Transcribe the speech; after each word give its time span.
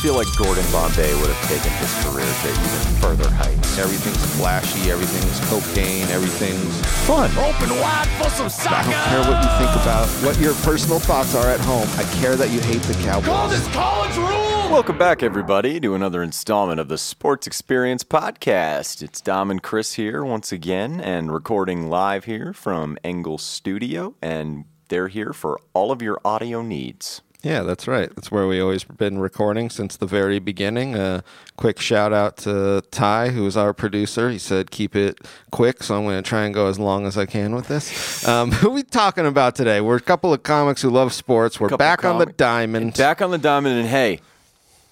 feel 0.00 0.14
like 0.14 0.34
Gordon 0.34 0.64
Bombay 0.72 1.12
would 1.20 1.28
have 1.28 1.48
taken 1.48 1.70
his 1.76 1.92
career 2.02 2.24
to 2.24 2.48
even 2.48 3.00
further 3.04 3.28
heights. 3.30 3.76
Everything's 3.76 4.24
flashy, 4.36 4.90
everything's 4.90 5.38
cocaine, 5.50 6.08
everything's 6.08 6.80
Fun. 7.06 7.30
Open 7.32 7.68
wide 7.80 8.08
for 8.16 8.30
some 8.30 8.48
I 8.72 8.82
don't 8.82 8.92
care 8.94 9.20
what 9.20 9.42
you 9.44 9.50
think 9.58 9.82
about 9.82 10.08
what 10.24 10.40
your 10.40 10.54
personal 10.62 11.00
thoughts 11.00 11.34
are 11.34 11.48
at 11.48 11.60
home. 11.60 11.86
I 11.98 12.04
care 12.18 12.34
that 12.36 12.48
you 12.50 12.60
hate 12.60 12.80
the 12.82 12.94
Call 12.94 13.20
Cowboys. 13.20 13.50
this 13.50 13.74
college 13.74 14.16
rule. 14.16 14.72
Welcome 14.72 14.96
back, 14.96 15.22
everybody, 15.22 15.78
to 15.80 15.94
another 15.94 16.22
installment 16.22 16.80
of 16.80 16.88
the 16.88 16.96
Sports 16.96 17.46
Experience 17.46 18.02
Podcast. 18.02 19.02
It's 19.02 19.20
Dom 19.20 19.50
and 19.50 19.62
Chris 19.62 19.94
here 19.94 20.24
once 20.24 20.50
again, 20.50 21.00
and 21.02 21.30
recording 21.30 21.90
live 21.90 22.24
here 22.24 22.54
from 22.54 22.96
Engle 23.04 23.36
Studio, 23.36 24.14
and 24.22 24.64
they're 24.88 25.08
here 25.08 25.34
for 25.34 25.60
all 25.74 25.92
of 25.92 26.00
your 26.00 26.18
audio 26.24 26.62
needs. 26.62 27.20
Yeah, 27.42 27.62
that's 27.62 27.88
right. 27.88 28.14
That's 28.14 28.30
where 28.30 28.46
we 28.46 28.60
always 28.60 28.84
been 28.84 29.18
recording 29.18 29.70
since 29.70 29.96
the 29.96 30.06
very 30.06 30.38
beginning. 30.38 30.94
A 30.94 31.24
quick 31.56 31.80
shout 31.80 32.12
out 32.12 32.36
to 32.38 32.82
Ty, 32.90 33.30
who 33.30 33.46
is 33.46 33.56
our 33.56 33.72
producer. 33.72 34.28
He 34.28 34.38
said 34.38 34.70
keep 34.70 34.94
it 34.94 35.18
quick, 35.50 35.82
so 35.82 35.96
I'm 35.96 36.04
going 36.04 36.22
to 36.22 36.28
try 36.28 36.44
and 36.44 36.52
go 36.52 36.66
as 36.66 36.78
long 36.78 37.06
as 37.06 37.16
I 37.16 37.24
can 37.24 37.54
with 37.54 37.68
this. 37.68 38.26
Um, 38.28 38.52
who 38.52 38.70
we 38.70 38.82
talking 38.82 39.26
about 39.26 39.54
today? 39.54 39.80
We're 39.80 39.96
a 39.96 40.00
couple 40.00 40.34
of 40.34 40.42
comics 40.42 40.82
who 40.82 40.90
love 40.90 41.14
sports. 41.14 41.58
We're 41.58 41.76
back 41.76 42.04
on 42.04 42.18
the 42.18 42.26
diamond. 42.26 42.94
Back 42.94 43.22
on 43.22 43.30
the 43.30 43.38
diamond, 43.38 43.78
and 43.78 43.88
hey, 43.88 44.20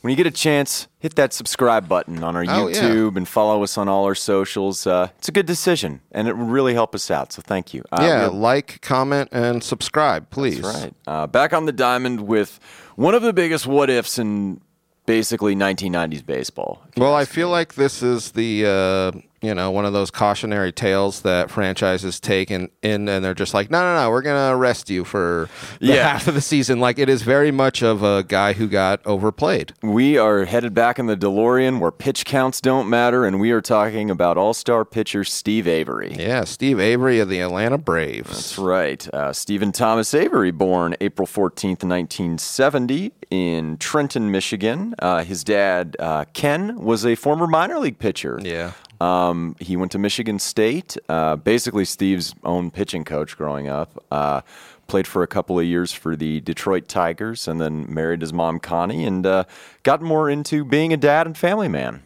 when 0.00 0.10
you 0.10 0.16
get 0.16 0.26
a 0.26 0.30
chance, 0.30 0.86
hit 0.98 1.16
that 1.16 1.32
subscribe 1.32 1.88
button 1.88 2.22
on 2.22 2.36
our 2.36 2.44
Oh, 2.48 2.68
yeah. 2.68 2.80
YouTube 2.82 3.16
and 3.16 3.26
follow 3.26 3.62
us 3.62 3.76
on 3.76 3.88
all 3.88 4.04
our 4.04 4.14
socials. 4.14 4.86
Uh, 4.86 5.08
it's 5.18 5.28
a 5.28 5.32
good 5.32 5.46
decision, 5.46 6.00
and 6.12 6.28
it 6.28 6.36
will 6.36 6.46
really 6.46 6.74
help 6.74 6.94
us 6.94 7.10
out. 7.10 7.32
So 7.32 7.42
thank 7.42 7.74
you. 7.74 7.82
Uh, 7.90 7.98
yeah, 8.02 8.22
we'll- 8.28 8.38
like, 8.38 8.80
comment, 8.80 9.28
and 9.32 9.62
subscribe, 9.62 10.30
please. 10.30 10.60
That's 10.60 10.82
right. 10.84 10.94
Uh, 11.06 11.26
back 11.26 11.52
on 11.52 11.66
the 11.66 11.72
diamond 11.72 12.22
with 12.22 12.60
one 12.96 13.14
of 13.14 13.22
the 13.22 13.32
biggest 13.32 13.66
what 13.66 13.90
ifs 13.90 14.18
in 14.18 14.60
basically 15.06 15.54
1990s 15.56 16.24
baseball. 16.24 16.83
Well, 16.96 17.14
I 17.14 17.24
feel 17.24 17.48
like 17.48 17.74
this 17.74 18.02
is 18.02 18.33
the 18.33 18.66
uh, 18.66 19.18
you 19.42 19.55
know 19.55 19.70
one 19.70 19.84
of 19.84 19.92
those 19.92 20.11
cautionary 20.11 20.72
tales 20.72 21.22
that 21.22 21.50
franchises 21.50 22.19
take 22.20 22.50
in, 22.50 22.69
in 22.83 23.08
and 23.08 23.25
they're 23.25 23.34
just 23.34 23.55
like, 23.55 23.70
no, 23.70 23.80
no, 23.80 24.03
no, 24.03 24.11
we're 24.11 24.22
gonna 24.22 24.56
arrest 24.56 24.91
you 24.91 25.05
for 25.05 25.48
the 25.80 25.86
Yeah. 25.86 26.08
half 26.08 26.28
of 26.28 26.34
the 26.34 26.41
season. 26.41 26.80
Like 26.80 26.98
it 26.98 27.08
is 27.08 27.22
very 27.22 27.50
much 27.50 27.83
of 27.83 28.03
a 28.03 28.22
guy 28.22 28.53
who 28.55 28.69
got 28.69 29.00
overplayed. 29.06 29.72
We 29.83 30.19
are 30.19 30.45
headed 30.45 30.75
back 30.75 30.98
in 30.98 31.06
the 31.06 31.17
DeLorean 31.17 31.78
where 31.80 31.91
pitch 31.91 32.25
counts 32.25 32.61
don't 32.61 32.89
matter, 32.89 33.25
and 33.25 33.39
we 33.41 33.50
are 33.53 33.61
talking 33.61 34.11
about 34.11 34.36
all 34.36 34.55
star 34.55 34.84
pitcher 34.84 35.25
Steve 35.25 35.67
Avery. 35.69 36.14
Yeah, 36.19 36.45
Steve 36.45 36.80
Avery 36.80 37.20
of 37.20 37.28
the 37.28 37.41
Atlanta 37.41 37.78
Braves. 37.78 38.30
That's 38.30 38.58
right. 38.58 39.08
Uh, 39.14 39.33
Stephen 39.33 39.73
Thomas 39.73 40.14
Avery, 40.14 40.50
born 40.50 40.97
April 41.00 41.27
14th, 41.27 41.84
1970, 41.84 43.12
in 43.30 43.77
Trenton, 43.78 44.30
Michigan. 44.30 44.95
Uh, 44.98 45.23
his 45.25 45.45
dad, 45.45 45.97
uh, 45.98 46.25
Ken, 46.33 46.77
was 46.80 47.05
a 47.05 47.14
former 47.14 47.47
minor 47.47 47.78
league 47.78 47.98
pitcher. 47.98 48.39
Yeah. 48.42 48.73
Um, 49.00 49.54
he 49.60 49.77
went 49.77 49.92
to 49.92 49.98
Michigan 49.98 50.38
State, 50.38 50.96
uh, 51.08 51.36
basically 51.36 51.84
Steve's 51.84 52.34
own 52.44 52.70
pitching 52.70 53.05
coach 53.05 53.36
growing 53.36 53.68
up. 53.68 54.02
Uh, 54.10 54.40
played 54.88 55.06
for 55.06 55.22
a 55.22 55.27
couple 55.27 55.58
of 55.58 55.66
years 55.66 55.92
for 55.92 56.16
the 56.16 56.40
Detroit 56.40 56.88
Tigers 56.88 57.46
and 57.46 57.60
then 57.60 57.92
married 57.92 58.22
his 58.22 58.32
mom, 58.32 58.58
Connie, 58.58 59.05
and 59.05 59.24
uh, 59.27 59.44
got 59.82 60.00
more 60.00 60.30
into 60.30 60.64
being 60.64 60.92
a 60.92 60.96
dad 60.96 61.27
and 61.27 61.36
family 61.36 61.68
man. 61.68 62.02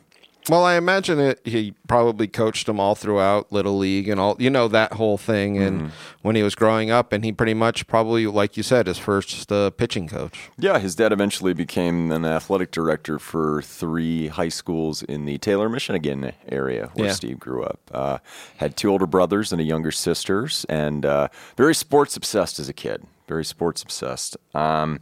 Well, 0.49 0.65
I 0.65 0.75
imagine 0.75 1.21
it. 1.21 1.41
He 1.45 1.75
probably 1.87 2.27
coached 2.27 2.67
them 2.67 2.81
all 2.81 2.95
throughout 2.97 3.53
Little 3.53 3.79
League 3.79 4.09
and 4.09 4.19
all, 4.19 4.35
you 4.41 4.51
know, 4.51 4.67
that 4.69 4.95
whole 4.95 5.17
thing. 5.17 5.57
And 5.59 5.93
when 6.23 6.35
he 6.35 6.43
was 6.43 6.57
growing 6.57 6.91
up, 6.91 7.13
and 7.13 7.25
he 7.25 7.31
pretty 7.31 7.55
much 7.55 7.87
probably, 7.87 8.27
like 8.27 8.57
you 8.57 8.65
said, 8.65 8.89
his 8.89 8.99
first 8.99 9.53
uh, 9.53 9.71
pitching 9.71 10.09
coach. 10.09 10.51
Yeah, 10.59 10.81
his 10.81 10.97
dad 10.97 11.13
eventually 11.13 11.53
became 11.55 12.11
an 12.11 12.25
athletic 12.25 12.73
director 12.73 13.21
for 13.21 13.63
three 13.63 14.29
high 14.29 14.49
schools 14.49 15.03
in 15.05 15.27
the 15.27 15.39
Taylor, 15.39 15.69
Michigan 15.69 16.33
area 16.49 16.91
where 16.95 17.07
Yeah. 17.09 17.13
Steve 17.13 17.39
grew 17.39 17.63
up. 17.63 17.79
Uh, 17.93 18.19
had 18.57 18.77
two 18.77 18.91
older 18.91 19.07
brothers 19.07 19.53
and 19.53 19.61
a 19.61 19.65
younger 19.65 19.93
sisters, 19.93 20.67
and 20.69 21.07
uh, 21.07 21.29
very 21.57 21.75
sports 21.75 22.17
obsessed 22.17 22.59
as 22.59 22.69
a 22.69 22.73
kid. 22.73 23.05
Very 23.29 23.45
sports 23.45 23.83
obsessed. 23.83 24.37
Um, 24.55 25.01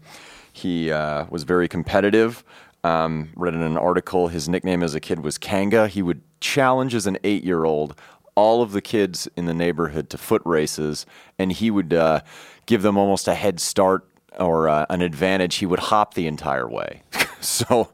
he 0.53 0.91
uh, 0.91 1.25
was 1.31 1.45
very 1.45 1.67
competitive. 1.69 2.45
Um, 2.83 3.31
read 3.37 3.55
in 3.55 3.63
an 3.63 3.77
article 3.77 4.29
his 4.29 4.49
nickname 4.49 4.83
as 4.83 4.95
a 4.95 5.01
kid 5.01 5.21
was 5.21 5.39
Kanga. 5.39 5.89
He 5.89 6.03
would 6.03 6.23
challenge 6.41 6.95
as 6.95 7.07
an 7.07 7.19
eight 7.25 7.45
year 7.45 7.65
old 7.65 7.95
all 8.35 8.63
of 8.63 8.73
the 8.73 8.81
kids 8.81 9.29
in 9.37 9.45
the 9.45 9.55
neighborhood 9.55 10.09
to 10.11 10.19
foot 10.19 10.43
races, 10.45 11.05
and 11.39 11.53
he 11.53 11.71
would 11.71 11.93
uh, 11.93 12.21
give 12.67 12.83
them 12.83 12.97
almost 12.97 13.29
a 13.29 13.35
head 13.35 13.61
start 13.61 14.09
or 14.39 14.69
uh, 14.69 14.87
an 14.89 15.03
advantage. 15.03 15.57
He 15.57 15.67
would 15.67 15.79
hop 15.79 16.15
the 16.15 16.27
entire 16.27 16.69
way. 16.69 17.03
so, 17.41 17.91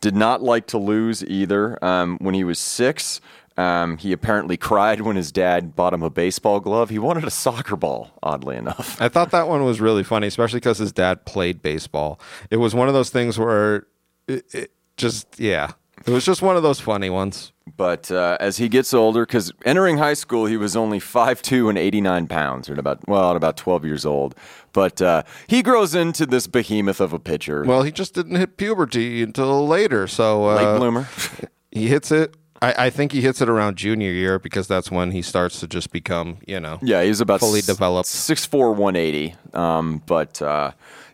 did 0.00 0.16
not 0.16 0.42
like 0.42 0.66
to 0.68 0.78
lose 0.78 1.24
either. 1.24 1.82
Um, 1.84 2.16
when 2.20 2.34
he 2.34 2.44
was 2.44 2.58
six, 2.58 3.20
um, 3.56 3.98
he 3.98 4.12
apparently 4.12 4.56
cried 4.56 5.02
when 5.02 5.16
his 5.16 5.30
dad 5.30 5.76
bought 5.76 5.92
him 5.92 6.02
a 6.02 6.10
baseball 6.10 6.60
glove. 6.60 6.88
He 6.88 6.98
wanted 6.98 7.24
a 7.24 7.30
soccer 7.30 7.76
ball, 7.76 8.10
oddly 8.22 8.56
enough. 8.56 9.00
I 9.00 9.08
thought 9.08 9.30
that 9.32 9.48
one 9.48 9.64
was 9.64 9.80
really 9.80 10.04
funny, 10.04 10.28
especially 10.28 10.60
because 10.60 10.78
his 10.78 10.92
dad 10.92 11.26
played 11.26 11.60
baseball. 11.60 12.18
It 12.50 12.56
was 12.56 12.74
one 12.74 12.88
of 12.88 12.94
those 12.94 13.10
things 13.10 13.38
where 13.38 13.86
it, 14.30 14.54
it 14.54 14.70
just, 14.96 15.38
yeah, 15.38 15.72
it 16.06 16.10
was 16.10 16.24
just 16.24 16.42
one 16.42 16.56
of 16.56 16.62
those 16.62 16.80
funny 16.80 17.10
ones. 17.10 17.52
But 17.76 18.10
uh, 18.10 18.36
as 18.40 18.56
he 18.58 18.68
gets 18.68 18.92
older, 18.92 19.24
because 19.24 19.52
entering 19.64 19.96
high 19.98 20.14
school, 20.14 20.46
he 20.46 20.56
was 20.56 20.76
only 20.76 20.98
5'2 20.98 21.68
and 21.68 21.78
89 21.78 22.26
pounds, 22.26 22.68
or 22.68 22.74
about, 22.78 23.06
well, 23.08 23.30
at 23.30 23.36
about 23.36 23.56
12 23.56 23.84
years 23.84 24.04
old. 24.04 24.34
But 24.72 25.00
uh, 25.00 25.22
he 25.46 25.62
grows 25.62 25.94
into 25.94 26.26
this 26.26 26.46
behemoth 26.46 27.00
of 27.00 27.12
a 27.12 27.18
pitcher. 27.18 27.64
Well, 27.64 27.82
he 27.82 27.92
just 27.92 28.12
didn't 28.14 28.36
hit 28.36 28.56
puberty 28.56 29.22
until 29.22 29.66
later. 29.66 30.06
So 30.08 30.48
uh, 30.50 30.54
Late 30.56 30.78
bloomer. 30.78 31.08
he 31.70 31.86
hits 31.88 32.10
it. 32.10 32.34
I, 32.60 32.86
I 32.86 32.90
think 32.90 33.12
he 33.12 33.22
hits 33.22 33.40
it 33.40 33.48
around 33.48 33.76
junior 33.76 34.10
year 34.10 34.38
because 34.38 34.66
that's 34.66 34.90
when 34.90 35.12
he 35.12 35.22
starts 35.22 35.60
to 35.60 35.66
just 35.66 35.92
become, 35.92 36.38
you 36.46 36.60
know, 36.60 36.78
Yeah, 36.82 37.02
he's 37.02 37.20
about 37.22 37.40
Fully 37.40 37.60
s- 37.60 37.66
developed. 37.66 38.08
6'4", 38.08 38.76
180. 38.76 39.34
Um, 39.54 40.02
but 40.04 40.42
uh, 40.42 40.72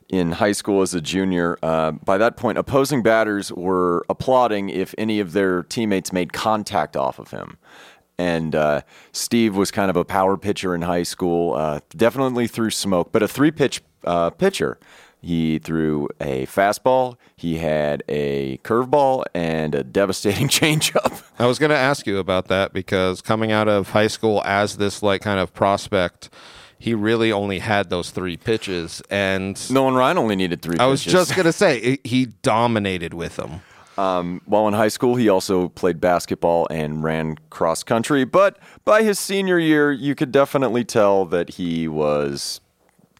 in 0.08 0.32
high 0.32 0.52
school 0.52 0.82
as 0.82 0.94
a 0.94 1.00
junior, 1.00 1.58
uh, 1.62 1.92
by 1.92 2.18
that 2.18 2.36
point, 2.36 2.58
opposing 2.58 3.02
batters 3.02 3.52
were 3.52 4.04
applauding 4.08 4.68
if 4.68 4.94
any 4.98 5.20
of 5.20 5.32
their 5.32 5.62
teammates 5.64 6.12
made 6.12 6.32
contact 6.32 6.96
off 6.96 7.18
of 7.18 7.30
him. 7.30 7.58
And 8.18 8.54
uh, 8.54 8.82
Steve 9.12 9.56
was 9.56 9.70
kind 9.70 9.90
of 9.90 9.96
a 9.96 10.04
power 10.04 10.36
pitcher 10.36 10.74
in 10.74 10.82
high 10.82 11.02
school, 11.02 11.54
uh, 11.54 11.80
definitely 11.90 12.46
threw 12.46 12.70
smoke, 12.70 13.12
but 13.12 13.22
a 13.22 13.28
three 13.28 13.50
pitch 13.50 13.82
uh, 14.04 14.30
pitcher. 14.30 14.78
He 15.20 15.58
threw 15.58 16.08
a 16.20 16.46
fastball, 16.46 17.16
he 17.36 17.58
had 17.58 18.04
a 18.08 18.58
curveball, 18.58 19.24
and 19.34 19.74
a 19.74 19.82
devastating 19.82 20.48
changeup. 20.48 21.22
I 21.38 21.46
was 21.46 21.58
going 21.58 21.70
to 21.70 21.76
ask 21.76 22.06
you 22.06 22.18
about 22.18 22.46
that 22.48 22.72
because 22.72 23.20
coming 23.22 23.50
out 23.50 23.66
of 23.68 23.90
high 23.90 24.06
school 24.06 24.40
as 24.44 24.76
this 24.76 25.02
like 25.02 25.22
kind 25.22 25.40
of 25.40 25.52
prospect, 25.52 26.30
he 26.78 26.94
really 26.94 27.32
only 27.32 27.58
had 27.58 27.90
those 27.90 28.10
three 28.10 28.36
pitches, 28.36 29.02
and 29.10 29.70
Nolan 29.70 29.94
Ryan 29.94 30.18
only 30.18 30.36
needed 30.36 30.62
three 30.62 30.76
I 30.78 30.86
was 30.86 31.00
pitches. 31.00 31.12
just 31.12 31.34
going 31.34 31.46
to 31.46 31.52
say 31.52 31.98
he 32.04 32.26
dominated 32.42 33.14
with 33.14 33.36
them. 33.36 33.62
Um, 33.98 34.42
while 34.44 34.68
in 34.68 34.74
high 34.74 34.88
school, 34.88 35.16
he 35.16 35.28
also 35.28 35.70
played 35.70 36.00
basketball 36.00 36.66
and 36.70 37.02
ran 37.02 37.38
cross 37.48 37.82
country. 37.82 38.24
But 38.24 38.58
by 38.84 39.02
his 39.02 39.18
senior 39.18 39.58
year, 39.58 39.90
you 39.90 40.14
could 40.14 40.32
definitely 40.32 40.84
tell 40.84 41.24
that 41.26 41.50
he 41.50 41.88
was 41.88 42.60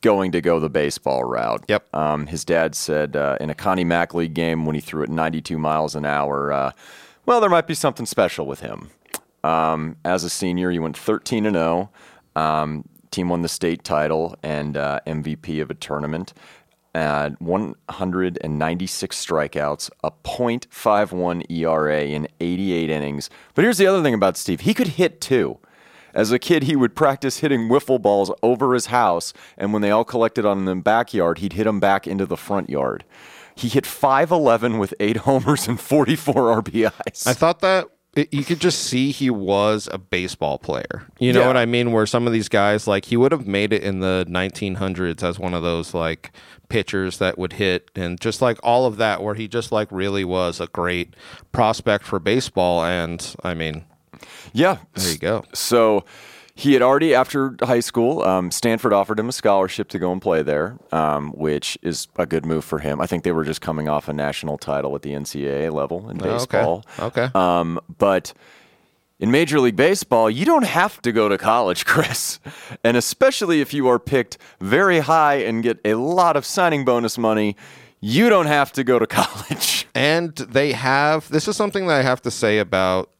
going 0.02 0.32
to 0.32 0.42
go 0.42 0.60
the 0.60 0.68
baseball 0.68 1.24
route. 1.24 1.64
Yep. 1.68 1.94
Um, 1.94 2.26
his 2.26 2.44
dad 2.44 2.74
said 2.74 3.16
uh, 3.16 3.38
in 3.40 3.48
a 3.48 3.54
Connie 3.54 3.84
Mack 3.84 4.12
League 4.12 4.34
game 4.34 4.66
when 4.66 4.74
he 4.74 4.80
threw 4.82 5.02
at 5.02 5.08
92 5.08 5.58
miles 5.58 5.94
an 5.94 6.04
hour, 6.04 6.52
uh, 6.52 6.72
well, 7.24 7.40
there 7.40 7.50
might 7.50 7.66
be 7.66 7.74
something 7.74 8.04
special 8.04 8.46
with 8.46 8.60
him. 8.60 8.90
Um, 9.42 9.96
as 10.04 10.24
a 10.24 10.30
senior, 10.30 10.70
he 10.70 10.78
went 10.78 10.96
13 10.98 11.46
and 11.46 11.56
0. 11.56 11.90
Team 13.16 13.30
won 13.30 13.40
the 13.40 13.48
state 13.48 13.82
title 13.82 14.36
and 14.42 14.76
uh, 14.76 15.00
MVP 15.06 15.62
of 15.62 15.70
a 15.70 15.74
tournament. 15.74 16.34
Uh, 16.94 17.30
196 17.38 19.24
strikeouts, 19.26 19.90
a 20.04 20.10
.51 20.10 21.50
ERA 21.50 22.02
in 22.04 22.28
88 22.40 22.90
innings. 22.90 23.30
But 23.54 23.62
here's 23.62 23.78
the 23.78 23.86
other 23.86 24.02
thing 24.02 24.12
about 24.12 24.36
Steve: 24.36 24.60
he 24.60 24.74
could 24.74 24.88
hit 24.88 25.22
too. 25.22 25.58
As 26.12 26.30
a 26.30 26.38
kid, 26.38 26.64
he 26.64 26.76
would 26.76 26.94
practice 26.94 27.38
hitting 27.38 27.70
wiffle 27.70 28.02
balls 28.02 28.30
over 28.42 28.74
his 28.74 28.86
house, 28.86 29.32
and 29.56 29.72
when 29.72 29.80
they 29.80 29.90
all 29.90 30.04
collected 30.04 30.44
on 30.44 30.66
the 30.66 30.74
backyard, 30.74 31.38
he'd 31.38 31.54
hit 31.54 31.64
them 31.64 31.80
back 31.80 32.06
into 32.06 32.26
the 32.26 32.36
front 32.36 32.68
yard. 32.68 33.02
He 33.54 33.68
hit 33.68 33.84
5'11 33.84 34.78
with 34.78 34.92
eight 35.00 35.16
homers 35.28 35.66
and 35.66 35.80
44 35.80 36.62
RBIs. 36.62 37.26
I 37.26 37.32
thought 37.32 37.60
that 37.60 37.88
you 38.30 38.44
could 38.44 38.60
just 38.60 38.80
see 38.84 39.10
he 39.10 39.28
was 39.30 39.88
a 39.92 39.98
baseball 39.98 40.58
player. 40.58 41.06
You 41.18 41.32
know 41.32 41.40
Yeah. 41.40 41.46
what 41.48 41.56
I 41.56 41.66
mean? 41.66 41.92
Where 41.92 42.06
some 42.06 42.26
of 42.26 42.32
these 42.32 42.48
guys, 42.48 42.86
like, 42.86 43.04
he 43.06 43.16
would 43.16 43.30
have 43.32 43.46
made 43.46 43.72
it 43.72 43.82
in 43.82 44.00
the 44.00 44.24
1900s 44.28 45.22
as 45.22 45.38
one 45.38 45.52
of 45.54 45.62
those, 45.62 45.92
like, 45.94 46.32
pitchers 46.68 47.18
that 47.18 47.38
would 47.38 47.52
hit 47.52 47.90
and 47.94 48.20
just 48.20 48.42
like 48.42 48.58
all 48.62 48.86
of 48.86 48.96
that, 48.96 49.22
where 49.22 49.34
he 49.34 49.46
just, 49.46 49.70
like, 49.70 49.88
really 49.92 50.24
was 50.24 50.60
a 50.60 50.66
great 50.68 51.14
prospect 51.52 52.04
for 52.04 52.18
baseball. 52.18 52.84
And 52.84 53.34
I 53.44 53.54
mean, 53.54 53.84
yeah. 54.52 54.78
there 54.94 55.12
you 55.12 55.18
go. 55.18 55.44
So 55.52 56.04
he 56.58 56.72
had 56.72 56.80
already, 56.80 57.14
after 57.14 57.54
high 57.62 57.80
school, 57.80 58.22
um, 58.22 58.50
Stanford 58.50 58.92
offered 58.94 59.20
him 59.20 59.28
a 59.28 59.32
scholarship 59.32 59.88
to 59.90 59.98
go 59.98 60.10
and 60.10 60.22
play 60.22 60.42
there, 60.42 60.78
um, 60.90 61.32
which 61.32 61.76
is 61.82 62.08
a 62.16 62.24
good 62.24 62.46
move 62.46 62.64
for 62.64 62.78
him. 62.78 62.98
I 62.98 63.06
think 63.06 63.24
they 63.24 63.32
were 63.32 63.44
just 63.44 63.60
coming 63.60 63.88
off 63.90 64.08
a 64.08 64.14
national 64.14 64.56
title 64.56 64.94
at 64.96 65.02
the 65.02 65.12
NCAA 65.12 65.70
level 65.70 66.08
in 66.08 66.16
Oh, 66.22 66.24
okay. 66.24 66.30
baseball. 66.38 66.84
Okay. 66.98 67.28
Um, 67.34 67.78
but 67.98 68.32
in 69.18 69.30
Major 69.30 69.60
League 69.60 69.76
Baseball, 69.76 70.30
you 70.30 70.46
don't 70.46 70.64
have 70.64 71.00
to 71.02 71.12
go 71.12 71.28
to 71.28 71.36
college, 71.36 71.84
Chris. 71.92 72.40
And 72.82 72.96
especially 72.96 73.60
if 73.60 73.74
you 73.74 73.86
are 73.88 73.98
picked 73.98 74.38
very 74.58 75.00
high 75.00 75.34
and 75.36 75.62
get 75.62 75.78
a 75.84 75.92
lot 75.94 76.36
of 76.36 76.46
signing 76.46 76.86
bonus 76.86 77.18
money, 77.18 77.54
you 78.00 78.30
don't 78.30 78.46
have 78.46 78.72
to 78.72 78.82
go 78.82 78.98
to 78.98 79.06
college. 79.20 79.86
And 79.94 80.34
they 80.36 80.72
have 80.72 81.28
this 81.30 81.48
is 81.48 81.56
something 81.56 81.86
that 81.88 81.98
I 82.00 82.02
have 82.02 82.22
to 82.22 82.30
say 82.30 82.58
about 82.58 83.10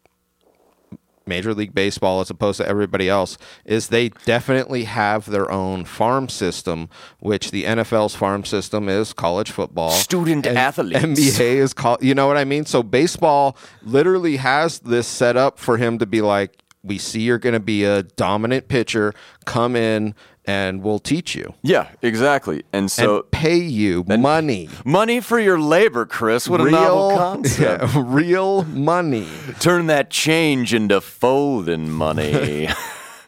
Major 1.27 1.55
League 1.55 1.75
Baseball 1.75 2.21
as 2.21 2.31
opposed 2.31 2.59
to 2.59 2.69
everybody 2.69 3.09
else 3.09 3.37
is 3.65 3.89
they 3.89 4.11
definitely 4.25 4.85
have 4.85 5.27
their 5.27 5.51
own 5.51 5.85
farm 5.85 6.29
system, 6.29 6.89
which 7.19 7.51
the 7.51 7.65
NFL's 7.65 8.15
farm 8.15 8.45
system 8.45 8.89
is 8.89 9.13
college 9.13 9.51
football. 9.51 9.91
Student 9.91 10.47
and 10.47 10.57
athletes. 10.57 11.01
NBA 11.01 11.57
is 11.57 11.73
called 11.73 12.03
you 12.03 12.15
know 12.15 12.27
what 12.27 12.37
I 12.37 12.45
mean? 12.45 12.65
So 12.65 12.83
baseball 12.83 13.57
literally 13.83 14.37
has 14.37 14.81
this 14.81 15.07
set 15.07 15.37
up 15.37 15.59
for 15.59 15.77
him 15.77 15.99
to 15.99 16.07
be 16.07 16.21
like, 16.21 16.63
we 16.83 16.99
see 16.99 17.21
you're 17.21 17.39
gonna 17.39 17.61
be 17.61 17.85
a 17.85 18.05
dominant 18.05 18.69
pitcher, 18.69 19.13
come 19.45 19.75
in 19.75 20.15
and 20.47 20.83
we'll 20.83 20.99
teach 21.01 21.35
you. 21.35 21.55
Yeah, 21.63 21.89
exactly. 22.03 22.63
And 22.73 22.91
so 22.91 23.17
and 23.21 23.31
pay 23.31 23.57
you 23.57 24.05
money. 24.07 24.69
money 24.85 25.21
for 25.21 25.41
your 25.41 25.59
labor, 25.59 26.07
Chris. 26.07 26.49
What 26.49 26.61
a 26.61 26.71
novel 26.71 27.11
concept. 27.17 27.85
yeah, 27.85 28.03
real 28.05 28.63
money. 28.65 29.29
Turn 29.59 29.87
that 29.87 30.11
change 30.11 30.73
into 30.73 31.01
folding 31.01 31.91
money. 31.91 32.69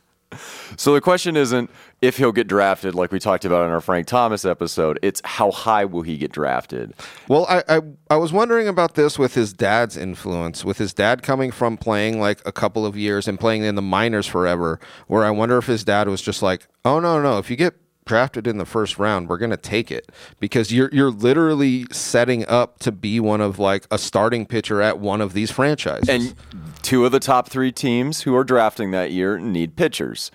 so 0.76 0.94
the 0.94 1.00
question 1.00 1.36
isn't 1.36 1.70
if 2.00 2.16
he'll 2.16 2.32
get 2.32 2.46
drafted, 2.46 2.94
like 2.94 3.10
we 3.10 3.18
talked 3.18 3.44
about 3.44 3.64
in 3.64 3.72
our 3.72 3.80
Frank 3.80 4.06
Thomas 4.06 4.44
episode. 4.44 4.98
It's 5.02 5.20
how 5.24 5.50
high 5.50 5.84
will 5.84 6.02
he 6.02 6.16
get 6.16 6.30
drafted? 6.30 6.94
Well, 7.26 7.46
I, 7.48 7.62
I 7.68 7.80
I 8.10 8.16
was 8.16 8.32
wondering 8.32 8.68
about 8.68 8.94
this 8.94 9.18
with 9.18 9.34
his 9.34 9.52
dad's 9.52 9.96
influence, 9.96 10.64
with 10.64 10.78
his 10.78 10.94
dad 10.94 11.22
coming 11.22 11.50
from 11.50 11.76
playing 11.76 12.20
like 12.20 12.40
a 12.46 12.52
couple 12.52 12.86
of 12.86 12.96
years 12.96 13.26
and 13.26 13.38
playing 13.38 13.64
in 13.64 13.74
the 13.74 13.82
minors 13.82 14.26
forever. 14.26 14.78
Where 15.08 15.24
I 15.24 15.30
wonder 15.30 15.58
if 15.58 15.66
his 15.66 15.82
dad 15.82 16.08
was 16.08 16.22
just 16.22 16.40
like, 16.40 16.68
"Oh 16.84 17.00
no, 17.00 17.20
no, 17.20 17.38
if 17.38 17.50
you 17.50 17.56
get 17.56 17.74
drafted 18.04 18.46
in 18.46 18.56
the 18.56 18.64
first 18.64 18.98
round, 18.98 19.28
we're 19.28 19.36
gonna 19.36 19.56
take 19.56 19.90
it 19.90 20.10
because 20.38 20.72
you're 20.72 20.90
you're 20.92 21.10
literally 21.10 21.84
setting 21.90 22.46
up 22.48 22.78
to 22.78 22.92
be 22.92 23.18
one 23.18 23.40
of 23.40 23.58
like 23.58 23.86
a 23.90 23.98
starting 23.98 24.46
pitcher 24.46 24.80
at 24.80 25.00
one 25.00 25.20
of 25.20 25.32
these 25.32 25.50
franchises." 25.50 26.08
And 26.08 26.34
two 26.82 27.04
of 27.04 27.10
the 27.10 27.20
top 27.20 27.48
three 27.48 27.72
teams 27.72 28.22
who 28.22 28.36
are 28.36 28.44
drafting 28.44 28.92
that 28.92 29.10
year 29.10 29.38
need 29.38 29.74
pitchers. 29.74 30.30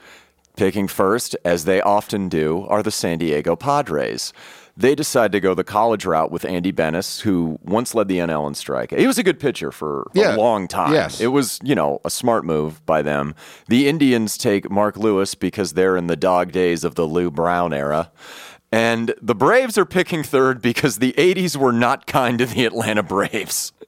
Picking 0.56 0.88
first, 0.88 1.36
as 1.44 1.66
they 1.66 1.82
often 1.82 2.30
do, 2.30 2.66
are 2.70 2.84
the 2.84 2.92
San 2.92 3.18
Diego 3.18 3.56
Padres. 3.56 4.34
They 4.78 4.96
decide 4.96 5.32
to 5.32 5.40
go 5.40 5.54
the 5.54 5.64
college 5.64 6.06
route 6.06 6.32
with 6.32 6.46
Andy 6.46 6.72
Benes, 6.72 7.22
who 7.22 7.60
once 7.64 7.94
led 7.96 8.08
the 8.08 8.18
NL 8.20 8.48
in 8.48 8.54
strike. 8.56 8.92
He 8.92 9.06
was 9.08 9.18
a 9.18 9.24
good 9.24 9.40
pitcher 9.40 9.72
for 9.72 10.08
Yeah. 10.14 10.36
a 10.36 10.38
long 10.38 10.68
time. 10.68 10.94
Yes. 10.94 11.20
It 11.22 11.28
was, 11.28 11.60
you 11.64 11.76
know, 11.76 12.02
a 12.06 12.10
smart 12.10 12.44
move 12.46 12.84
by 12.86 13.02
them. 13.04 13.36
The 13.68 13.88
Indians 13.88 14.38
take 14.38 14.70
Mark 14.72 14.98
Lewis 14.98 15.36
because 15.36 15.74
they're 15.74 15.98
in 15.98 16.08
the 16.08 16.16
dog 16.16 16.52
days 16.52 16.84
of 16.84 16.96
the 16.96 17.06
Lou 17.06 17.30
Brown 17.32 17.72
era. 17.74 18.12
And 18.72 19.14
the 19.22 19.36
Braves 19.36 19.78
are 19.78 19.86
picking 19.86 20.24
third 20.24 20.60
because 20.62 20.98
the 20.98 21.14
80s 21.20 21.56
were 21.56 21.74
not 21.74 22.08
kind 22.08 22.40
to 22.40 22.46
the 22.48 22.66
Atlanta 22.66 23.04
Braves. 23.04 23.74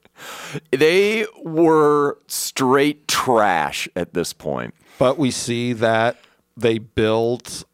They 0.70 1.26
were 1.44 2.16
straight 2.26 3.06
trash 3.06 3.86
at 3.94 4.14
this 4.14 4.32
point. 4.32 4.74
but 4.98 5.18
we 5.18 5.30
see 5.30 5.72
that 5.74 6.16
they 6.56 6.78
built 6.78 7.64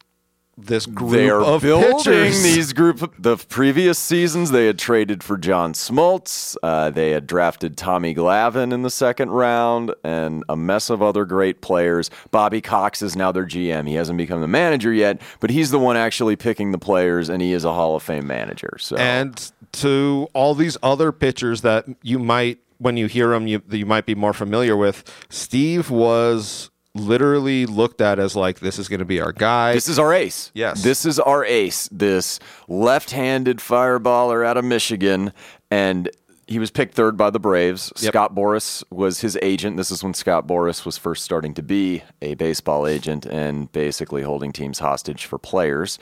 this 0.58 0.84
group 0.84 1.12
They 1.12 1.31
are 1.31 1.40
of 1.40 1.62
building 1.62 1.96
pitchers. 1.96 2.43
these 2.43 2.73
group. 2.75 3.14
The 3.19 3.37
previous 3.37 3.99
seasons, 3.99 4.50
they 4.50 4.67
had 4.67 4.79
traded 4.79 5.23
for 5.23 5.38
John 5.38 5.73
Smoltz. 5.73 6.56
Uh, 6.62 6.90
they 6.90 7.11
had 7.11 7.26
drafted 7.26 7.76
Tommy 7.76 8.14
Glavine 8.14 8.73
in 8.73 8.82
the 8.82 8.90
second 8.90 9.31
round, 9.31 9.94
and 10.05 10.44
a 10.50 10.56
mess 10.56 10.90
of 10.90 11.00
other 11.00 11.25
great 11.25 11.62
players. 11.62 12.11
Bobby 12.31 12.61
Cox 12.61 13.00
is 13.00 13.17
now 13.17 13.32
their 13.32 13.46
GM. 13.46 13.88
He 13.88 13.94
hasn't 13.94 14.19
become 14.19 14.40
the 14.43 14.49
manager 14.49 14.93
yet, 14.93 15.23
but 15.40 15.49
he's 15.50 15.70
the 15.70 15.79
one 15.79 15.96
actually 15.96 16.37
picking 16.37 16.70
the 16.70 16.79
players, 16.79 17.29
and 17.31 17.40
he 17.40 17.52
is 17.52 17.64
a 17.64 17.73
Hall 17.73 17.96
of 17.96 18.02
Fame 18.02 18.26
manager. 18.26 18.76
So 18.79 18.96
and 18.96 19.50
to 19.73 20.29
all 20.34 20.55
these 20.55 20.76
other 20.82 21.12
pitchers 21.12 21.62
that 21.62 21.87
you 22.02 22.19
might 22.19 22.58
when 22.76 22.96
you 22.96 23.06
hear 23.06 23.29
them 23.31 23.46
you, 23.46 23.62
you 23.70 23.87
might 23.87 24.05
be 24.06 24.14
more 24.14 24.32
familiar 24.32 24.76
with 24.76 25.05
steve 25.31 25.88
was 25.88 26.69
literally 26.94 27.67
looked 27.67 28.00
at 28.00 28.19
as 28.19 28.37
like 28.37 28.61
this 28.61 28.79
is 28.79 28.89
going 28.89 28.99
to 28.99 29.05
be 29.06 29.21
our 29.21 29.33
guy 29.33 29.73
This 29.75 29.89
is 29.89 29.99
our 29.99 30.12
ace. 30.12 30.50
Yes. 30.55 30.83
This 30.83 31.06
is 31.06 31.19
our 31.19 31.44
ace. 31.44 31.89
This 31.91 32.39
left 32.69 33.11
handed 33.12 33.59
fireballer 33.59 34.47
out 34.47 34.56
of 34.56 34.65
Michigan. 34.65 35.33
And 35.71 36.11
he 36.47 36.59
was 36.59 36.71
picked 36.71 36.94
third 36.94 37.17
by 37.17 37.31
the 37.31 37.41
Braves. 37.41 37.93
Yep. 38.00 38.12
Scott 38.12 38.35
Boras 38.35 38.85
was 38.91 39.21
his 39.21 39.39
agent. 39.41 39.77
This 39.79 39.91
is 39.91 40.05
when 40.05 40.12
Scott 40.12 40.47
Boras 40.47 40.85
was 40.85 40.99
first 40.99 41.25
starting 41.25 41.55
to 41.55 41.62
be 41.62 42.03
a 42.21 42.35
baseball 42.35 42.87
agent 42.87 43.25
and 43.25 43.73
basically 43.73 44.23
holding 44.23 44.53
teams 44.53 44.79
hostage 44.79 45.25
for 45.25 45.39
players. 45.39 45.99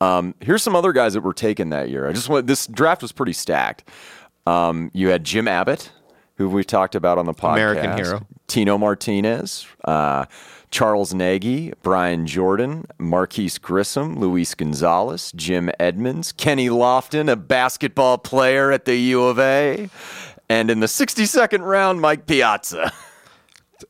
Um, 0.00 0.34
here's 0.40 0.62
some 0.62 0.76
other 0.76 0.92
guys 0.92 1.14
that 1.14 1.22
were 1.22 1.32
taken 1.32 1.70
that 1.70 1.88
year. 1.88 2.06
I 2.08 2.12
just 2.12 2.28
want 2.28 2.46
this 2.46 2.66
draft 2.66 3.00
was 3.00 3.12
pretty 3.12 3.32
stacked. 3.32 3.88
Um, 4.46 4.90
you 4.92 5.08
had 5.08 5.24
Jim 5.24 5.48
Abbott, 5.48 5.90
who 6.36 6.48
we 6.48 6.64
talked 6.64 6.94
about 6.94 7.18
on 7.18 7.26
the 7.26 7.34
podcast. 7.34 7.52
American 7.54 7.96
hero. 7.96 8.26
Tino 8.46 8.76
Martinez, 8.78 9.66
uh, 9.84 10.26
Charles 10.70 11.14
Nagy, 11.14 11.72
Brian 11.82 12.26
Jordan, 12.26 12.84
Marquis 12.98 13.52
Grissom, 13.62 14.18
Luis 14.18 14.54
Gonzalez, 14.54 15.32
Jim 15.36 15.70
Edmonds, 15.78 16.32
Kenny 16.32 16.68
Lofton, 16.68 17.30
a 17.30 17.36
basketball 17.36 18.18
player 18.18 18.72
at 18.72 18.84
the 18.84 18.96
U 18.96 19.22
of 19.24 19.38
A, 19.38 19.88
and 20.48 20.70
in 20.70 20.80
the 20.80 20.86
62nd 20.86 21.60
round, 21.64 22.00
Mike 22.00 22.26
Piazza. 22.26 22.92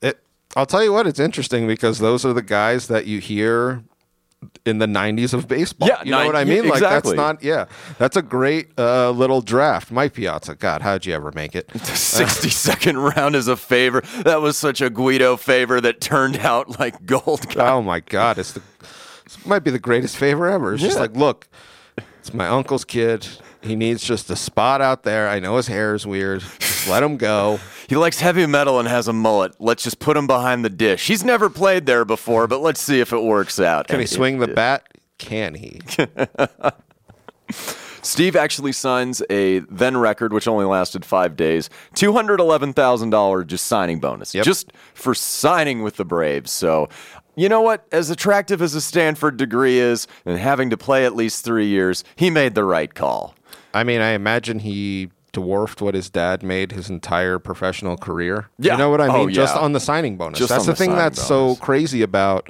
It- 0.02 0.19
i'll 0.56 0.67
tell 0.67 0.82
you 0.82 0.93
what 0.93 1.06
it's 1.06 1.20
interesting 1.20 1.67
because 1.67 1.99
those 1.99 2.25
are 2.25 2.32
the 2.32 2.43
guys 2.43 2.87
that 2.88 3.06
you 3.06 3.19
hear 3.20 3.82
in 4.67 4.79
the 4.79 4.87
90s 4.87 5.35
of 5.35 5.46
baseball 5.49 5.88
Yeah, 5.88 6.02
you 6.05 6.11
know 6.11 6.19
nine- 6.19 6.26
what 6.26 6.37
i 6.37 6.43
yeah, 6.43 6.61
mean 6.62 6.69
like 6.69 6.81
that's 6.81 7.12
not 7.12 7.43
yeah 7.43 7.67
that's 7.99 8.17
a 8.17 8.23
great 8.23 8.69
uh, 8.79 9.11
little 9.11 9.41
draft 9.41 9.91
mike 9.91 10.14
piazza 10.14 10.55
god 10.55 10.82
how'd 10.82 11.05
you 11.06 11.14
ever 11.14 11.32
make 11.32 11.55
it 11.55 11.69
The 11.73 11.79
62nd 11.79 13.14
round 13.17 13.35
is 13.37 13.49
a 13.49 13.56
favor. 13.56 14.00
That 14.23 14.41
was 14.41 14.56
such 14.56 14.81
a 14.81 14.88
Guido 14.88 15.37
favor 15.37 15.81
that 15.81 16.00
turned 16.00 16.37
out 16.38 16.79
like 16.79 17.05
gold. 17.06 17.46
Oh 17.56 17.82
my 17.82 18.00
god, 18.00 18.38
it's 18.38 18.52
the 18.52 18.62
this 19.25 19.44
might 19.46 19.61
be 19.64 19.70
the 19.70 19.79
greatest 19.79 20.17
favor 20.17 20.46
ever. 20.49 20.75
It's 20.75 20.82
just 20.82 20.99
like, 20.99 21.14
look, 21.17 21.49
it's 22.20 22.32
my 22.32 22.46
uncle's 22.46 22.85
kid. 22.85 23.26
He 23.62 23.75
needs 23.75 24.02
just 24.05 24.31
a 24.31 24.37
spot 24.37 24.81
out 24.81 25.02
there. 25.02 25.29
I 25.29 25.41
know 25.41 25.56
his 25.56 25.67
hair 25.67 25.94
is 25.94 26.06
weird. 26.06 26.43
Let 26.88 27.03
him 27.03 27.17
go. 27.17 27.60
He 27.88 27.96
likes 27.96 28.20
heavy 28.20 28.46
metal 28.46 28.79
and 28.79 28.88
has 28.88 29.08
a 29.08 29.12
mullet. 29.12 29.55
Let's 29.58 29.82
just 29.84 29.98
put 29.98 30.17
him 30.17 30.26
behind 30.26 30.64
the 30.64 30.70
dish. 30.70 31.06
He's 31.06 31.24
never 31.24 31.48
played 31.50 31.86
there 31.86 32.05
before, 32.05 32.46
but 32.46 32.60
let's 32.60 32.81
see 32.81 33.00
if 33.00 33.12
it 33.12 33.22
works 33.22 33.58
out. 33.60 33.88
Can 33.88 33.98
he 33.98 34.05
And 34.05 34.10
it 34.10 34.14
swing 34.14 34.38
the 34.38 34.46
did. 34.46 34.56
bat? 34.56 34.86
Can 35.19 35.55
he? 35.55 35.81
Steve 38.03 38.36
actually 38.36 38.72
signs 38.72 39.22
a 39.31 39.60
then 39.60 39.96
record, 39.96 40.32
which 40.32 40.46
only 40.46 40.67
lasted 40.67 41.05
five 41.06 41.36
days, 41.36 41.70
two 41.94 42.12
hundred 42.12 42.38
eleven 42.41 42.72
thousand 42.74 43.10
dollars 43.10 43.46
just 43.46 43.67
signing 43.67 43.98
bonus, 43.98 44.34
Yep. 44.34 44.44
just 44.44 44.72
for 44.93 45.14
signing 45.14 45.82
with 45.82 45.96
the 45.96 46.05
Braves. 46.05 46.50
So, 46.53 46.88
you 47.34 47.48
know 47.48 47.62
what? 47.62 47.86
As 47.93 48.10
attractive 48.10 48.60
as 48.60 48.74
a 48.74 48.81
Stanford 48.82 49.38
degree 49.38 49.79
is, 49.79 50.06
and 50.26 50.38
having 50.38 50.69
to 50.70 50.76
play 50.76 51.06
at 51.06 51.17
least 51.17 51.44
three 51.44 51.67
years, 51.67 52.05
he 52.17 52.29
made 52.29 52.55
the 52.55 52.64
right 52.64 52.93
call. 52.94 53.34
I 53.72 53.84
mean, 53.84 54.03
I 54.03 54.10
imagine 54.10 54.58
he 54.58 55.10
dwarfed 55.34 55.82
what 55.82 55.94
his 55.94 56.08
dad 56.08 56.43
made 56.43 56.72
his 56.72 56.88
entire 56.88 57.38
professional 57.38 57.98
career. 57.98 58.48
Yeah. 58.58 58.72
You 58.72 58.79
know 58.79 58.88
what 58.91 59.03
I 59.03 59.08
mean? 59.08 59.29
Oh, 59.29 59.31
Just 59.31 59.55
on 59.55 59.72
the 59.72 59.81
signing 59.81 60.17
bonus. 60.17 60.38
Just 60.38 60.48
That's 60.48 60.64
the 60.64 60.72
the 60.72 60.76
thing 60.76 60.93
that's 60.96 61.20
so 61.22 61.56
crazy 61.56 62.00
about 62.00 62.48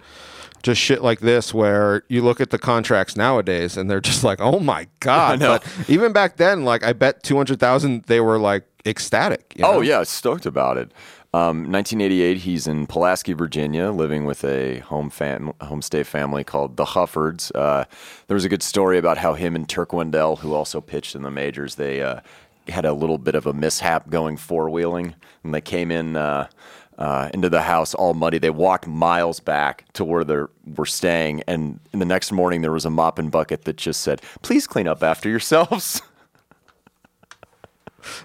just 0.62 0.80
shit 0.80 1.02
like 1.02 1.20
this 1.20 1.52
where 1.52 2.04
you 2.08 2.22
look 2.22 2.40
at 2.40 2.50
the 2.50 2.58
contracts 2.58 3.16
nowadays 3.16 3.76
and 3.76 3.90
they're 3.90 4.00
just 4.00 4.24
like, 4.24 4.40
"Oh 4.40 4.60
my 4.60 4.86
god." 5.00 5.40
But 5.40 5.64
even 5.88 6.12
back 6.12 6.36
then 6.36 6.64
like 6.64 6.82
I 6.84 6.92
bet 6.92 7.22
200,000 7.22 8.04
they 8.04 8.20
were 8.20 8.38
like 8.38 8.64
ecstatic, 8.86 9.52
you 9.56 9.62
know? 9.62 9.74
Oh 9.74 9.80
yeah, 9.80 10.02
stoked 10.04 10.46
about 10.46 10.76
it. 10.78 10.92
Um, 11.34 11.72
1988, 11.72 12.36
he's 12.38 12.68
in 12.68 12.86
Pulaski, 12.86 13.32
Virginia, 13.32 13.90
living 13.90 14.24
with 14.24 14.44
a 14.44 14.78
home 14.78 15.10
fam- 15.10 15.52
homestay 15.60 16.06
family 16.06 16.44
called 16.44 16.76
the 16.76 16.84
Huffords. 16.84 17.50
Uh, 17.56 17.86
there 18.28 18.36
was 18.36 18.44
a 18.44 18.48
good 18.48 18.62
story 18.62 18.98
about 18.98 19.18
how 19.18 19.34
him 19.34 19.56
and 19.56 19.68
Turk 19.68 19.92
Wendell, 19.92 20.36
who 20.36 20.54
also 20.54 20.80
pitched 20.80 21.16
in 21.16 21.22
the 21.22 21.32
majors, 21.32 21.74
they 21.74 22.00
uh, 22.02 22.20
had 22.68 22.84
a 22.84 22.92
little 22.92 23.18
bit 23.18 23.34
of 23.34 23.46
a 23.46 23.52
mishap 23.52 24.08
going 24.10 24.36
four 24.36 24.70
wheeling, 24.70 25.14
and 25.42 25.54
they 25.54 25.60
came 25.60 25.90
in. 25.90 26.16
Uh, 26.16 26.48
uh, 26.96 27.28
into 27.34 27.48
the 27.50 27.62
house 27.62 27.92
all 27.92 28.14
muddy. 28.14 28.38
They 28.38 28.50
walked 28.50 28.86
miles 28.86 29.40
back 29.40 29.84
to 29.94 30.04
where 30.04 30.22
they 30.22 30.42
were 30.76 30.86
staying, 30.86 31.42
and 31.48 31.80
in 31.92 31.98
the 31.98 32.04
next 32.04 32.30
morning 32.30 32.62
there 32.62 32.70
was 32.70 32.84
a 32.84 32.90
mop 32.90 33.18
and 33.18 33.32
bucket 33.32 33.64
that 33.64 33.76
just 33.76 34.00
said, 34.00 34.22
"Please 34.42 34.68
clean 34.68 34.86
up 34.86 35.02
after 35.02 35.28
yourselves." 35.28 36.02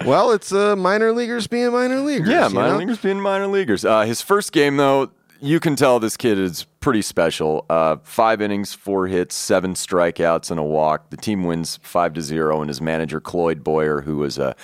Well, 0.05 0.31
it's 0.31 0.51
uh, 0.51 0.75
minor 0.75 1.13
leaguers 1.13 1.47
being 1.47 1.71
minor 1.71 2.01
leaguers. 2.01 2.29
Yeah, 2.29 2.47
minor 2.49 2.73
know? 2.73 2.77
leaguers 2.79 2.97
being 2.97 3.21
minor 3.21 3.47
leaguers. 3.47 3.85
Uh, 3.85 4.01
his 4.01 4.21
first 4.21 4.51
game, 4.51 4.77
though, 4.77 5.11
you 5.41 5.59
can 5.59 5.75
tell 5.75 5.99
this 5.99 6.17
kid 6.17 6.37
is 6.37 6.65
pretty 6.79 7.01
special. 7.01 7.65
Uh, 7.69 7.97
five 8.03 8.41
innings, 8.41 8.73
four 8.73 9.07
hits, 9.07 9.35
seven 9.35 9.73
strikeouts, 9.73 10.51
and 10.51 10.59
a 10.59 10.63
walk. 10.63 11.09
The 11.09 11.17
team 11.17 11.43
wins 11.43 11.79
five 11.81 12.13
to 12.13 12.21
zero, 12.21 12.61
and 12.61 12.69
his 12.69 12.81
manager 12.81 13.19
Cloyd 13.19 13.63
Boyer, 13.63 14.01
who 14.01 14.17
was 14.17 14.37
a 14.37 14.55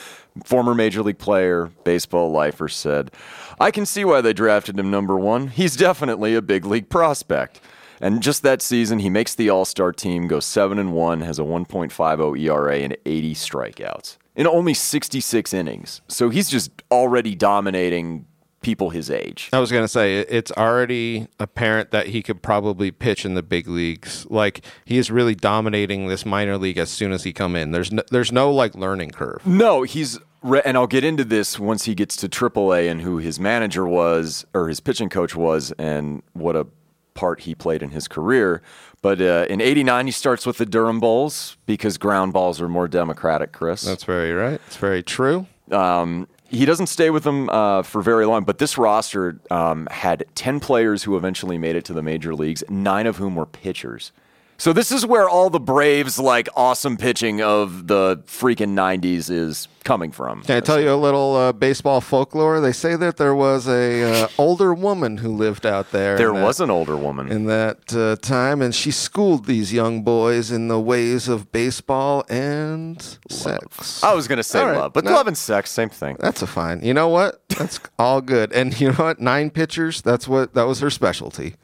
former 0.43 0.75
major 0.75 1.01
league 1.01 1.17
player, 1.17 1.71
baseball 1.83 2.31
lifer, 2.31 2.67
said, 2.67 3.11
"I 3.59 3.71
can 3.71 3.85
see 3.85 4.05
why 4.05 4.21
they 4.21 4.33
drafted 4.33 4.79
him 4.79 4.91
number 4.91 5.17
one. 5.17 5.47
He's 5.47 5.75
definitely 5.75 6.35
a 6.35 6.41
big 6.41 6.65
league 6.65 6.89
prospect." 6.89 7.61
And 8.01 8.21
just 8.21 8.43
that 8.43 8.61
season, 8.61 8.99
he 8.99 9.09
makes 9.09 9.33
the 9.35 9.49
All 9.49 9.65
Star 9.65 9.91
team, 9.91 10.27
goes 10.27 10.45
seven 10.45 10.77
and 10.77 10.93
one, 10.93 11.21
has 11.21 11.39
a 11.39 11.43
1.50 11.43 12.37
ERA, 12.37 12.77
and 12.79 12.97
80 13.05 13.33
strikeouts 13.35 14.17
in 14.35 14.47
only 14.47 14.73
66 14.73 15.53
innings. 15.53 16.01
So 16.07 16.29
he's 16.29 16.49
just 16.49 16.71
already 16.91 17.35
dominating 17.35 18.25
people 18.65 18.89
his 18.89 19.11
age. 19.11 19.47
I 19.53 19.59
was 19.59 19.71
going 19.71 19.83
to 19.83 19.87
say 19.87 20.17
it's 20.17 20.51
already 20.53 21.27
apparent 21.39 21.91
that 21.91 22.07
he 22.07 22.23
could 22.23 22.41
probably 22.41 22.89
pitch 22.89 23.23
in 23.23 23.35
the 23.35 23.43
big 23.43 23.67
leagues. 23.67 24.25
Like 24.27 24.65
he 24.85 24.97
is 24.97 25.11
really 25.11 25.35
dominating 25.35 26.07
this 26.07 26.25
minor 26.25 26.57
league 26.57 26.79
as 26.79 26.89
soon 26.89 27.11
as 27.11 27.23
he 27.25 27.31
come 27.31 27.55
in. 27.55 27.69
There's 27.69 27.91
no, 27.91 28.01
there's 28.09 28.31
no 28.31 28.51
like 28.51 28.73
learning 28.73 29.11
curve. 29.11 29.45
No, 29.45 29.83
he's 29.83 30.17
re- 30.41 30.63
and 30.65 30.77
I'll 30.77 30.87
get 30.87 31.03
into 31.03 31.23
this 31.23 31.59
once 31.59 31.85
he 31.85 31.93
gets 31.93 32.15
to 32.15 32.27
AAA 32.27 32.89
and 32.89 33.03
who 33.03 33.17
his 33.17 33.39
manager 33.39 33.85
was 33.85 34.47
or 34.55 34.67
his 34.67 34.79
pitching 34.79 35.09
coach 35.09 35.35
was 35.35 35.71
and 35.73 36.23
what 36.33 36.55
a 36.55 36.65
part 37.13 37.41
he 37.41 37.53
played 37.53 37.83
in 37.83 37.91
his 37.91 38.07
career. 38.07 38.63
But 39.03 39.21
uh, 39.21 39.45
in 39.47 39.61
'89, 39.61 40.07
he 40.07 40.11
starts 40.11 40.47
with 40.47 40.57
the 40.57 40.65
Durham 40.65 40.99
Bulls 40.99 41.55
because 41.67 41.99
ground 41.99 42.33
balls 42.33 42.59
are 42.59 42.67
more 42.67 42.87
democratic. 42.87 43.51
Chris, 43.51 43.83
That's 43.83 44.05
very 44.05 44.33
right. 44.33 44.59
It's 44.65 44.77
very 44.77 45.03
true. 45.03 45.45
um, 45.71 46.27
he 46.55 46.65
doesn't 46.65 46.87
stay 46.87 47.09
with 47.09 47.23
them 47.23 47.49
uh, 47.49 47.83
for 47.83 48.01
very 48.01 48.25
long, 48.25 48.43
but 48.43 48.57
this 48.57 48.77
roster 48.77 49.39
um, 49.51 49.87
had 49.91 50.25
10 50.35 50.59
players 50.59 51.03
who 51.03 51.17
eventually 51.17 51.57
made 51.57 51.75
it 51.75 51.85
to 51.85 51.93
the 51.93 52.01
major 52.01 52.33
leagues, 52.33 52.63
nine 52.69 53.07
of 53.07 53.17
whom 53.17 53.35
were 53.35 53.45
pitchers. 53.45 54.11
So 54.57 54.71
this 54.71 54.89
is 54.89 55.05
where 55.05 55.27
all 55.27 55.49
the 55.49 55.59
Braves, 55.59 56.17
like 56.17 56.47
awesome 56.55 56.95
pitching 56.95 57.41
of 57.41 57.87
the 57.87 58.17
freaking 58.25 58.73
90s, 58.73 59.29
is 59.29 59.67
coming 59.83 60.11
from. 60.11 60.43
Can 60.43 60.55
I 60.55 60.59
tell 60.61 60.79
you 60.79 60.91
a 60.93 60.95
little 60.95 61.35
uh, 61.35 61.51
baseball 61.51 61.99
folklore? 61.99 62.61
They 62.61 62.71
say 62.71 62.95
that 62.95 63.17
there 63.17 63.35
was 63.35 63.67
a 63.67 64.23
uh, 64.23 64.27
older 64.37 64.73
woman 64.73 65.17
who 65.17 65.35
lived 65.35 65.65
out 65.65 65.91
there. 65.91 66.17
There 66.17 66.29
in 66.29 66.35
that- 66.35 66.43
was 66.45 66.61
an 66.61 66.69
older 66.71 66.95
woman. 66.95 67.29
in 67.31 67.45
that 67.47 67.93
uh, 67.93 68.15
time, 68.25 68.61
and 68.61 68.73
she 68.73 68.91
schooled 68.91 69.45
these 69.45 69.73
young 69.73 70.03
boys 70.03 70.51
in 70.51 70.69
the 70.69 70.79
ways 70.79 71.27
of 71.27 71.51
baseball 71.51 72.23
and 72.29 73.01
sex. 73.29 74.01
I 74.05 74.13
was 74.13 74.27
going 74.29 74.37
to 74.37 74.43
say 74.43 74.63
right. 74.63 74.77
love, 74.77 74.93
but 74.93 75.03
No. 75.03 75.11
love 75.11 75.27
and 75.27 75.37
sex, 75.37 75.69
same 75.69 75.89
thing. 75.89 76.15
That's 76.21 76.41
a 76.41 76.47
fine. 76.47 76.81
You 76.81 76.93
know 76.93 77.09
what? 77.09 77.41
That's 77.49 77.79
all 77.99 78.21
good. 78.21 78.53
And 78.53 78.79
you 78.79 78.87
know 78.87 78.93
what? 78.95 79.19
Nine 79.19 79.49
pitchers. 79.49 80.01
That's 80.01 80.29
what 80.29 80.53
that 80.53 80.63
was 80.65 80.79
her 80.79 80.89
specialty. 80.89 81.55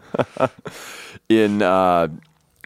in 1.30 1.62
uh, 1.62 2.10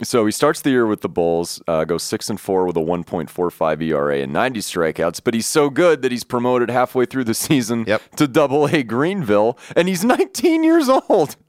so 0.04 0.25
he 0.25 0.32
starts 0.32 0.62
the 0.62 0.70
year 0.72 0.86
with 0.86 1.02
the 1.02 1.10
Bulls, 1.10 1.62
uh, 1.68 1.86
goes 1.86 2.04
six 2.04 2.30
and 2.30 2.40
four 2.40 2.66
with 2.66 2.75
a 2.78 2.82
1.45 2.82 3.82
ERA 3.82 4.18
and 4.20 4.34
90 4.34 4.60
strikeouts. 4.60 5.22
But 5.24 5.34
he's 5.34 5.46
so 5.48 5.70
good 5.70 6.02
that 6.02 6.12
he's 6.12 6.24
promoted 6.24 6.70
halfway 6.70 7.06
through 7.06 7.24
the 7.25 7.34
season 7.48 7.86
Yep. 7.88 8.02
to 8.18 8.28
Double 8.28 8.66
A 8.66 8.84
Greenville, 8.84 9.58
and 9.75 9.88
he's 9.88 10.04
19 10.04 10.64
years 10.64 10.90
old. 10.90 11.36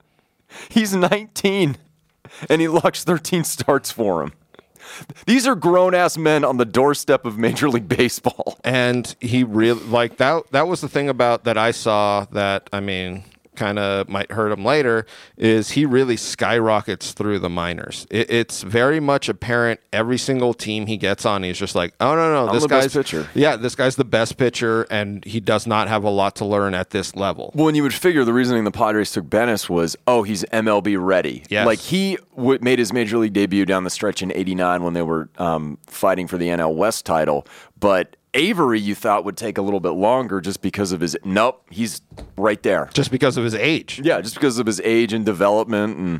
He's 0.70 0.94
19, 0.94 1.76
and 2.48 2.60
he 2.60 2.68
locks 2.68 3.02
13 3.02 3.42
starts 3.42 3.90
for 3.90 4.22
him. 4.22 4.32
These 5.26 5.46
are 5.46 5.56
grown 5.56 5.92
ass 5.92 6.16
men 6.16 6.44
on 6.44 6.56
the 6.56 6.64
doorstep 6.64 7.26
of 7.26 7.36
Major 7.36 7.68
League 7.68 7.88
Baseball. 7.88 8.56
And 8.62 9.14
he 9.20 9.42
really 9.42 9.82
like 9.82 10.18
that. 10.18 10.44
That 10.52 10.68
was 10.68 10.80
the 10.80 10.88
thing 10.88 11.08
about 11.08 11.42
that 11.44 11.58
I 11.58 11.72
saw 11.72 12.26
that 12.30 12.70
I 12.72 12.78
mean 12.78 13.24
kind 13.56 13.78
of 13.78 14.08
might 14.08 14.30
hurt 14.30 14.52
him 14.52 14.64
later 14.64 15.06
is 15.36 15.70
he 15.70 15.84
really 15.84 16.16
skyrockets 16.16 17.12
through 17.12 17.38
the 17.38 17.50
minors. 17.50 18.06
It, 18.10 18.30
it's 18.30 18.62
very 18.62 19.00
much 19.00 19.28
apparent 19.28 19.80
every 19.92 20.18
single 20.18 20.54
team 20.54 20.86
he 20.86 20.96
gets 20.96 21.24
on. 21.26 21.42
He's 21.42 21.58
just 21.58 21.74
like, 21.74 21.94
oh 22.00 22.14
no 22.14 22.32
no, 22.32 22.48
I'm 22.48 22.54
this 22.54 22.62
the 22.62 22.68
guy's 22.68 22.84
best 22.84 22.94
pitcher. 22.94 23.28
Yeah, 23.34 23.56
this 23.56 23.74
guy's 23.74 23.96
the 23.96 24.04
best 24.04 24.36
pitcher, 24.36 24.86
and 24.90 25.24
he 25.24 25.40
does 25.40 25.66
not 25.66 25.88
have 25.88 26.04
a 26.04 26.10
lot 26.10 26.36
to 26.36 26.44
learn 26.44 26.74
at 26.74 26.90
this 26.90 27.16
level. 27.16 27.52
Well, 27.54 27.68
and 27.68 27.76
you 27.76 27.82
would 27.82 27.94
figure 27.94 28.24
the 28.24 28.32
reasoning 28.32 28.64
the 28.64 28.70
Padres 28.70 29.12
took 29.12 29.28
Benes 29.28 29.68
was, 29.68 29.96
oh, 30.06 30.22
he's 30.22 30.44
MLB 30.44 30.96
ready. 30.98 31.42
Yes. 31.48 31.66
Like 31.66 31.78
he 31.78 32.18
w- 32.36 32.58
made 32.62 32.78
his 32.78 32.92
major 32.92 33.18
league 33.18 33.32
debut 33.32 33.64
down 33.64 33.84
the 33.84 33.90
stretch 33.90 34.22
in 34.22 34.32
'89 34.32 34.82
when 34.82 34.94
they 34.94 35.02
were 35.02 35.28
um, 35.38 35.78
fighting 35.86 36.26
for 36.26 36.38
the 36.38 36.48
NL 36.48 36.74
West 36.74 37.06
title. 37.06 37.46
But 37.78 38.16
Avery, 38.36 38.78
you 38.78 38.94
thought 38.94 39.24
would 39.24 39.36
take 39.36 39.58
a 39.58 39.62
little 39.62 39.80
bit 39.80 39.90
longer 39.90 40.40
just 40.40 40.60
because 40.62 40.92
of 40.92 41.00
his. 41.00 41.16
Nope, 41.24 41.62
he's 41.70 42.02
right 42.36 42.62
there. 42.62 42.88
Just 42.94 43.10
because 43.10 43.36
of 43.36 43.44
his 43.44 43.54
age. 43.54 44.00
Yeah, 44.04 44.20
just 44.20 44.34
because 44.34 44.58
of 44.58 44.66
his 44.66 44.80
age 44.82 45.12
and 45.12 45.24
development. 45.24 45.96
And 45.98 46.16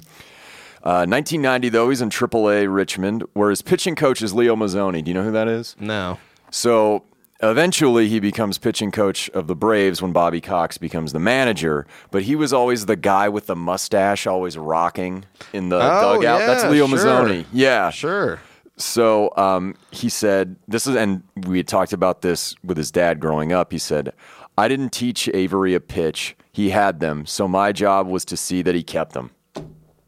uh, 0.82 1.04
1990, 1.06 1.68
though, 1.68 1.88
he's 1.90 2.00
in 2.00 2.10
AAA 2.10 2.72
Richmond, 2.74 3.22
where 3.34 3.50
his 3.50 3.62
pitching 3.62 3.94
coach 3.94 4.22
is 4.22 4.32
Leo 4.34 4.56
Mazzone. 4.56 5.04
Do 5.04 5.10
you 5.10 5.14
know 5.14 5.22
who 5.24 5.32
that 5.32 5.46
is? 5.48 5.76
No. 5.78 6.18
So 6.50 7.04
eventually 7.42 8.08
he 8.08 8.18
becomes 8.18 8.56
pitching 8.56 8.90
coach 8.90 9.28
of 9.30 9.46
the 9.46 9.54
Braves 9.54 10.00
when 10.00 10.12
Bobby 10.12 10.40
Cox 10.40 10.78
becomes 10.78 11.12
the 11.12 11.18
manager. 11.20 11.86
But 12.10 12.22
he 12.22 12.34
was 12.34 12.52
always 12.52 12.86
the 12.86 12.96
guy 12.96 13.28
with 13.28 13.46
the 13.46 13.56
mustache, 13.56 14.26
always 14.26 14.56
rocking 14.56 15.24
in 15.52 15.68
the 15.68 15.76
Oh, 15.76 16.16
dugout. 16.16 16.38
That's 16.40 16.64
Leo 16.64 16.86
sure. 16.86 16.98
Mazzone. 16.98 17.44
Yeah. 17.52 17.90
Sure. 17.90 18.40
So 18.78 19.32
um, 19.36 19.74
he 19.90 20.08
said, 20.08 20.56
this 20.68 20.86
is, 20.86 20.96
and 20.96 21.22
we 21.46 21.58
had 21.58 21.68
talked 21.68 21.92
about 21.92 22.20
this 22.20 22.54
with 22.62 22.76
his 22.76 22.90
dad 22.90 23.20
growing 23.20 23.52
up. 23.52 23.72
He 23.72 23.78
said, 23.78 24.12
I 24.58 24.68
didn't 24.68 24.90
teach 24.90 25.28
Avery 25.32 25.74
a 25.74 25.80
pitch. 25.80 26.36
He 26.52 26.70
had 26.70 27.00
them. 27.00 27.26
So 27.26 27.48
my 27.48 27.72
job 27.72 28.06
was 28.06 28.24
to 28.26 28.36
see 28.36 28.62
that 28.62 28.74
he 28.74 28.82
kept 28.82 29.12
them. 29.12 29.30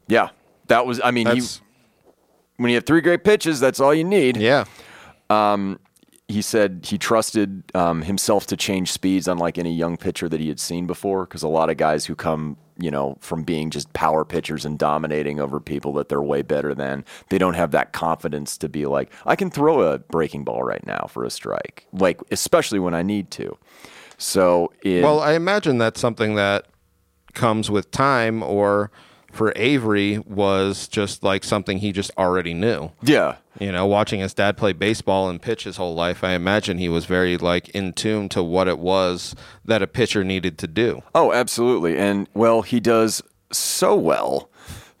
Yeah. 0.07 0.29
That 0.67 0.85
was, 0.85 1.01
I 1.03 1.11
mean, 1.11 1.27
he, 1.27 1.41
when 2.57 2.69
you 2.69 2.75
have 2.75 2.85
three 2.85 3.01
great 3.01 3.23
pitches, 3.23 3.59
that's 3.59 3.79
all 3.79 3.93
you 3.93 4.03
need 4.03 4.37
yeah. 4.37 4.65
He 6.29 6.41
said 6.41 6.85
he 6.87 6.97
trusted 6.97 7.63
um, 7.75 8.03
himself 8.03 8.45
to 8.47 8.55
change 8.55 8.91
speeds 8.91 9.27
unlike 9.27 9.57
any 9.57 9.73
young 9.73 9.97
pitcher 9.97 10.29
that 10.29 10.39
he 10.39 10.47
had 10.47 10.59
seen 10.59 10.87
before 10.87 11.25
because 11.25 11.43
a 11.43 11.47
lot 11.49 11.69
of 11.69 11.75
guys 11.75 12.05
who 12.05 12.15
come 12.15 12.55
you 12.77 12.89
know 12.91 13.17
from 13.19 13.43
being 13.43 13.69
just 13.69 13.91
power 13.93 14.23
pitchers 14.23 14.63
and 14.63 14.79
dominating 14.79 15.39
over 15.39 15.59
people 15.59 15.91
that 15.91 16.07
they're 16.07 16.21
way 16.21 16.41
better 16.41 16.73
than 16.73 17.03
they 17.29 17.37
don't 17.37 17.55
have 17.55 17.71
that 17.71 17.91
confidence 17.91 18.57
to 18.57 18.69
be 18.69 18.85
like 18.85 19.11
i 19.25 19.35
can 19.35 19.49
throw 19.49 19.81
a 19.81 19.97
breaking 19.97 20.43
ball 20.45 20.63
right 20.63 20.85
now 20.85 21.05
for 21.09 21.25
a 21.25 21.29
strike 21.29 21.85
like 21.91 22.21
especially 22.31 22.79
when 22.79 22.93
i 22.93 23.01
need 23.01 23.29
to 23.31 23.57
so 24.19 24.71
in, 24.83 25.01
Well, 25.01 25.21
I 25.21 25.33
imagine 25.33 25.77
that's 25.77 25.99
something 25.99 26.35
that 26.35 26.65
comes 27.33 27.71
with 27.71 27.89
time, 27.89 28.43
or 28.43 28.91
for 29.31 29.53
Avery 29.55 30.19
was 30.19 30.87
just 30.89 31.23
like 31.23 31.43
something 31.45 31.77
he 31.77 31.91
just 31.91 32.11
already 32.17 32.53
knew. 32.53 32.91
yeah 33.01 33.37
You 33.59 33.73
know, 33.73 33.85
watching 33.85 34.21
his 34.21 34.33
dad 34.33 34.55
play 34.55 34.71
baseball 34.71 35.29
and 35.29 35.41
pitch 35.41 35.65
his 35.65 35.75
whole 35.77 35.93
life, 35.93 36.23
I 36.23 36.31
imagine 36.31 36.77
he 36.77 36.87
was 36.87 37.05
very 37.05 37.37
like 37.37 37.67
in 37.69 37.91
tune 37.91 38.29
to 38.29 38.41
what 38.41 38.69
it 38.69 38.79
was 38.79 39.35
that 39.65 39.81
a 39.81 39.87
pitcher 39.87 40.23
needed 40.23 40.57
to 40.59 40.67
do. 40.67 41.01
Oh, 41.13 41.33
absolutely. 41.33 41.97
And 41.97 42.29
well, 42.33 42.61
he 42.61 42.79
does 42.79 43.21
so 43.51 43.95
well 43.95 44.49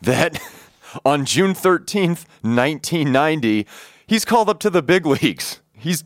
that 0.01 0.41
on 1.05 1.25
June 1.25 1.53
13th, 1.53 2.25
1990, 2.41 3.65
he's 4.05 4.25
called 4.25 4.49
up 4.49 4.59
to 4.59 4.69
the 4.69 4.81
big 4.83 5.05
leagues. 5.05 5.61
He's 5.71 6.03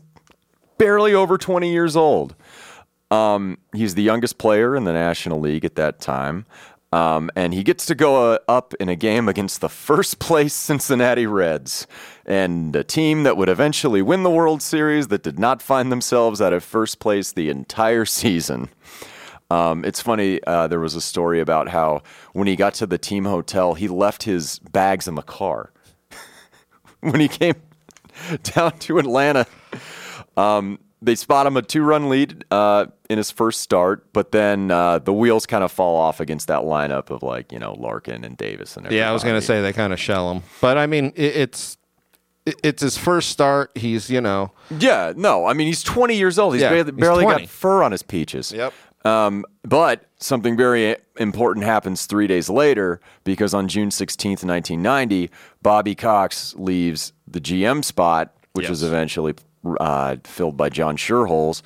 barely 0.78 1.12
over 1.12 1.36
20 1.36 1.72
years 1.72 1.96
old. 1.96 2.36
Um, 3.10 3.58
he's 3.74 3.94
the 3.94 4.02
youngest 4.02 4.38
player 4.38 4.74
in 4.76 4.84
the 4.84 4.92
National 4.92 5.40
League 5.40 5.64
at 5.64 5.74
that 5.76 6.00
time. 6.00 6.46
Um, 6.94 7.28
and 7.34 7.52
he 7.52 7.64
gets 7.64 7.86
to 7.86 7.96
go 7.96 8.34
uh, 8.34 8.38
up 8.46 8.72
in 8.74 8.88
a 8.88 8.94
game 8.94 9.28
against 9.28 9.60
the 9.60 9.68
first 9.68 10.20
place 10.20 10.54
Cincinnati 10.68 11.26
Reds 11.26 11.88
and 12.24 12.74
a 12.76 12.84
team 12.84 13.24
that 13.24 13.36
would 13.36 13.48
eventually 13.48 14.00
win 14.00 14.22
the 14.22 14.30
World 14.30 14.62
Series 14.62 15.08
that 15.08 15.24
did 15.24 15.36
not 15.36 15.60
find 15.60 15.90
themselves 15.90 16.40
out 16.40 16.52
of 16.52 16.62
first 16.62 17.00
place 17.00 17.32
the 17.32 17.50
entire 17.50 18.04
season. 18.20 18.68
Um, 19.50 19.84
it's 19.84 20.00
funny. 20.00 20.40
Uh, 20.46 20.68
there 20.68 20.78
was 20.78 20.94
a 20.94 21.00
story 21.00 21.40
about 21.40 21.68
how 21.68 22.04
when 22.32 22.46
he 22.46 22.54
got 22.54 22.74
to 22.74 22.86
the 22.86 22.96
team 22.96 23.24
hotel, 23.24 23.74
he 23.74 23.88
left 23.88 24.22
his 24.22 24.60
bags 24.60 25.08
in 25.08 25.16
the 25.16 25.22
car. 25.22 25.72
when 27.00 27.18
he 27.18 27.26
came 27.26 27.56
down 28.44 28.78
to 28.78 28.98
Atlanta, 28.98 29.46
um, 30.36 30.78
they 31.04 31.14
spot 31.14 31.46
him 31.46 31.56
a 31.56 31.62
two-run 31.62 32.08
lead 32.08 32.44
uh, 32.50 32.86
in 33.10 33.18
his 33.18 33.30
first 33.30 33.60
start, 33.60 34.12
but 34.12 34.32
then 34.32 34.70
uh, 34.70 34.98
the 34.98 35.12
wheels 35.12 35.46
kind 35.46 35.62
of 35.62 35.70
fall 35.70 35.96
off 35.96 36.20
against 36.20 36.48
that 36.48 36.60
lineup 36.62 37.10
of 37.10 37.22
like 37.22 37.52
you 37.52 37.58
know 37.58 37.74
Larkin 37.74 38.24
and 38.24 38.36
Davis 38.36 38.76
and 38.76 38.86
everything. 38.86 38.98
Yeah, 39.02 39.10
I 39.10 39.12
was 39.12 39.22
going 39.22 39.34
to 39.40 39.42
say 39.46 39.60
they 39.60 39.72
kind 39.72 39.92
of 39.92 40.00
shell 40.00 40.32
him, 40.32 40.42
but 40.60 40.78
I 40.78 40.86
mean, 40.86 41.12
it, 41.16 41.36
it's 41.36 41.76
it, 42.46 42.56
it's 42.62 42.82
his 42.82 42.96
first 42.98 43.30
start. 43.30 43.70
He's 43.74 44.08
you 44.10 44.20
know, 44.20 44.52
Yeah, 44.78 45.12
no, 45.16 45.46
I 45.46 45.52
mean 45.52 45.66
he's 45.66 45.82
20 45.82 46.16
years 46.16 46.38
old. 46.38 46.54
He's 46.54 46.62
Yeah, 46.62 46.70
barely, 46.70 46.92
he's 46.92 47.00
barely 47.00 47.24
20. 47.24 47.40
got 47.42 47.48
fur 47.50 47.82
on 47.82 47.92
his 47.92 48.02
peaches. 48.02 48.50
Yep. 48.52 48.72
Um, 49.04 49.44
but 49.62 50.06
something 50.18 50.56
very 50.56 50.96
important 51.18 51.66
happens 51.66 52.06
three 52.06 52.26
days 52.26 52.48
later 52.48 53.00
because 53.22 53.52
on 53.52 53.68
June 53.68 53.90
16th, 53.90 54.42
1990, 54.42 55.28
Bobby 55.60 55.94
Cox 55.94 56.54
leaves 56.56 57.12
the 57.26 57.38
GM 57.38 57.84
spot, 57.84 58.34
which 58.54 58.62
Yes. 58.64 58.70
was 58.70 58.82
eventually 58.82 59.34
uh, 59.80 60.16
filled 60.24 60.56
by 60.56 60.68
John 60.68 60.96
Schuerholz. 60.96 61.62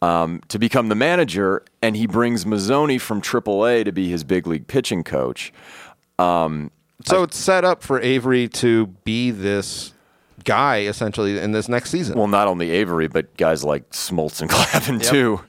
um, 0.00 0.40
to 0.48 0.58
become 0.58 0.88
the 0.88 0.96
manager, 0.96 1.62
and 1.80 1.96
he 1.96 2.06
brings 2.08 2.44
Mazzone 2.44 3.00
from 3.00 3.22
AAA 3.22 3.84
to 3.84 3.92
be 3.92 4.08
his 4.10 4.24
big 4.24 4.46
league 4.48 4.66
pitching 4.66 5.04
coach. 5.04 5.52
So 7.04 7.22
it's 7.22 7.36
set 7.36 7.64
up 7.64 7.82
for 7.82 8.00
Avery 8.00 8.48
to 8.48 8.86
be 9.04 9.30
this 9.30 9.92
guy 10.44 10.82
essentially 10.82 11.38
in 11.38 11.52
this 11.52 11.68
next 11.68 11.90
season. 11.90 12.16
Well, 12.18 12.28
not 12.28 12.48
only 12.48 12.70
Avery, 12.70 13.08
but 13.08 13.36
guys 13.36 13.64
like 13.64 13.90
Smoltz 13.90 14.40
and 14.40 14.50
Glavine 14.50 15.02
too. 15.02 15.40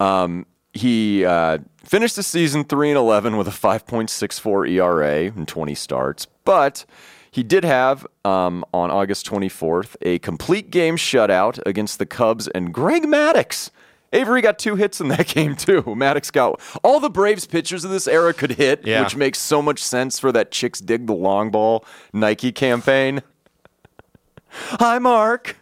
Um, 0.00 0.46
he 0.72 1.24
uh, 1.24 1.58
finished 1.84 2.16
the 2.16 2.22
season 2.22 2.64
three 2.64 2.90
and 2.90 2.98
eleven 2.98 3.36
with 3.36 3.48
a 3.48 3.52
five 3.52 3.86
point 3.86 4.10
six 4.10 4.38
four 4.38 4.66
ERA 4.66 5.24
and 5.24 5.48
twenty 5.48 5.74
starts, 5.74 6.26
but 6.44 6.84
he 7.30 7.42
did 7.42 7.64
have 7.64 8.06
um, 8.24 8.64
on 8.72 8.90
August 8.90 9.26
twenty 9.26 9.48
fourth 9.48 9.96
a 10.02 10.18
complete 10.20 10.70
game 10.70 10.96
shutout 10.96 11.58
against 11.66 11.98
the 11.98 12.06
Cubs 12.06 12.48
and 12.48 12.72
Greg 12.72 13.04
Maddux. 13.04 13.70
Avery 14.12 14.40
got 14.40 14.58
two 14.58 14.74
hits 14.76 15.00
in 15.02 15.08
that 15.08 15.26
game 15.34 15.54
too. 15.54 15.82
Maddux 15.82 16.32
got 16.32 16.60
all 16.82 16.98
the 16.98 17.10
Braves 17.10 17.46
pitchers 17.46 17.84
of 17.84 17.90
this 17.90 18.08
era 18.08 18.32
could 18.32 18.52
hit, 18.52 18.86
Yeah. 18.86 19.02
which 19.02 19.16
makes 19.16 19.38
so 19.38 19.60
much 19.60 19.82
sense 19.82 20.18
for 20.18 20.32
that 20.32 20.50
"Chicks 20.50 20.80
Dig 20.80 21.06
the 21.06 21.14
Long 21.14 21.50
Ball" 21.50 21.84
Nike 22.12 22.50
campaign. 22.52 23.20
Hi, 24.48 24.98
Mark. 24.98 25.56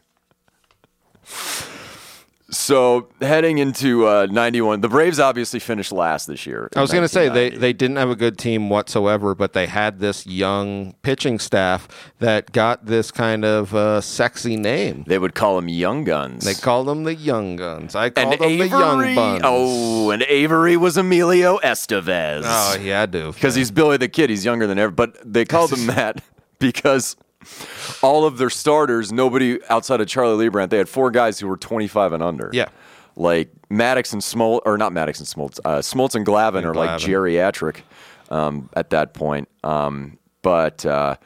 So 2.48 3.08
heading 3.20 3.58
into 3.58 4.06
uh, 4.06 4.26
91, 4.30 4.80
the 4.80 4.88
Braves 4.88 5.18
obviously 5.18 5.58
finished 5.58 5.90
last 5.90 6.26
this 6.26 6.46
year. 6.46 6.68
I 6.76 6.80
was 6.80 6.92
going 6.92 7.02
to 7.02 7.08
say 7.08 7.28
they, 7.28 7.50
they 7.50 7.72
didn't 7.72 7.96
have 7.96 8.08
a 8.08 8.14
good 8.14 8.38
team 8.38 8.70
whatsoever, 8.70 9.34
but 9.34 9.52
they 9.52 9.66
had 9.66 9.98
this 9.98 10.26
young 10.28 10.94
pitching 11.02 11.40
staff 11.40 11.88
that 12.20 12.52
got 12.52 12.86
this 12.86 13.10
kind 13.10 13.44
of 13.44 13.74
uh, 13.74 14.00
sexy 14.00 14.56
name. 14.56 15.02
They 15.08 15.18
would 15.18 15.34
call 15.34 15.56
them 15.56 15.68
Young 15.68 16.04
Guns. 16.04 16.44
They 16.44 16.54
called 16.54 16.86
them 16.86 17.02
the 17.02 17.16
Young 17.16 17.56
Guns. 17.56 17.96
I 17.96 18.10
called 18.10 18.34
and 18.34 18.40
them 18.40 18.48
Avery, 18.48 18.68
the 18.68 18.78
Young 18.78 19.14
Buns. 19.16 19.40
oh, 19.44 20.10
and 20.10 20.22
Avery 20.22 20.76
was 20.76 20.96
Emilio 20.96 21.58
Estevez. 21.58 22.42
Oh, 22.44 22.78
he 22.78 22.88
had 22.88 23.10
to. 23.12 23.32
because 23.32 23.56
he's 23.56 23.72
Billy 23.72 23.96
the 23.96 24.08
Kid. 24.08 24.30
He's 24.30 24.44
younger 24.44 24.68
than 24.68 24.78
ever, 24.78 24.92
but 24.92 25.16
they 25.24 25.44
called 25.44 25.72
him 25.76 25.86
that 25.86 26.22
because 26.60 27.16
all 28.02 28.24
of 28.24 28.38
their 28.38 28.50
starters, 28.50 29.12
nobody 29.12 29.58
outside 29.68 30.00
of 30.00 30.08
Charlie 30.08 30.48
Leibrandt, 30.48 30.70
they 30.70 30.78
had 30.78 30.88
four 30.88 31.10
guys 31.10 31.38
who 31.38 31.46
were 31.48 31.56
25 31.56 32.12
and 32.12 32.22
under. 32.22 32.50
Yeah. 32.52 32.66
like 33.16 33.50
Maddux 33.70 34.12
and 34.12 34.22
Smoltz, 34.22 34.60
or 34.66 34.76
not 34.78 34.92
Maddux 34.92 35.18
and 35.18 35.26
Smoltz, 35.26 35.58
uh, 35.64 35.78
Smoltz 35.78 36.14
and 36.14 36.24
Glavine 36.26 36.64
are 36.64 36.74
like 36.74 37.00
geriatric 37.00 37.78
um, 38.30 38.68
at 38.74 38.90
that 38.90 39.14
point. 39.14 39.48
Um, 39.64 40.18
but 40.42 40.84
uh, 40.86 41.16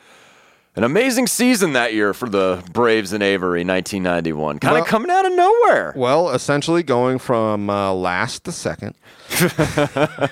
an 0.77 0.85
amazing 0.85 1.27
season 1.27 1.73
that 1.75 1.93
year 1.93 2.15
for 2.15 2.29
the 2.29 2.63
Braves 2.73 3.13
and 3.13 3.23
Avery, 3.23 3.65
1991, 3.65 4.59
kind 4.61 4.73
of 4.77 4.81
Well- 4.81 4.85
coming 4.87 5.11
out 5.11 5.27
of 5.27 5.33
nowhere. 5.33 5.93
Well, 5.97 6.31
essentially 6.31 6.83
going 6.83 7.19
from 7.19 7.69
uh, 7.69 7.93
last 7.93 8.45
to 8.45 8.53
second. 8.53 8.95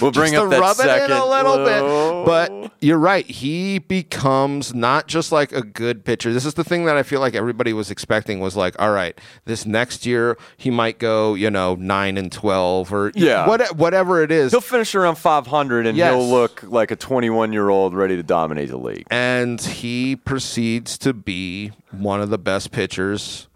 We'll 0.00 0.12
bring 0.12 0.32
Just 0.32 0.44
up 0.44 0.50
that 0.50 0.60
rub 0.60 0.76
second. 0.76 1.10
it 1.10 1.14
in 1.14 1.16
a 1.20 1.26
little 1.26 1.56
Whoa. 1.58 2.24
bit. 2.24 2.26
But 2.26 2.72
you're 2.80 2.96
right. 2.98 3.26
He 3.26 3.80
becomes 3.80 4.72
not 4.72 5.08
just 5.08 5.32
like 5.32 5.50
a 5.52 5.62
good 5.62 6.04
pitcher. 6.04 6.32
This 6.32 6.44
is 6.46 6.54
the 6.54 6.62
thing 6.64 6.84
that 6.84 6.96
I 6.96 7.02
feel 7.02 7.18
like 7.20 7.34
everybody 7.34 7.72
was 7.72 7.90
expecting 7.90 8.38
was 8.38 8.56
like, 8.56 8.80
all 8.80 8.92
right, 8.92 9.18
this 9.46 9.66
next 9.66 10.06
year 10.06 10.38
he 10.56 10.70
might 10.70 10.98
go, 11.00 11.34
you 11.34 11.50
know, 11.50 11.74
nine 11.74 12.16
and 12.16 12.30
twelve 12.30 12.92
or 12.92 13.10
Yeah. 13.16 13.46
what, 13.48 13.76
whatever 13.76 14.22
it 14.22 14.30
is. 14.30 14.52
He'll 14.52 14.60
finish 14.60 14.94
around 14.94 15.16
500 15.16 15.86
and 15.86 15.98
Yes. 15.98 16.14
he'll 16.14 16.28
look 16.28 16.62
like 16.62 16.90
a 16.92 16.96
21 16.96 17.52
year 17.52 17.68
old 17.68 17.92
ready 17.94 18.14
to 18.16 18.22
dominate 18.22 18.68
the 18.70 18.78
league. 18.78 19.06
and 19.10 19.60
he 19.60 20.14
proceeds 20.16 20.96
to 20.98 21.12
be 21.12 21.72
one 21.90 22.20
of 22.20 22.30
the 22.30 22.38
best 22.38 22.70
pitchers. 22.70 23.48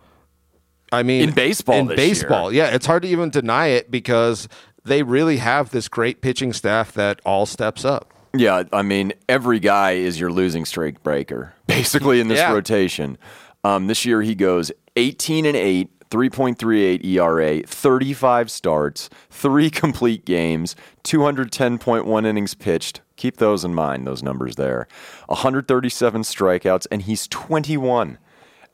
I 0.93 1.03
mean, 1.05 1.29
In 1.29 1.35
baseball 1.35 1.77
In 1.77 1.87
baseball, 1.89 2.53
yeah, 2.53 2.67
it's 2.67 2.87
hard 2.87 3.03
to 3.03 3.09
even 3.09 3.31
deny 3.31 3.69
it 3.69 3.91
because 3.91 4.49
they 4.85 5.03
really 5.03 5.39
have 5.39 5.71
this 5.71 5.89
great 5.89 6.21
pitching 6.21 6.53
staff 6.53 6.93
that 6.93 7.21
all 7.25 7.47
steps 7.47 7.85
up. 7.85 8.13
Yeah, 8.37 8.65
I 8.73 8.83
mean, 8.83 9.13
every 9.29 9.61
guy 9.61 9.93
is 9.93 10.19
your 10.19 10.31
losing 10.31 10.65
streak 10.65 11.03
breaker, 11.03 11.55
basically, 11.67 12.21
in 12.21 12.29
this 12.29 12.39
Yeah. 12.39 12.53
rotation. 12.53 13.17
Um, 13.63 13.87
this 13.87 14.05
year, 14.05 14.23
he 14.23 14.35
goes 14.35 14.71
18 14.97 15.47
and 15.47 15.57
8, 15.57 15.89
3.38 16.11 17.05
ERA, 17.05 17.63
35 17.67 18.51
starts, 18.51 19.09
three 19.31 19.71
complete 19.71 20.25
games, 20.25 20.77
210.1 21.05 22.27
innings 22.27 22.55
pitched. 22.55 23.01
Keep 23.17 23.37
those 23.39 23.65
in 23.65 23.75
mind, 23.75 24.07
those 24.07 24.23
numbers 24.23 24.57
there. 24.57 24.87
137 25.29 26.23
strikeouts, 26.23 26.87
and 26.91 27.03
he's 27.03 27.27
21. 27.29 28.19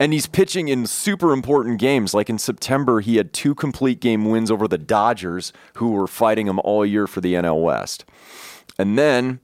And 0.01 0.15
he's 0.15 0.27
pitching 0.27 0.69
in 0.69 0.87
super 0.87 1.33
important 1.33 1.79
games. 1.79 2.15
Like 2.15 2.31
in 2.31 2.39
September, 2.39 3.01
he 3.01 3.17
had 3.17 3.35
two 3.35 3.55
complete 3.55 4.01
game 4.01 4.25
wins 4.25 4.51
over 4.51 4.67
the 4.67 4.79
Dodgers, 4.79 5.53
who 5.75 5.91
were 5.91 6.07
fighting 6.07 6.49
him 6.49 6.59
all 6.61 6.87
year 6.87 7.07
for 7.07 7.21
the 7.21 7.35
NL 7.35 7.63
West. 7.63 8.07
And 8.79 8.99
then 8.99 9.41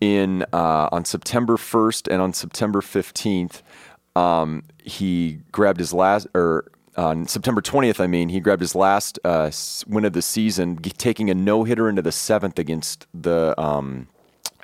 in 0.00 0.44
uh, 0.52 0.90
on 0.92 1.06
September 1.06 1.56
1st 1.56 2.12
and 2.12 2.20
on 2.20 2.34
September 2.34 2.82
15th, 2.82 3.62
um, 4.16 4.64
he 4.84 5.40
grabbed 5.50 5.80
his 5.80 5.94
last, 5.94 6.26
or 6.34 6.70
on 6.96 7.26
September 7.26 7.62
20th, 7.62 8.00
I 8.00 8.06
mean, 8.06 8.28
he 8.28 8.38
grabbed 8.40 8.60
his 8.60 8.74
last 8.74 9.18
uh, 9.24 9.50
win 9.86 10.04
of 10.04 10.12
the 10.12 10.20
season, 10.20 10.76
taking 10.76 11.30
a 11.30 11.34
no 11.34 11.64
hitter 11.64 11.88
into 11.88 12.02
the 12.02 12.12
seventh 12.12 12.58
against 12.58 13.06
the 13.14 13.58
um, 13.58 14.08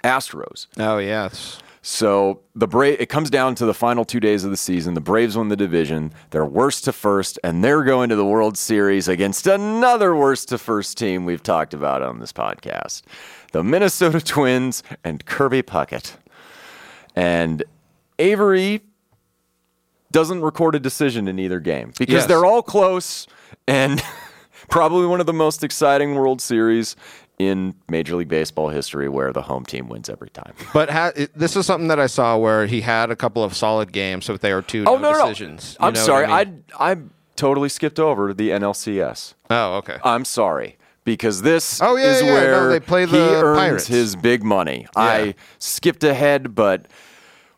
Astros. 0.05 0.67
Oh 0.79 0.99
yes. 0.99 1.61
So 1.89 2.41
the 2.57 2.67
Bra- 2.67 2.97
it 2.99 3.09
comes 3.09 3.31
down 3.31 3.55
to 3.55 3.65
the 3.65 3.73
final 3.73 4.05
two 4.05 4.19
days 4.19 4.43
of 4.43 4.51
the 4.51 4.57
season. 4.57 4.95
The 4.95 5.01
Braves 5.01 5.37
win 5.39 5.47
the 5.51 5.57
division. 5.57 6.13
They're 6.31 6.45
worst 6.45 6.83
to 6.87 6.93
first, 6.93 7.39
and 7.45 7.63
they're 7.63 7.85
going 7.85 8.09
to 8.09 8.17
the 8.17 8.25
World 8.25 8.59
Series 8.59 9.07
against 9.07 9.47
another 9.47 10.17
worst 10.17 10.49
to 10.49 10.59
first 10.59 10.99
team 10.99 11.25
we've 11.25 11.45
talked 11.45 11.73
about 11.75 12.03
on 12.03 12.19
this 12.19 12.33
podcast, 12.33 13.03
the 13.53 13.63
Minnesota 13.63 14.21
Twins 14.25 14.83
and 15.05 15.25
Kirby 15.27 15.63
Puckett. 15.63 16.17
And 17.15 17.63
Avery 18.19 18.81
doesn't 20.11 20.43
record 20.43 20.75
a 20.75 20.81
decision 20.81 21.29
in 21.29 21.39
either 21.39 21.61
game 21.61 21.93
because 21.97 22.15
Yes. 22.15 22.27
they're 22.27 22.45
all 22.45 22.63
close 22.63 23.29
and 23.69 24.03
probably 24.69 25.07
one 25.07 25.21
of 25.21 25.27
the 25.27 25.33
most 25.33 25.63
exciting 25.63 26.17
World 26.17 26.41
Series 26.41 26.97
in 27.39 27.75
Major 27.91 28.17
League 28.17 28.29
Baseball 28.29 28.71
history 28.71 29.09
where 29.09 29.33
the 29.33 29.43
home 29.43 29.65
team 29.67 29.89
wins 29.89 30.09
every 30.09 30.31
time. 30.31 30.55
But 30.73 30.89
ha- 30.91 31.13
this 31.35 31.55
is 31.57 31.67
something 31.67 31.89
that 31.89 32.01
I 32.01 32.07
saw 32.07 32.37
where 32.39 32.67
he 32.67 32.81
had 32.81 33.11
a 33.11 33.17
couple 33.17 33.45
of 33.45 33.55
solid 33.55 33.93
games, 33.93 34.27
but 34.27 34.41
they 34.41 34.55
were 34.55 34.63
two 34.63 34.85
Oh 34.87 34.97
no 34.97 35.13
no, 35.13 35.19
no, 35.19 35.29
decisions. 35.29 35.77
no! 35.81 35.87
I'm 35.89 35.95
sorry. 35.97 36.25
I, 36.27 36.45
mean? 36.45 36.65
I 36.79 36.93
I 36.93 36.97
totally 37.37 37.69
skipped 37.69 37.99
over 38.01 38.33
the 38.33 38.51
NLCS. 38.51 39.35
oh 39.51 39.75
okay. 39.77 39.99
I'm 40.03 40.25
sorry 40.25 40.79
because 41.05 41.43
this 41.43 41.81
Oh, 41.83 41.97
yeah, 41.97 42.05
is 42.13 42.23
yeah, 42.23 42.27
no, 42.29 42.33
where 42.35 42.69
they 42.71 42.81
play 42.81 43.07
he 43.07 43.17
earns 43.19 43.59
Pirates. 43.59 43.87
his 43.87 44.17
big 44.17 44.43
money. 44.43 44.81
Yeah. 44.97 45.03
I 45.03 45.35
skipped 45.59 46.03
ahead, 46.05 46.55
but 46.55 46.87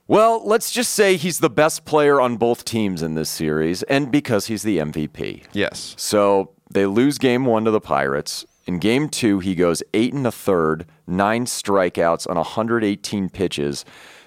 well, 0.06 0.42
let's 0.44 0.70
just 0.70 0.92
say 0.94 1.16
he's 1.16 1.38
the 1.40 1.50
best 1.50 1.84
player 1.84 2.20
on 2.20 2.36
both 2.36 2.64
teams 2.64 3.02
in 3.02 3.14
this 3.14 3.28
series, 3.30 3.82
and 3.84 4.10
because 4.10 4.46
he's 4.46 4.62
the 4.62 4.78
MVP. 4.78 5.44
yes. 5.52 5.94
So 5.98 6.50
they 6.70 6.86
lose 6.86 7.18
game 7.18 7.44
one 7.46 7.64
to 7.64 7.70
the 7.70 7.80
Pirates. 7.80 8.44
In 8.68 8.78
game 8.78 9.08
two, 9.08 9.38
he 9.38 9.54
goes 9.54 9.82
eight 9.94 10.12
and 10.12 10.26
a 10.26 10.30
third, 10.30 10.84
nine 11.06 11.46
strikeouts 11.46 12.28
on 12.28 12.36
118 12.36 13.30
pitches. 13.30 13.86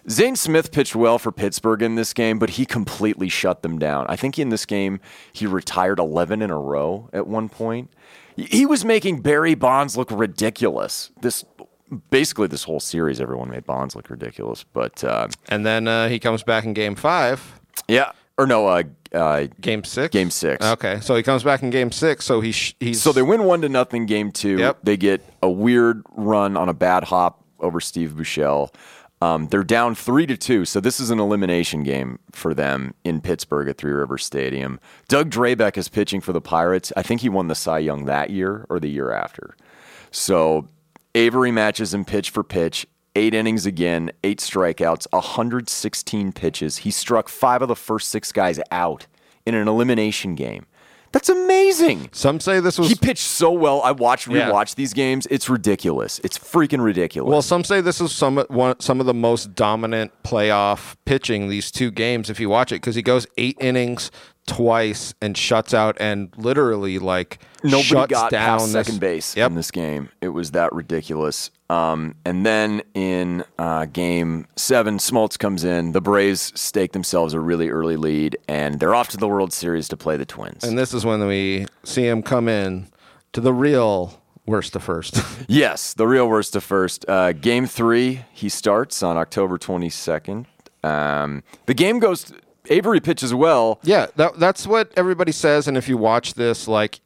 Zane 0.09 0.35
Smith 0.35 0.71
pitched 0.71 0.95
well 0.95 1.19
for 1.19 1.31
Pittsburgh 1.31 1.83
in 1.83 1.93
this 1.93 2.11
game, 2.11 2.39
but 2.39 2.49
he 2.49 2.65
completely 2.65 3.29
shut 3.29 3.61
them 3.61 3.77
down. 3.77 4.07
I 4.09 4.15
think 4.15 4.39
in 4.39 4.49
this 4.49 4.65
game, 4.65 4.99
he 5.31 5.45
retired 5.45 5.99
11 5.99 6.41
in 6.41 6.49
a 6.49 6.57
row 6.57 7.07
at 7.13 7.27
one 7.27 7.49
point. 7.49 7.93
He 8.35 8.65
was 8.65 8.83
making 8.83 9.21
Barry 9.21 9.53
Bonds 9.53 9.95
look 9.95 10.09
ridiculous. 10.09 11.11
This 11.21 11.45
basically 12.09 12.47
this 12.47 12.63
whole 12.63 12.79
series, 12.79 13.21
everyone 13.21 13.51
made 13.51 13.67
Bonds 13.67 13.95
look 13.95 14.09
ridiculous. 14.09 14.63
But 14.73 15.03
uh, 15.03 15.27
And 15.49 15.63
then 15.63 15.87
uh, 15.87 16.09
he 16.09 16.17
comes 16.17 16.41
back 16.41 16.63
in 16.63 16.73
game 16.73 16.95
five. 16.95 17.59
yeah, 17.87 18.13
or 18.37 18.47
no, 18.47 18.67
uh, 18.67 18.83
uh, 19.13 19.47
Game 19.59 19.83
six. 19.83 20.11
Game 20.11 20.29
six. 20.29 20.65
Okay, 20.65 20.99
so 21.01 21.15
he 21.15 21.23
comes 21.23 21.43
back 21.43 21.63
in 21.63 21.69
game 21.69 21.91
six. 21.91 22.25
So 22.25 22.41
he 22.41 22.51
sh- 22.51 22.75
he's 22.79 23.01
So 23.01 23.11
they 23.11 23.21
win 23.21 23.43
one 23.43 23.61
to 23.61 23.69
nothing 23.69 24.05
game 24.05 24.31
two. 24.31 24.57
Yep. 24.57 24.79
They 24.83 24.97
get 24.97 25.21
a 25.43 25.49
weird 25.49 26.03
run 26.15 26.55
on 26.57 26.69
a 26.69 26.73
bad 26.73 27.03
hop 27.05 27.43
over 27.59 27.79
Steve 27.79 28.11
Buechele. 28.11 28.73
Um, 29.21 29.47
they're 29.49 29.63
down 29.63 29.93
three 29.93 30.25
to 30.25 30.35
two, 30.35 30.65
so 30.65 30.79
this 30.79 30.99
is 30.99 31.11
an 31.11 31.19
elimination 31.19 31.83
game 31.83 32.17
for 32.31 32.55
them 32.55 32.95
in 33.03 33.21
Pittsburgh 33.21 33.67
at 33.67 33.77
Three 33.77 33.91
River 33.91 34.17
Stadium. 34.17 34.79
Doug 35.09 35.29
Drabek 35.29 35.77
is 35.77 35.89
pitching 35.89 36.21
for 36.21 36.33
the 36.33 36.41
Pirates. 36.41 36.91
I 36.97 37.03
think 37.03 37.21
he 37.21 37.29
won 37.29 37.47
the 37.47 37.53
Cy 37.53 37.79
Young 37.79 38.05
that 38.05 38.31
year 38.31 38.65
or 38.67 38.79
the 38.79 38.89
year 38.89 39.11
after. 39.11 39.55
So 40.09 40.67
Avery 41.13 41.51
matches 41.51 41.93
him 41.93 42.03
pitch 42.03 42.31
for 42.31 42.43
pitch. 42.43 42.87
Eight 43.15 43.33
innings 43.33 43.65
again, 43.65 44.11
eight 44.23 44.39
strikeouts, 44.39 45.05
116 45.11 46.31
pitches. 46.31 46.77
He 46.77 46.91
struck 46.91 47.27
five 47.27 47.61
of 47.61 47.67
the 47.67 47.75
first 47.75 48.09
six 48.09 48.31
guys 48.31 48.59
out 48.71 49.07
in 49.45 49.53
an 49.53 49.67
elimination 49.67 50.35
game. 50.35 50.65
That's 51.11 51.27
amazing. 51.27 52.07
Some 52.13 52.39
say 52.39 52.61
this 52.61 52.79
was 52.79 52.87
He 52.87 52.95
pitched 52.95 53.23
so 53.27 53.51
well. 53.51 53.81
I 53.81 53.91
watched 53.91 54.27
Yeah. 54.27 54.49
rewatch 54.49 54.75
these 54.75 54.93
games. 54.93 55.27
It's 55.29 55.49
ridiculous. 55.49 56.21
It's 56.23 56.39
freaking 56.39 56.81
ridiculous. 56.81 57.29
Well, 57.29 57.41
some 57.41 57.65
say 57.65 57.81
this 57.81 57.99
is 57.99 58.13
some 58.13 58.37
one, 58.47 58.79
some 58.79 59.01
of 59.01 59.05
the 59.07 59.13
most 59.13 59.53
dominant 59.53 60.13
playoff 60.23 60.95
pitching 61.03 61.49
these 61.49 61.69
two 61.69 61.91
games. 61.91 62.29
If 62.29 62.39
you 62.39 62.47
watch 62.47 62.71
it, 62.71 62.75
because 62.75 62.95
he 62.95 63.01
goes 63.01 63.27
eight 63.37 63.57
innings, 63.59 64.09
twice 64.47 65.13
and 65.21 65.37
shuts 65.37 65.73
out 65.73 65.95
and 65.99 66.29
literally 66.37 66.99
like 66.99 67.39
Nobody 67.63 67.83
shuts 67.83 68.11
got 68.11 68.31
down 68.31 68.59
past 68.59 68.65
this- 68.65 68.71
second 68.73 68.99
base 68.99 69.35
Yep. 69.37 69.49
in 69.51 69.55
this 69.55 69.71
game. 69.71 70.09
It 70.21 70.29
was 70.29 70.51
that 70.51 70.73
ridiculous. 70.73 71.51
Um, 71.69 72.15
and 72.25 72.45
then 72.45 72.81
in 72.93 73.45
uh, 73.57 73.85
game 73.85 74.45
seven, 74.57 74.97
Smoltz 74.97 75.39
comes 75.39 75.63
in. 75.63 75.93
The 75.93 76.01
Braves 76.01 76.51
stake 76.59 76.91
themselves 76.91 77.33
a 77.33 77.39
really 77.39 77.69
early 77.69 77.95
lead, 77.95 78.35
and 78.49 78.79
they're 78.79 78.93
off 78.95 79.07
to 79.09 79.17
the 79.17 79.27
World 79.27 79.53
Series 79.53 79.87
to 79.89 79.95
play 79.95 80.17
the 80.17 80.25
Twins. 80.25 80.65
And 80.65 80.77
this 80.77 80.93
is 80.93 81.05
when 81.05 81.25
we 81.27 81.67
see 81.83 82.05
him 82.05 82.23
come 82.23 82.49
in 82.49 82.87
to 83.31 83.39
the 83.39 83.53
real 83.53 84.21
worst 84.45 84.73
to 84.73 84.79
first. 84.81 85.15
Yes, 85.47 85.93
the 85.93 86.07
real 86.07 86.27
worst 86.27 86.53
to 86.53 86.61
first. 86.61 87.05
Uh, 87.07 87.31
game 87.31 87.67
three, 87.67 88.25
he 88.33 88.49
starts 88.49 89.01
on 89.03 89.15
October 89.17 89.57
22nd. 89.57 90.45
Um, 90.83 91.43
the 91.67 91.73
game 91.73 91.99
goes, 91.99 92.33
Avery 92.69 92.99
pitches 92.99 93.33
well. 93.33 93.79
yeah, 93.83 94.07
that, 94.15 94.39
that's 94.39 94.67
what 94.67 94.91
everybody 94.95 95.31
says. 95.31 95.67
And 95.67 95.77
if 95.77 95.89
you 95.89 95.97
watch 95.97 96.35
this, 96.35 96.67
like 96.67 96.99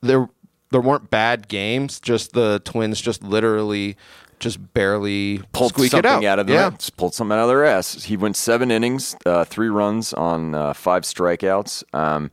there 0.00 0.28
there 0.70 0.80
weren't 0.80 1.10
bad 1.10 1.48
games. 1.48 2.00
Just 2.00 2.32
the 2.32 2.60
Twins 2.64 3.00
just 3.00 3.22
literally 3.22 3.96
just 4.38 4.72
barely 4.72 5.38
Pulled 5.52 5.74
something 5.74 5.98
it 5.98 6.06
out. 6.06 6.24
out 6.24 6.38
of 6.38 6.46
their 6.46 6.56
yeah. 6.56 6.70
just 6.70 6.96
pulled 6.96 7.12
something 7.14 7.36
out 7.36 7.42
of 7.42 7.48
their 7.48 7.64
ass. 7.64 8.04
He 8.04 8.16
went 8.16 8.36
seven 8.36 8.70
innings, 8.70 9.16
uh, 9.26 9.44
three 9.44 9.68
runs 9.68 10.12
on 10.12 10.54
uh, 10.54 10.72
five 10.74 11.02
strikeouts. 11.02 11.82
Um, 11.92 12.30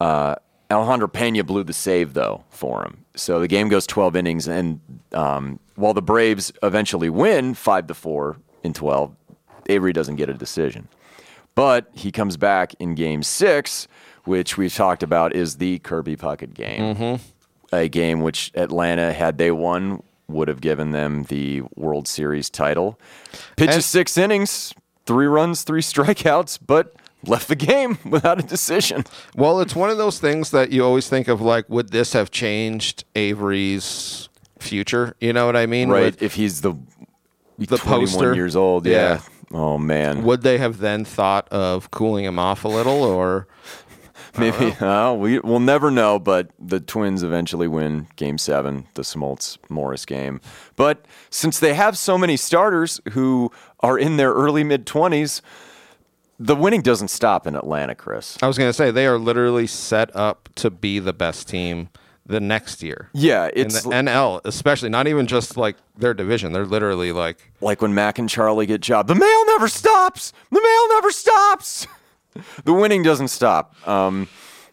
uh, 0.00 0.34
Alejandro 0.70 1.06
Pena 1.06 1.44
blew 1.44 1.62
the 1.62 1.72
save 1.72 2.14
though 2.14 2.42
for 2.50 2.84
him, 2.84 3.04
so 3.14 3.38
the 3.38 3.46
game 3.46 3.68
goes 3.68 3.86
12 3.86 4.16
innings. 4.16 4.48
And 4.48 4.80
um, 5.12 5.60
while 5.76 5.94
the 5.94 6.02
Braves 6.02 6.52
eventually 6.62 7.08
win 7.08 7.54
five 7.54 7.86
to 7.86 7.94
four 7.94 8.36
in 8.64 8.72
12, 8.72 9.14
Avery 9.68 9.92
doesn't 9.92 10.16
get 10.16 10.28
a 10.28 10.34
decision. 10.34 10.88
But 11.54 11.88
he 11.94 12.10
comes 12.10 12.36
back 12.36 12.74
in 12.80 12.94
game 12.94 13.22
six, 13.22 13.86
which 14.24 14.56
we've 14.56 14.74
talked 14.74 15.02
about 15.02 15.34
is 15.34 15.56
the 15.58 15.78
Kirby 15.80 16.16
Puckett 16.16 16.54
game. 16.54 16.94
Mm-hmm. 16.96 17.74
A 17.76 17.88
game 17.88 18.20
which 18.22 18.50
Atlanta, 18.54 19.12
had 19.12 19.38
they 19.38 19.50
won, 19.50 20.02
would 20.28 20.48
have 20.48 20.60
given 20.60 20.90
them 20.92 21.24
the 21.24 21.62
World 21.76 22.08
Series 22.08 22.48
title. 22.50 22.98
Pitches 23.56 23.74
And- 23.76 23.84
six 23.84 24.16
innings, 24.16 24.74
three 25.06 25.26
runs, 25.26 25.62
three 25.62 25.82
strikeouts, 25.82 26.58
but 26.66 26.94
left 27.26 27.48
the 27.48 27.56
game 27.56 27.98
without 28.04 28.38
a 28.38 28.42
decision. 28.42 29.04
Well, 29.36 29.60
it's 29.60 29.74
one 29.76 29.90
of 29.90 29.96
those 29.98 30.18
things 30.18 30.50
that 30.50 30.72
you 30.72 30.84
always 30.84 31.08
think 31.08 31.28
of 31.28 31.40
like, 31.40 31.68
would 31.68 31.90
this 31.90 32.12
have 32.14 32.30
changed 32.30 33.04
Avery's 33.14 34.28
future? 34.58 35.14
You 35.20 35.32
know 35.32 35.46
what 35.46 35.56
I 35.56 35.66
mean? 35.66 35.88
Right. 35.88 36.04
Would, 36.14 36.22
if 36.22 36.34
he's 36.34 36.60
the, 36.62 36.74
The 37.58 37.76
21 37.78 38.00
poster. 38.10 38.34
years 38.34 38.56
old. 38.56 38.86
Yeah. 38.86 38.92
Yeah. 38.92 39.20
Oh, 39.54 39.78
man. 39.78 40.24
would 40.24 40.42
they 40.42 40.58
have 40.58 40.78
then 40.78 41.04
thought 41.04 41.48
of 41.48 41.90
cooling 41.90 42.24
him 42.24 42.38
off 42.38 42.64
a 42.64 42.68
little 42.68 43.02
or 43.04 43.46
Maybe 44.38 44.72
uh, 44.80 45.12
we 45.18 45.38
we'll 45.38 45.60
never 45.60 45.90
know, 45.90 46.18
but 46.18 46.50
the 46.58 46.80
Twins 46.80 47.22
eventually 47.22 47.68
win 47.68 48.08
Game 48.16 48.38
Seven, 48.38 48.86
the 48.94 49.02
Smoltz 49.02 49.58
Morris 49.68 50.04
game. 50.04 50.40
But 50.76 51.06
since 51.30 51.60
they 51.60 51.74
have 51.74 51.96
so 51.96 52.18
many 52.18 52.36
starters 52.36 53.00
who 53.12 53.52
are 53.80 53.96
in 53.96 54.16
their 54.16 54.32
early 54.32 54.64
mid 54.64 54.86
twenties, 54.86 55.40
the 56.38 56.56
winning 56.56 56.82
doesn't 56.82 57.08
stop 57.08 57.46
in 57.46 57.54
Atlanta, 57.54 57.94
Chris. 57.94 58.36
I 58.42 58.48
was 58.48 58.58
going 58.58 58.68
to 58.68 58.74
say 58.74 58.90
they 58.90 59.06
are 59.06 59.18
literally 59.18 59.68
set 59.68 60.14
up 60.16 60.48
to 60.56 60.70
be 60.70 60.98
the 60.98 61.12
best 61.12 61.48
team 61.48 61.90
the 62.26 62.40
next 62.40 62.82
year. 62.82 63.10
Yeah, 63.12 63.48
In 63.54 63.66
it's 63.66 63.82
the 63.82 63.90
NL, 63.90 64.40
especially 64.44 64.88
not 64.88 65.06
even 65.06 65.26
just 65.26 65.56
like 65.56 65.76
their 65.96 66.14
division. 66.14 66.52
They're 66.52 66.66
literally 66.66 67.12
like 67.12 67.52
like 67.60 67.82
when 67.82 67.94
Mac 67.94 68.18
and 68.18 68.28
Charlie 68.28 68.66
get 68.66 68.80
job. 68.80 69.08
The 69.08 69.14
mail 69.14 69.46
never 69.46 69.68
stops. 69.68 70.32
The 70.50 70.60
mail 70.60 70.88
never 70.90 71.10
stops. 71.10 71.86
the 72.64 72.72
winning 72.72 73.02
doesn't 73.02 73.28
stop. 73.28 73.74
Um, 73.86 74.28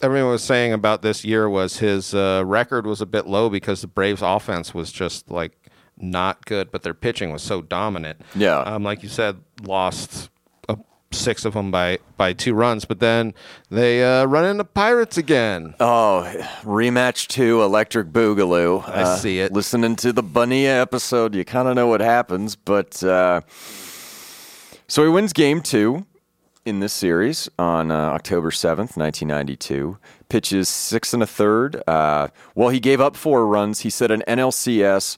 everyone 0.00 0.30
was 0.30 0.42
saying 0.42 0.72
about 0.72 1.02
this 1.02 1.22
year 1.22 1.48
was 1.50 1.78
his 1.78 2.14
uh, 2.14 2.42
record 2.46 2.86
was 2.86 3.02
a 3.02 3.06
bit 3.06 3.26
low 3.26 3.50
because 3.50 3.82
the 3.82 3.86
Braves 3.86 4.22
offense 4.22 4.72
was 4.72 4.90
just 4.90 5.30
like 5.30 5.52
not 5.98 6.46
good, 6.46 6.70
but 6.70 6.82
their 6.82 6.94
pitching 6.94 7.30
was 7.30 7.42
so 7.42 7.60
dominant. 7.60 8.22
Yeah. 8.34 8.58
Um, 8.60 8.84
like 8.84 9.02
you 9.02 9.10
said, 9.10 9.36
lost 9.62 10.30
uh, 10.70 10.76
six 11.10 11.44
of 11.44 11.52
them 11.52 11.70
by 11.70 11.98
by 12.16 12.32
two 12.32 12.54
runs, 12.54 12.86
but 12.86 12.98
then 12.98 13.34
they 13.70 14.02
uh, 14.02 14.24
run 14.24 14.46
into 14.46 14.64
Pirates 14.64 15.18
again. 15.18 15.74
Oh, 15.78 16.22
rematch 16.62 17.26
two, 17.26 17.62
Electric 17.62 18.08
Boogaloo. 18.08 18.88
I 18.88 19.18
see 19.18 19.40
it. 19.40 19.52
Listening 19.52 19.94
to 19.96 20.12
the 20.14 20.22
Bonilla 20.22 20.80
episode, 20.80 21.34
you 21.34 21.44
kind 21.44 21.68
of 21.68 21.74
know 21.74 21.86
what 21.86 22.00
happens. 22.00 22.56
But 22.56 23.02
uh, 23.04 23.42
so 24.92 25.02
he 25.04 25.08
wins 25.08 25.32
game 25.32 25.62
two 25.62 26.04
in 26.66 26.80
this 26.80 26.92
series 26.92 27.48
on 27.58 27.90
uh, 27.90 27.94
October 27.94 28.50
7th, 28.50 28.94
1992. 28.94 29.96
Pitches 30.28 30.68
six 30.68 31.14
and 31.14 31.22
a 31.22 31.26
third. 31.26 31.82
Uh, 31.88 32.28
well, 32.54 32.68
he 32.68 32.78
gave 32.78 33.00
up 33.00 33.16
four 33.16 33.46
runs. 33.46 33.80
He 33.80 33.88
set 33.88 34.10
an 34.10 34.22
NLCS 34.28 35.16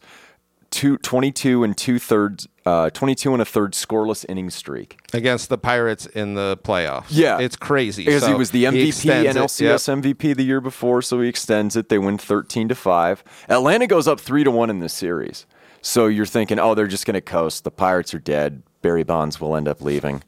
two, 0.70 0.96
22 0.98 1.64
and 1.64 1.76
two 1.76 1.98
thirds, 1.98 2.46
uh, 2.64 2.90
22 2.90 3.32
and 3.32 3.42
a 3.42 3.44
third 3.44 3.72
scoreless 3.72 4.24
inning 4.28 4.48
streak. 4.48 5.00
against 5.12 5.48
the 5.48 5.58
Pirates 5.58 6.06
in 6.06 6.34
the 6.34 6.56
playoffs. 6.62 7.06
Yeah. 7.08 7.40
it's 7.40 7.56
crazy 7.56 8.04
Because 8.04 8.24
he 8.28 8.34
was 8.34 8.52
the 8.52 8.66
MVP. 8.66 9.26
NLCS 9.26 10.02
MVP 10.02 10.36
the 10.36 10.44
year 10.44 10.60
before, 10.60 11.02
so 11.02 11.20
he 11.20 11.28
extends 11.28 11.74
it. 11.74 11.88
They 11.88 11.98
win 11.98 12.16
13 12.16 12.68
to 12.68 12.76
5. 12.76 13.24
Atlanta 13.48 13.88
goes 13.88 14.06
up 14.06 14.20
3 14.20 14.44
to 14.44 14.52
1 14.52 14.70
in 14.70 14.78
this 14.78 14.92
series. 14.92 15.46
So 15.82 16.06
you're 16.06 16.26
thinking, 16.26 16.60
oh, 16.60 16.76
they're 16.76 16.86
just 16.86 17.06
going 17.06 17.14
to 17.14 17.20
coast. 17.20 17.64
The 17.64 17.72
Pirates 17.72 18.14
are 18.14 18.20
dead. 18.20 18.62
Barry 18.84 19.02
Bonds 19.02 19.40
will 19.40 19.56
end 19.56 19.66
up 19.66 19.80
leaving. 19.80 20.22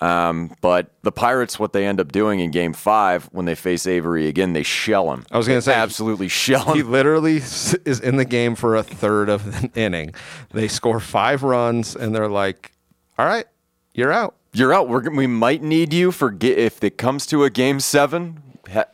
Um, 0.00 0.50
but 0.60 0.90
the 1.02 1.12
Pirates, 1.12 1.58
what 1.58 1.72
they 1.72 1.86
end 1.86 1.98
up 2.00 2.12
doing 2.12 2.40
in 2.40 2.50
game 2.50 2.72
five, 2.74 3.24
when 3.32 3.46
they 3.46 3.54
face 3.54 3.86
Avery 3.86 4.26
again, 4.28 4.52
they 4.52 4.62
shell 4.62 5.10
him. 5.12 5.24
I 5.30 5.38
was 5.38 5.48
gonna 5.48 5.62
say- 5.62 5.72
absolutely 5.72 6.28
shell 6.28 6.64
him. 6.66 6.76
He 6.76 6.82
literally 6.82 7.36
is 7.38 8.00
in 8.02 8.16
the 8.16 8.24
game 8.26 8.54
for 8.56 8.76
a 8.76 8.82
third 8.82 9.28
of 9.30 9.46
an 9.64 9.70
inning. 9.74 10.14
They 10.52 10.68
score 10.68 11.00
five 11.00 11.42
runs, 11.42 11.96
and 11.96 12.14
they're 12.14 12.28
like, 12.28 12.72
"All 13.18 13.24
right, 13.26 13.46
you're 13.94 14.12
out." 14.12 14.34
You're 14.52 14.72
out. 14.74 14.88
We're, 14.88 15.10
we 15.10 15.26
might 15.26 15.62
need 15.62 15.92
you 15.92 16.12
for 16.12 16.30
ge- 16.30 16.44
if 16.44 16.84
it 16.84 16.96
comes 16.98 17.26
to 17.26 17.42
a 17.42 17.50
game 17.50 17.80
seven. 17.80 18.40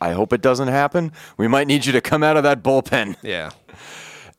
I 0.00 0.12
hope 0.12 0.32
it 0.32 0.40
doesn't 0.40 0.68
happen. 0.68 1.12
We 1.36 1.48
might 1.48 1.66
need 1.66 1.84
you 1.86 1.92
to 1.92 2.00
come 2.00 2.22
out 2.22 2.36
of 2.38 2.42
that 2.44 2.62
bullpen. 2.62 3.16
Yeah, 3.22 3.50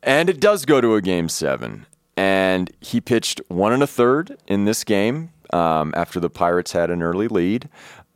And 0.04 0.30
it 0.30 0.40
does 0.40 0.66
go 0.66 0.82
to 0.82 0.96
a 0.96 1.02
game 1.02 1.30
seven. 1.30 1.86
And 2.18 2.72
he 2.82 3.00
pitched 3.02 3.42
one 3.48 3.74
and 3.74 3.82
a 3.82 3.88
third 3.88 4.38
in 4.48 4.66
this 4.66 4.84
game 4.84 5.32
um, 5.54 5.94
after 5.96 6.20
the 6.20 6.30
Pirates 6.30 6.74
had 6.74 6.90
an 6.90 7.02
early 7.02 7.28
lead, 7.28 7.70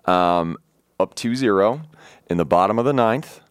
um, 0.05 0.57
up 0.99 1.15
2 1.15 1.35
0 1.35 1.81
in 2.29 2.37
the 2.37 2.45
bottom 2.45 2.77
of 2.77 2.85
the 2.85 2.93
ninth. 2.93 3.41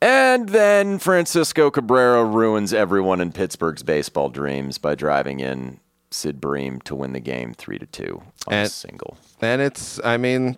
And 0.00 0.50
then 0.50 0.98
Francisco 0.98 1.70
Cabrera 1.70 2.24
ruins 2.24 2.72
everyone 2.72 3.20
in 3.20 3.32
Pittsburgh's 3.32 3.82
baseball 3.82 4.28
dreams 4.28 4.78
by 4.78 4.94
driving 4.94 5.40
in 5.40 5.80
Sid 6.10 6.40
Bream 6.40 6.80
to 6.82 6.94
win 6.94 7.12
the 7.12 7.20
game 7.20 7.52
3 7.52 7.78
to 7.78 7.86
2 7.86 8.22
on 8.46 8.54
a 8.54 8.68
single. 8.68 9.18
and 9.40 9.60
it's, 9.60 10.00
I 10.04 10.16
mean, 10.16 10.56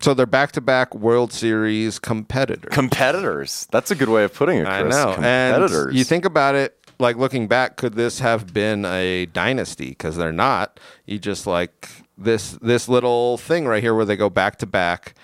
so 0.00 0.12
they're 0.12 0.26
back-to-back 0.26 0.94
World 0.94 1.32
Series 1.32 1.98
competitors. 1.98 2.72
Competitors. 2.72 3.66
That's 3.70 3.90
a 3.90 3.94
good 3.94 4.10
way 4.10 4.24
of 4.24 4.34
putting 4.34 4.58
it, 4.58 4.66
I 4.66 4.82
Chris. 4.82 4.94
know. 4.94 5.14
Competitors. 5.14 5.86
And 5.86 5.96
you 5.96 6.04
think 6.04 6.26
about 6.26 6.54
it, 6.54 6.78
like 6.98 7.16
looking 7.16 7.48
back, 7.48 7.76
could 7.76 7.94
this 7.94 8.20
have 8.20 8.52
been 8.52 8.84
a 8.84 9.26
dynasty? 9.26 9.90
Because 9.90 10.16
they're 10.16 10.32
not. 10.32 10.80
You 11.04 11.18
just 11.18 11.46
like 11.46 11.88
this 12.18 12.52
this 12.62 12.88
little 12.88 13.38
thing 13.38 13.66
right 13.66 13.82
here 13.82 13.94
where 13.94 14.04
they 14.04 14.16
go 14.16 14.30
back 14.30 14.56
to 14.58 14.66
back. 14.66 15.14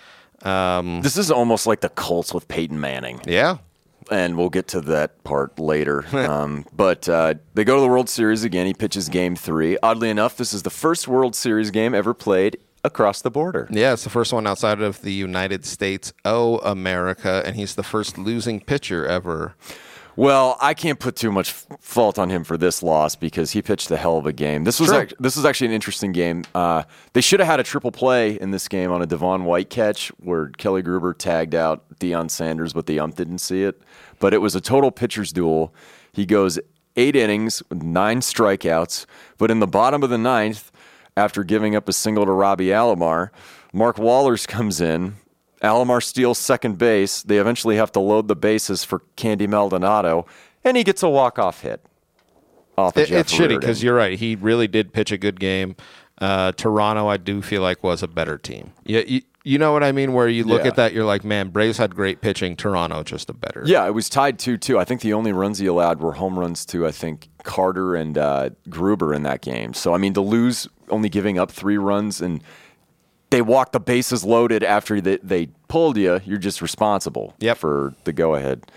Um, 0.42 1.02
this 1.02 1.16
is 1.16 1.30
almost 1.30 1.66
like 1.66 1.80
the 1.80 1.88
Colts 1.88 2.34
with 2.34 2.48
Peyton 2.48 2.80
Manning. 2.80 3.20
yeah, 3.26 3.58
and 4.10 4.36
we'll 4.36 4.50
get 4.50 4.66
to 4.68 4.80
that 4.82 5.22
part 5.24 5.58
later. 5.58 6.04
um, 6.16 6.64
but 6.72 7.08
uh, 7.08 7.34
they 7.54 7.64
go 7.64 7.76
to 7.76 7.80
the 7.80 7.88
World 7.88 8.08
Series 8.08 8.44
again. 8.44 8.66
He 8.66 8.74
pitches 8.74 9.08
Game 9.08 9.36
Three. 9.36 9.78
Oddly 9.82 10.10
enough, 10.10 10.36
this 10.36 10.52
is 10.52 10.62
the 10.62 10.70
first 10.70 11.06
World 11.08 11.34
Series 11.34 11.70
game 11.70 11.94
ever 11.94 12.12
played 12.12 12.58
across 12.84 13.22
the 13.22 13.30
border. 13.30 13.68
yeah. 13.70 13.92
It's 13.92 14.02
the 14.02 14.10
first 14.10 14.32
one 14.32 14.44
outside 14.44 14.80
of 14.80 15.02
the 15.02 15.12
United 15.12 15.64
States. 15.64 16.12
Oh, 16.24 16.58
America! 16.58 17.42
And 17.46 17.54
he's 17.54 17.76
the 17.76 17.84
first 17.84 18.18
losing 18.18 18.60
pitcher 18.60 19.06
ever. 19.06 19.54
Well, 20.14 20.58
I 20.60 20.74
can't 20.74 20.98
put 20.98 21.16
too 21.16 21.32
much 21.32 21.52
fault 21.80 22.18
on 22.18 22.28
him 22.28 22.44
for 22.44 22.58
this 22.58 22.82
loss 22.82 23.16
because 23.16 23.52
he 23.52 23.62
pitched 23.62 23.90
a 23.90 23.96
hell 23.96 24.18
of 24.18 24.26
a 24.26 24.32
game. 24.32 24.64
This 24.64 24.78
was 24.78 24.90
True. 24.90 24.98
act- 24.98 25.14
this 25.18 25.36
was 25.36 25.44
actually 25.46 25.68
an 25.68 25.72
interesting 25.72 26.12
game. 26.12 26.44
Uh, 26.54 26.82
they 27.14 27.22
should 27.22 27.40
have 27.40 27.46
had 27.46 27.60
a 27.60 27.62
triple 27.62 27.92
play 27.92 28.38
in 28.38 28.50
this 28.50 28.68
game 28.68 28.92
on 28.92 29.00
a 29.00 29.06
Devon 29.06 29.44
White 29.44 29.70
catch 29.70 30.08
where 30.18 30.48
Kelly 30.58 30.82
Gruber 30.82 31.14
tagged 31.14 31.54
out 31.54 31.84
Deion 31.98 32.30
Sanders, 32.30 32.74
but 32.74 32.86
the 32.86 33.00
ump 33.00 33.16
didn't 33.16 33.38
see 33.38 33.62
it. 33.62 33.80
But 34.18 34.34
it 34.34 34.38
was 34.38 34.54
a 34.54 34.60
total 34.60 34.90
pitcher's 34.90 35.32
duel. 35.32 35.74
He 36.12 36.26
goes 36.26 36.58
eight 36.96 37.16
innings 37.16 37.62
with 37.70 37.82
nine 37.82 38.20
strikeouts. 38.20 39.06
But 39.38 39.50
in 39.50 39.60
the 39.60 39.66
bottom 39.66 40.02
of 40.02 40.10
the 40.10 40.18
ninth, 40.18 40.70
after 41.16 41.42
giving 41.42 41.74
up 41.74 41.88
a 41.88 41.92
single 41.92 42.26
to 42.26 42.32
Robbie 42.32 42.66
Alomar, 42.66 43.30
Mark 43.72 43.96
Wohlers 43.96 44.46
comes 44.56 44.80
in. 44.80 45.14
Alomar 45.62 46.02
steals 46.02 46.38
second 46.38 46.78
base. 46.78 47.22
They 47.22 47.38
eventually 47.38 47.76
have 47.76 47.92
to 47.92 48.00
load 48.00 48.28
the 48.28 48.36
bases 48.36 48.84
for 48.84 49.02
Candy 49.16 49.46
Maldonado, 49.46 50.26
and 50.64 50.76
he 50.76 50.84
gets 50.84 51.02
a 51.02 51.08
walk-off 51.08 51.62
hit. 51.62 51.80
Off 52.76 52.96
of 52.96 53.02
It, 53.02 53.08
Jeff 53.08 53.20
it's 53.20 53.32
shitty 53.34 53.60
because 53.60 53.82
you're 53.82 53.94
right. 53.94 54.18
He 54.18 54.34
really 54.34 54.66
did 54.66 54.92
pitch 54.92 55.12
a 55.12 55.18
good 55.18 55.38
game. 55.38 55.76
Uh, 56.18 56.52
Toronto, 56.52 57.06
I 57.08 57.16
do 57.16 57.42
feel 57.42 57.62
like 57.62 57.82
was 57.82 58.02
a 58.02 58.08
better 58.08 58.38
team. 58.38 58.72
Yeah, 58.84 59.00
you, 59.06 59.22
you 59.44 59.58
know 59.58 59.72
what 59.72 59.82
I 59.82 59.92
mean. 59.92 60.12
Where 60.14 60.28
you 60.28 60.44
look 60.44 60.62
Yeah. 60.62 60.68
at 60.68 60.76
that, 60.76 60.92
you're 60.92 61.04
like, 61.04 61.22
man, 61.24 61.48
Braves 61.48 61.78
had 61.78 61.94
great 61.94 62.20
pitching. 62.20 62.56
Toronto 62.56 63.02
just 63.02 63.28
a 63.28 63.32
better. 63.34 63.62
Yeah, 63.66 63.86
it 63.86 63.90
was 63.90 64.08
tied 64.08 64.38
2 64.38 64.56
2. 64.56 64.78
I 64.78 64.84
think 64.84 65.00
the 65.00 65.12
only 65.12 65.32
runs 65.32 65.58
he 65.58 65.66
allowed 65.66 66.00
were 66.00 66.12
home 66.12 66.38
runs 66.38 66.64
to, 66.66 66.86
I 66.86 66.92
think, 66.92 67.28
Carter 67.42 67.94
and 67.94 68.16
uh, 68.16 68.50
Gruber 68.70 69.12
in 69.12 69.22
that 69.24 69.42
game. 69.42 69.74
So, 69.74 69.94
I 69.94 69.98
mean, 69.98 70.14
to 70.14 70.20
lose 70.20 70.66
only 70.88 71.08
giving 71.08 71.38
up 71.38 71.50
three 71.50 71.76
runs 71.78 72.20
and 72.22 72.42
they 73.32 73.40
walk 73.42 73.72
the 73.72 73.80
bases 73.80 74.24
loaded 74.24 74.62
after 74.62 75.00
they, 75.00 75.16
they 75.16 75.46
pulled 75.66 75.96
you, 75.96 76.20
you're 76.26 76.36
just 76.38 76.60
responsible 76.60 77.34
Yep. 77.40 77.56
for 77.56 77.94
the 78.04 78.12
go 78.12 78.34
ahead. 78.34 78.70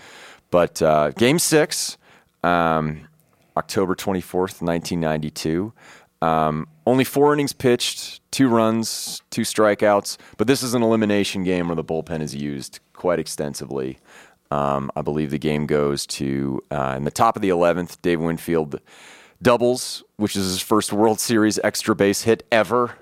But 0.50 0.80
uh, 0.80 1.10
game 1.10 1.38
six, 1.38 1.98
um, 2.42 3.06
October 3.54 3.94
24th, 3.94 4.62
1992. 4.62 5.74
Um, 6.22 6.66
only 6.86 7.04
four 7.04 7.34
innings 7.34 7.52
pitched, 7.52 8.22
two 8.30 8.48
runs, 8.48 9.20
two 9.30 9.42
strikeouts. 9.42 10.16
But 10.38 10.46
this 10.46 10.62
is 10.62 10.72
an 10.72 10.82
elimination 10.82 11.44
game 11.44 11.68
where 11.68 11.76
the 11.76 11.84
bullpen 11.84 12.22
is 12.22 12.34
used 12.34 12.80
quite 12.94 13.18
extensively. 13.18 13.98
Um, 14.50 14.90
I 14.96 15.02
believe 15.02 15.30
the 15.30 15.38
game 15.38 15.66
goes 15.66 16.06
to 16.06 16.62
uh, 16.70 16.94
in 16.96 17.04
the 17.04 17.10
top 17.10 17.36
of 17.36 17.42
the 17.42 17.50
11th. 17.50 18.00
Dave 18.00 18.20
Winfield 18.22 18.80
doubles, 19.42 20.02
which 20.16 20.34
is 20.34 20.46
his 20.46 20.60
first 20.62 20.94
World 20.94 21.20
Series 21.20 21.58
extra 21.62 21.94
base 21.94 22.22
hit 22.22 22.46
ever 22.50 22.96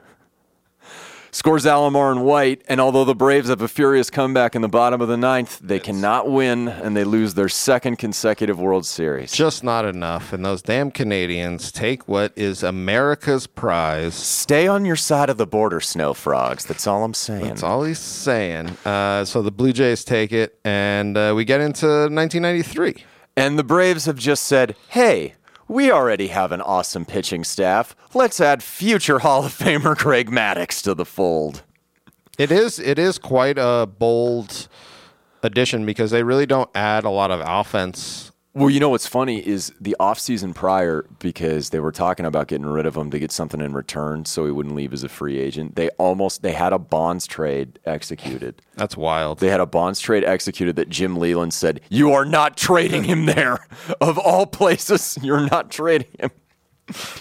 scores 1.34 1.64
Alomar 1.64 2.12
and 2.12 2.24
White, 2.24 2.62
and 2.68 2.80
although 2.80 3.04
the 3.04 3.14
Braves 3.14 3.48
have 3.48 3.60
a 3.60 3.66
furious 3.66 4.08
comeback 4.08 4.54
in 4.54 4.62
the 4.62 4.68
bottom 4.68 5.00
of 5.00 5.08
the 5.08 5.16
ninth, 5.16 5.58
they 5.60 5.80
cannot 5.80 6.30
win, 6.30 6.68
and 6.68 6.96
they 6.96 7.02
lose 7.02 7.34
their 7.34 7.48
second 7.48 7.96
consecutive 7.96 8.60
World 8.60 8.86
Series. 8.86 9.32
Just 9.32 9.64
not 9.64 9.84
enough. 9.84 10.32
And 10.32 10.44
those 10.44 10.62
damn 10.62 10.92
Canadians 10.92 11.72
take 11.72 12.06
what 12.06 12.32
is 12.36 12.62
America's 12.62 13.48
prize. 13.48 14.14
Stay 14.14 14.68
on 14.68 14.84
your 14.84 14.96
side 14.96 15.28
of 15.28 15.36
the 15.36 15.46
border, 15.46 15.80
Snow 15.80 16.14
Frogs. 16.14 16.64
That's 16.64 16.86
all 16.86 17.02
I'm 17.02 17.14
saying. 17.14 17.48
That's 17.48 17.64
all 17.64 17.82
he's 17.82 17.98
saying. 17.98 18.68
Uh, 18.84 19.24
so 19.24 19.42
the 19.42 19.50
Blue 19.50 19.72
Jays 19.72 20.04
take 20.04 20.30
it, 20.30 20.58
and 20.64 21.16
uh, 21.16 21.32
we 21.34 21.44
get 21.44 21.60
into 21.60 21.86
1993. 21.86 23.04
And 23.36 23.58
the 23.58 23.64
Braves 23.64 24.04
have 24.06 24.16
just 24.16 24.44
said, 24.44 24.76
hey, 24.88 25.34
we 25.74 25.90
already 25.90 26.28
have 26.28 26.52
an 26.52 26.60
awesome 26.60 27.04
pitching 27.04 27.42
staff. 27.42 27.96
Let's 28.14 28.40
add 28.40 28.62
future 28.62 29.18
Hall 29.18 29.44
of 29.44 29.52
Famer 29.52 29.98
Greg 29.98 30.30
Maddux 30.30 30.80
to 30.84 30.94
the 30.94 31.04
fold. 31.04 31.64
It 32.38 32.52
is 32.52 32.78
it 32.78 32.96
is 32.96 33.18
quite 33.18 33.58
a 33.58 33.86
bold 33.86 34.68
addition 35.42 35.84
because 35.84 36.12
they 36.12 36.22
really 36.22 36.46
don't 36.46 36.70
add 36.76 37.02
a 37.02 37.10
lot 37.10 37.32
of 37.32 37.42
offense. 37.44 38.23
Well, 38.56 38.70
you 38.70 38.78
know 38.78 38.90
what's 38.90 39.08
funny 39.08 39.44
is 39.44 39.72
the 39.80 39.96
offseason 39.98 40.54
prior, 40.54 41.04
because 41.18 41.70
they 41.70 41.80
were 41.80 41.90
talking 41.90 42.24
about 42.24 42.46
getting 42.46 42.66
rid 42.66 42.86
of 42.86 42.96
him 42.96 43.10
to 43.10 43.18
get 43.18 43.32
something 43.32 43.60
in 43.60 43.72
return 43.72 44.24
so 44.26 44.46
he 44.46 44.52
wouldn't 44.52 44.76
leave 44.76 44.92
as 44.92 45.02
a 45.02 45.08
free 45.08 45.40
agent. 45.40 45.74
They 45.74 45.88
almost 45.90 46.42
they 46.42 46.52
had 46.52 46.72
a 46.72 46.78
bonds 46.78 47.26
trade 47.26 47.80
executed. 47.84 48.62
That's 48.76 48.96
wild. 48.96 49.40
They 49.40 49.48
had 49.48 49.58
a 49.58 49.66
bonds 49.66 49.98
trade 49.98 50.22
executed 50.22 50.76
that 50.76 50.88
Jim 50.88 51.16
Leyland 51.16 51.52
said, 51.52 51.80
You 51.90 52.12
are 52.12 52.24
not 52.24 52.56
trading 52.56 53.02
him 53.02 53.26
there. 53.26 53.66
Of 54.00 54.18
all 54.18 54.46
places, 54.46 55.18
you're 55.20 55.48
not 55.48 55.72
trading 55.72 56.08
him. 56.20 56.30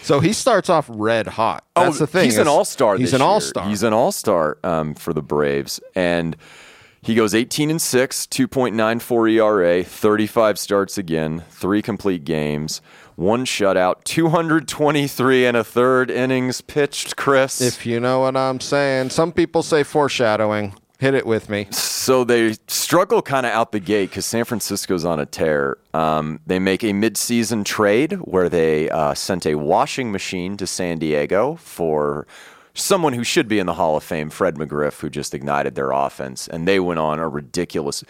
So 0.01 0.19
he 0.19 0.33
starts 0.33 0.69
off 0.69 0.85
red 0.89 1.25
hot. 1.25 1.65
That's 1.75 1.97
the 1.97 2.05
thing. 2.05 2.21
Oh, 2.21 2.25
He's 2.25 2.37
an 2.37 2.47
all 2.47 2.65
star. 2.65 2.97
He's 2.97 3.13
an 3.13 3.21
all 3.21 3.39
star. 3.39 3.67
He's 3.67 3.81
an 3.81 3.93
all 3.93 4.11
star 4.11 4.57
um, 4.63 4.93
for 4.93 5.13
the 5.13 5.21
Braves, 5.21 5.79
and 5.95 6.35
he 7.03 7.15
goes 7.15 7.35
18 7.35 7.69
and 7.69 7.81
six, 7.81 8.25
2.94 8.27 9.33
ERA, 9.33 9.83
35 9.83 10.57
starts 10.57 10.97
again, 10.97 11.43
three 11.49 11.81
complete 11.81 12.23
games, 12.23 12.81
one 13.15 13.45
shutout, 13.45 14.03
223 14.05 15.45
and 15.45 15.57
a 15.57 15.63
third 15.63 16.09
innings 16.09 16.61
pitched. 16.61 17.15
Chris, 17.15 17.61
if 17.61 17.85
you 17.85 17.99
know 17.99 18.21
what 18.21 18.37
I'm 18.37 18.59
saying. 18.59 19.09
Some 19.09 19.31
people 19.31 19.63
say 19.63 19.83
foreshadowing. 19.83 20.75
Hit 20.99 21.15
it 21.15 21.25
with 21.25 21.49
me. 21.49 21.67
So 21.71 22.23
they 22.23 22.55
struggle 22.67 23.21
kind 23.21 23.45
of 23.45 23.51
out 23.51 23.73
the 23.73 23.81
gate 23.81 24.11
because 24.11 24.25
San 24.25 24.45
Francisco's 24.45 25.03
on 25.03 25.19
a 25.19 25.25
tear. 25.25 25.77
Um, 25.93 26.39
they 26.47 26.59
make 26.59 26.81
a 26.83 26.91
midseason 26.91 27.65
trade 27.65 28.13
where 28.13 28.47
they 28.47 28.89
uh, 28.89 29.13
sent 29.13 29.45
a 29.45 29.55
washing 29.55 30.13
machine 30.13 30.55
to 30.55 30.65
San 30.65 30.99
Diego 30.99 31.55
for 31.55 32.25
someone 32.73 33.13
who 33.13 33.23
should 33.23 33.47
be 33.47 33.59
in 33.59 33.65
the 33.65 33.73
Hall 33.73 33.95
of 33.95 34.03
Fame, 34.03 34.29
Fred 34.29 34.55
McGriff, 34.55 34.99
who 34.99 35.09
just 35.09 35.33
ignited 35.33 35.75
their 35.75 35.91
offense. 35.91 36.47
And 36.47 36.67
they 36.67 36.79
went 36.79 36.99
on 36.99 37.19
a 37.19 37.27
ridiculous. 37.27 38.03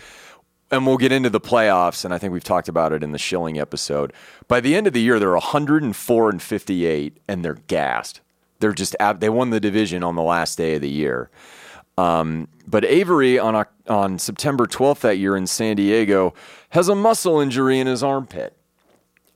And 0.71 0.87
we'll 0.87 0.97
get 0.97 1.11
into 1.11 1.29
the 1.29 1.41
playoffs, 1.41 2.03
and 2.03 2.13
I 2.13 2.17
think 2.17 2.33
we've 2.33 2.43
talked 2.43 2.67
about 2.67 2.93
it 2.93 3.03
in 3.03 3.11
the 3.11 3.19
Schilling 3.19 3.59
episode. 3.59 4.11
By 4.47 4.59
the 4.59 4.75
end 4.75 4.87
of 4.87 4.93
the 4.93 5.01
year, 5.01 5.19
they're 5.19 5.31
104 5.31 6.29
and 6.29 6.41
58, 6.41 7.17
and 7.27 7.45
they're 7.45 7.59
gassed. 7.67 8.21
They're 8.59 8.73
just 8.73 8.95
they 9.19 9.29
won 9.29 9.49
the 9.49 9.59
division 9.59 10.03
on 10.03 10.15
the 10.15 10.23
last 10.23 10.57
day 10.57 10.75
of 10.75 10.81
the 10.81 10.89
year. 10.89 11.29
Um, 11.97 12.47
but 12.65 12.85
Avery 12.85 13.37
on 13.37 13.65
on 13.87 14.17
September 14.17 14.65
12th 14.65 15.01
that 15.01 15.17
year 15.17 15.35
in 15.35 15.45
San 15.45 15.75
Diego 15.75 16.33
has 16.69 16.87
a 16.87 16.95
muscle 16.95 17.39
injury 17.39 17.77
in 17.77 17.87
his 17.87 18.01
armpit. 18.01 18.57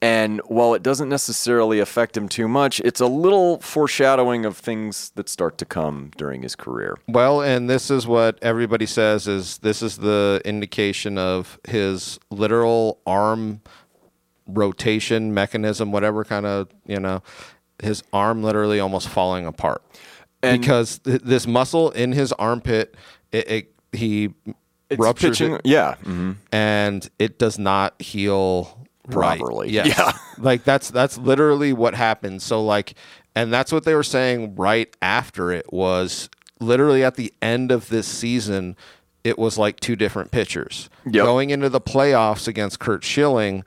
And 0.01 0.41
while 0.45 0.75
it 0.75 0.83
doesn't 0.83 1.09
necessarily 1.09 1.79
affect 1.79 2.15
him 2.15 2.29
too 2.29 2.47
much, 2.47 2.79
it's 2.81 2.99
a 2.99 3.07
little 3.07 3.59
foreshadowing 3.61 4.45
of 4.45 4.55
things 4.55 5.11
that 5.15 5.27
start 5.27 5.57
to 5.57 5.65
come 5.65 6.11
during 6.17 6.43
his 6.43 6.55
career. 6.55 6.97
Well, 7.07 7.41
and 7.41 7.67
this 7.67 7.89
is 7.89 8.05
what 8.05 8.37
everybody 8.43 8.85
says 8.85 9.27
is 9.27 9.57
this 9.59 9.81
is 9.81 9.97
the 9.97 10.39
indication 10.45 11.17
of 11.17 11.59
his 11.67 12.19
literal 12.29 12.99
arm 13.07 13.61
rotation 14.45 15.33
mechanism, 15.33 15.91
whatever 15.91 16.23
kind 16.23 16.45
of, 16.45 16.67
you 16.85 16.99
know, 16.99 17.23
his 17.81 18.03
arm 18.13 18.43
literally 18.43 18.79
almost 18.79 19.09
falling 19.09 19.45
apart. 19.45 19.83
And- 20.43 20.61
because 20.61 20.99
th- 20.99 21.21
this 21.23 21.47
muscle 21.47 21.89
in 21.91 22.11
his 22.11 22.31
armpit, 22.33 22.95
it, 23.31 23.49
it 23.49 23.73
he 23.93 24.33
It's 24.89 24.99
ruptures 24.99 25.39
pitching, 25.39 25.55
it, 25.55 25.61
yeah. 25.65 25.95
mhm. 26.03 26.35
and 26.51 27.09
it 27.17 27.39
does 27.39 27.57
not 27.57 27.99
heal 28.01 28.86
right. 29.07 29.39
Properly. 29.39 29.71
Yes. 29.71 29.87
Yeah. 29.97 30.11
like 30.37 30.63
that's 30.63 30.89
that's 30.91 31.17
literally 31.17 31.73
what 31.73 31.95
happened. 31.95 32.41
So 32.41 32.63
like, 32.63 32.93
and 33.35 33.51
that's 33.51 33.71
what 33.71 33.83
they 33.83 33.95
were 33.95 34.03
saying 34.03 34.55
right 34.55 34.93
after 35.01 35.51
it 35.51 35.71
was 35.73 36.29
literally 36.59 37.03
at 37.03 37.15
the 37.15 37.33
end 37.41 37.71
of 37.71 37.89
this 37.89 38.07
season. 38.07 38.75
It 39.23 39.37
was 39.37 39.57
like 39.57 39.81
two 39.81 39.97
different 39.97 40.31
pitchers 40.31 40.89
Yep. 41.05 41.25
going 41.25 41.49
into 41.49 41.67
the 41.67 41.81
playoffs 41.81 42.47
against 42.47 42.79
Curt 42.79 43.03
Schilling. 43.03 43.65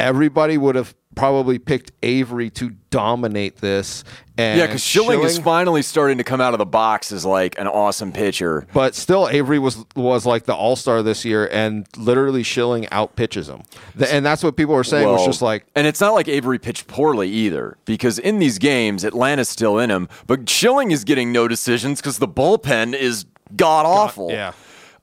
Everybody 0.00 0.58
would 0.58 0.74
have 0.74 0.94
probably 1.18 1.58
picked 1.58 1.92
Avery 2.02 2.48
to 2.50 2.70
dominate 2.90 3.56
this. 3.56 4.04
And 4.36 4.58
Yeah, 4.58 4.66
because 4.66 4.82
Schilling, 4.82 5.20
is 5.22 5.38
finally 5.38 5.82
starting 5.82 6.18
to 6.18 6.24
come 6.24 6.40
out 6.40 6.54
of 6.54 6.58
the 6.58 6.66
box 6.66 7.10
as 7.10 7.24
like 7.24 7.58
an 7.58 7.66
awesome 7.66 8.12
pitcher. 8.12 8.66
But 8.72 8.94
still, 8.94 9.28
Avery 9.28 9.58
was 9.58 9.84
was 9.96 10.24
like 10.24 10.44
the 10.44 10.54
all 10.54 10.76
star 10.76 11.02
this 11.02 11.24
year, 11.24 11.48
and 11.52 11.86
literally 11.96 12.42
Schilling 12.44 12.88
out 12.90 13.16
pitches 13.16 13.48
him, 13.48 13.62
Th- 13.98 14.10
and 14.10 14.24
that's 14.24 14.44
what 14.44 14.56
people 14.56 14.74
were 14.74 14.84
saying 14.84 15.08
was 15.08 15.26
just 15.26 15.42
like, 15.42 15.66
and 15.74 15.86
it's 15.86 16.00
not 16.00 16.14
like 16.14 16.28
Avery 16.28 16.58
pitched 16.58 16.86
poorly 16.86 17.28
either, 17.28 17.76
because 17.84 18.18
in 18.18 18.38
these 18.38 18.58
games, 18.58 19.04
Atlanta's 19.04 19.48
still 19.48 19.78
in 19.78 19.90
him, 19.90 20.08
but 20.26 20.48
Schilling 20.48 20.92
is 20.92 21.02
getting 21.04 21.32
no 21.32 21.48
decisions 21.48 22.00
because 22.00 22.18
the 22.18 22.28
bullpen 22.28 22.94
is 22.94 23.26
god 23.56 23.86
awful. 23.86 24.30
yeah, 24.30 24.52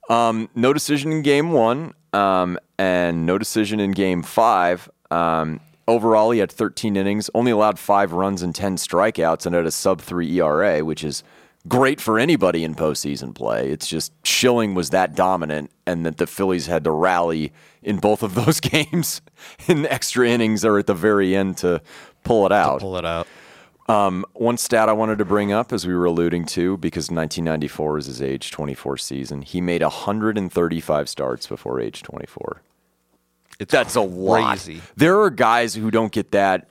Um, 0.08 0.48
no 0.54 0.72
decision 0.72 1.12
in 1.12 1.20
game 1.22 1.52
one, 1.52 1.92
um, 2.14 2.58
and 2.78 3.26
no 3.26 3.36
decision 3.36 3.80
in 3.80 3.90
game 3.92 4.22
five. 4.22 4.88
Um, 5.10 5.60
overall, 5.88 6.30
he 6.30 6.40
had 6.40 6.50
13 6.50 6.96
innings, 6.96 7.30
only 7.34 7.50
allowed 7.50 7.78
five 7.78 8.12
runs 8.12 8.42
and 8.42 8.54
10 8.54 8.76
strikeouts, 8.76 9.46
and 9.46 9.54
had 9.54 9.66
a 9.66 9.70
sub 9.70 10.00
three 10.00 10.40
ERA, 10.40 10.84
which 10.84 11.04
is 11.04 11.22
great 11.68 12.00
for 12.00 12.18
anybody 12.18 12.64
in 12.64 12.74
postseason 12.74 13.34
play. 13.34 13.70
It's 13.70 13.86
just 13.86 14.12
Schilling 14.24 14.74
was 14.74 14.90
that 14.90 15.14
dominant, 15.14 15.70
and 15.86 16.04
that 16.06 16.18
the 16.18 16.26
Phillies 16.26 16.66
had 16.66 16.84
to 16.84 16.90
rally 16.90 17.52
in 17.82 17.98
both 17.98 18.22
of 18.22 18.34
those 18.46 18.60
games 18.60 19.20
in 19.66 19.86
extra 19.86 20.28
innings 20.28 20.64
or 20.64 20.78
at 20.78 20.86
the 20.86 20.94
very 20.94 21.34
end 21.34 21.58
to 21.58 21.82
pull 22.24 22.46
it 22.46 22.52
out. 22.52 22.80
pull 22.80 22.96
it 22.96 23.04
out. 23.04 23.26
Um, 23.88 24.24
one 24.32 24.56
stat 24.56 24.88
I 24.88 24.92
wanted 24.92 25.18
to 25.18 25.24
bring 25.24 25.52
up, 25.52 25.72
as 25.72 25.86
we 25.86 25.94
were 25.94 26.06
alluding 26.06 26.46
to, 26.46 26.76
because 26.78 27.04
1994 27.04 27.98
is 27.98 28.06
his 28.06 28.20
age 28.20 28.50
24 28.50 28.96
season, 28.96 29.42
he 29.42 29.60
made 29.60 29.80
135 29.80 31.08
starts 31.08 31.46
before 31.46 31.80
age 31.80 32.02
24. 32.02 32.62
It's 33.58 33.72
That's 33.72 33.94
a 33.94 34.00
lot. 34.00 34.68
There 34.96 35.20
are 35.22 35.30
guys 35.30 35.74
who 35.74 35.90
don't 35.90 36.12
get 36.12 36.32
that. 36.32 36.68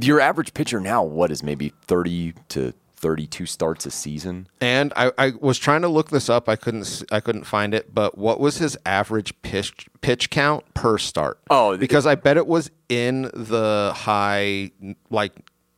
Your 0.00 0.20
average 0.20 0.54
pitcher 0.54 0.78
now, 0.80 1.02
what 1.02 1.30
is 1.32 1.42
maybe 1.42 1.72
30 1.86 2.34
to 2.50 2.72
32 2.96 3.46
starts 3.46 3.86
a 3.86 3.90
season. 3.90 4.46
And 4.60 4.92
I, 4.94 5.10
I 5.18 5.32
was 5.40 5.58
trying 5.58 5.82
to 5.82 5.88
look 5.88 6.10
this 6.10 6.28
up. 6.28 6.48
I 6.48 6.54
couldn't 6.56 6.82
s- 6.82 7.02
I 7.10 7.20
couldn't 7.20 7.44
find 7.44 7.72
it. 7.74 7.94
But 7.94 8.16
what 8.18 8.38
was 8.38 8.58
his 8.58 8.76
average 8.84 9.34
pitch 9.42 9.88
pitch 10.02 10.28
count 10.30 10.64
per 10.74 10.98
start? 10.98 11.40
Oh, 11.50 11.70
th- 11.72 11.80
because 11.80 12.06
I 12.06 12.14
bet 12.14 12.36
it 12.36 12.46
was 12.46 12.70
in 12.90 13.22
the 13.34 13.92
high 13.96 14.70
like 15.08 15.32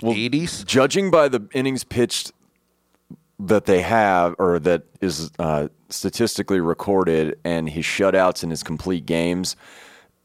eighties. 0.05 0.65
Judging 0.65 1.11
by 1.13 1.29
the 1.29 1.49
innings 1.55 1.85
pitched 1.85 2.33
that 3.39 3.67
they 3.67 3.83
have, 3.83 4.35
or 4.39 4.59
that 4.59 4.83
is 5.01 5.31
uh, 5.39 5.69
statistically 5.93 6.61
recorded, 6.61 7.39
and 7.45 7.69
his 7.69 7.85
shutouts 7.85 8.43
and 8.43 8.51
his 8.53 8.63
complete 8.63 9.07
games, 9.07 9.57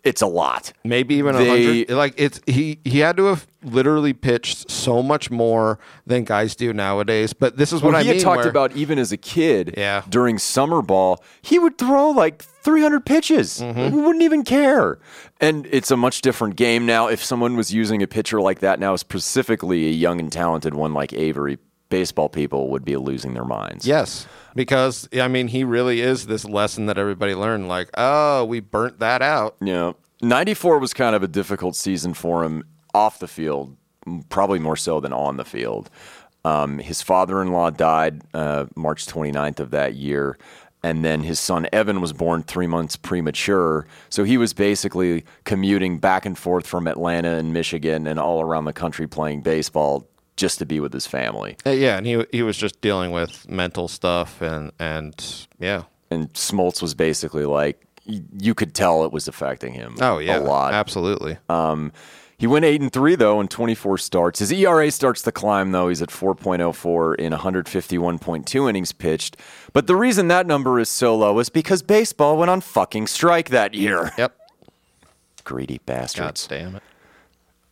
it's 0.04 0.22
a 0.22 0.28
lot. 0.28 0.72
maybe 0.86 1.16
even 1.16 1.36
a 1.36 1.40
hundred. 1.46 1.90
Like 1.90 2.14
it's 2.18 2.40
he 2.46 2.80
he 2.86 3.00
had 3.00 3.18
to 3.18 3.26
have 3.26 3.46
literally 3.62 4.14
pitched 4.14 4.72
so 4.72 5.04
much 5.04 5.30
more 5.30 5.80
than 6.06 6.24
guys 6.24 6.56
do 6.56 6.72
nowadays. 6.72 7.34
But 7.34 7.58
this 7.58 7.74
is 7.74 7.82
what 7.82 7.92
Well, 7.92 8.00
I 8.00 8.04
he 8.04 8.10
mean. 8.10 8.18
had 8.20 8.24
talked 8.24 8.38
where- 8.42 8.50
about 8.50 8.72
even 8.78 9.00
as 9.00 9.12
a 9.12 9.18
kid 9.18 9.74
Yeah. 9.76 10.04
during 10.08 10.38
summer 10.40 10.82
ball, 10.82 11.22
he 11.42 11.60
would 11.60 11.78
throw 11.78 12.12
like 12.12 12.42
300 12.42 13.06
pitches. 13.06 13.60
Mm-hmm. 13.60 13.96
He 13.96 14.02
wouldn't 14.02 14.24
even 14.24 14.44
care. 14.44 15.00
And 15.42 15.68
it's 15.72 15.92
a 15.92 15.98
much 15.98 16.22
different 16.22 16.56
game 16.56 16.86
now. 16.86 17.08
If 17.08 17.22
someone 17.22 17.58
was 17.58 17.74
using 17.74 18.02
a 18.02 18.08
pitcher 18.08 18.40
like 18.40 18.60
that 18.60 18.80
now, 18.80 18.96
specifically 18.96 19.88
a 19.88 19.92
young 19.92 20.20
and 20.22 20.32
talented 20.32 20.74
one 20.74 20.94
like 20.94 21.12
Avery, 21.12 21.58
baseball 21.90 22.30
people 22.30 22.70
would 22.70 22.86
be 22.86 22.98
losing 22.98 23.34
their 23.34 23.46
minds. 23.46 23.86
Yes, 23.88 24.28
because 24.56 25.08
I 25.14 25.28
mean 25.28 25.48
he 25.48 25.64
really 25.64 26.02
is 26.02 26.28
this 26.28 26.46
lesson 26.46 26.88
that 26.88 26.98
everybody 26.98 27.36
learned. 27.36 27.68
Like, 27.68 27.90
oh, 27.98 28.46
we 28.46 28.60
burnt 28.60 29.00
that 29.00 29.22
out. 29.22 29.56
Yeah. 29.62 29.94
94 30.22 30.80
was 30.80 30.94
kind 30.94 31.16
of 31.16 31.22
a 31.22 31.28
difficult 31.28 31.76
season 31.76 32.14
for 32.14 32.44
him 32.44 32.64
off 32.94 33.20
the 33.20 33.28
field, 33.28 33.78
probably 34.30 34.60
more 34.60 34.76
so 34.76 35.00
than 35.00 35.14
on 35.14 35.38
the 35.38 35.46
field. 35.46 35.90
Um, 36.44 36.80
his 36.80 37.02
father 37.02 37.42
in 37.42 37.52
law 37.52 37.70
died 37.70 38.22
uh, 38.34 38.66
March 38.76 39.06
29th 39.06 39.60
of 39.60 39.72
that 39.72 39.96
year. 39.96 40.38
And 40.84 41.04
then 41.04 41.22
his 41.22 41.40
son 41.40 41.68
Evan 41.74 42.02
was 42.02 42.14
born 42.14 42.44
three 42.44 42.68
months 42.68 42.96
premature. 42.96 43.86
So 44.10 44.24
he 44.24 44.38
was 44.38 44.54
basically 44.54 45.26
commuting 45.44 45.98
back 45.98 46.26
and 46.26 46.38
forth 46.38 46.66
from 46.66 46.88
Atlanta 46.88 47.32
and 47.32 47.52
Michigan 47.52 48.08
and 48.08 48.20
all 48.20 48.42
around 48.42 48.66
the 48.66 48.74
country 48.74 49.08
playing 49.08 49.42
baseball 49.42 50.08
just 50.38 50.60
to 50.60 50.66
be 50.66 50.80
with 50.80 50.94
his 50.94 51.06
family. 51.08 51.58
Uh, 51.66 51.72
Yeah, 51.72 51.98
and 51.98 52.06
he 52.08 52.24
he 52.32 52.44
was 52.44 52.56
just 52.56 52.80
dealing 52.80 53.12
with 53.12 53.50
mental 53.50 53.88
stuff 53.90 54.42
and 54.42 54.72
and 54.80 55.48
yeah. 55.60 55.84
And 56.10 56.32
Smoltz 56.34 56.82
was 56.82 56.94
basically 56.96 57.44
like, 57.44 57.84
you 58.06 58.54
could 58.56 58.74
tell 58.74 59.04
it 59.04 59.12
was 59.12 59.28
affecting 59.28 59.74
him 59.74 59.98
Oh 60.00 60.20
yeah, 60.20 60.38
a 60.38 60.40
lot. 60.40 60.74
absolutely. 60.74 61.38
Um, 61.50 61.92
he 62.38 62.46
went 62.48 62.64
eight 62.66 62.80
and 62.80 62.94
three 62.94 63.16
though 63.16 63.42
in 63.42 63.48
24 63.50 63.98
starts. 63.98 64.40
His 64.40 64.52
ERA 64.54 64.90
starts 64.92 65.24
to 65.24 65.32
climb 65.32 65.72
though. 65.74 65.90
He's 65.90 66.02
at 66.04 66.10
4.04 66.10 67.16
in 67.16 67.34
151.2 67.34 68.70
innings 68.70 68.92
pitched. 68.94 69.36
But 69.74 69.88
the 69.88 69.96
reason 69.96 70.28
that 70.30 70.46
number 70.48 70.80
is 70.80 70.88
so 70.88 71.18
low 71.18 71.40
is 71.40 71.50
because 71.50 71.82
baseball 71.82 72.38
went 72.38 72.52
on 72.52 72.62
fucking 72.62 73.08
strike 73.08 73.50
that 73.50 73.74
year. 73.74 74.12
yep. 74.18 74.36
Greedy 75.44 75.78
God 75.80 75.86
bastards. 75.86 76.48
damn 76.48 76.76
it. 76.76 76.84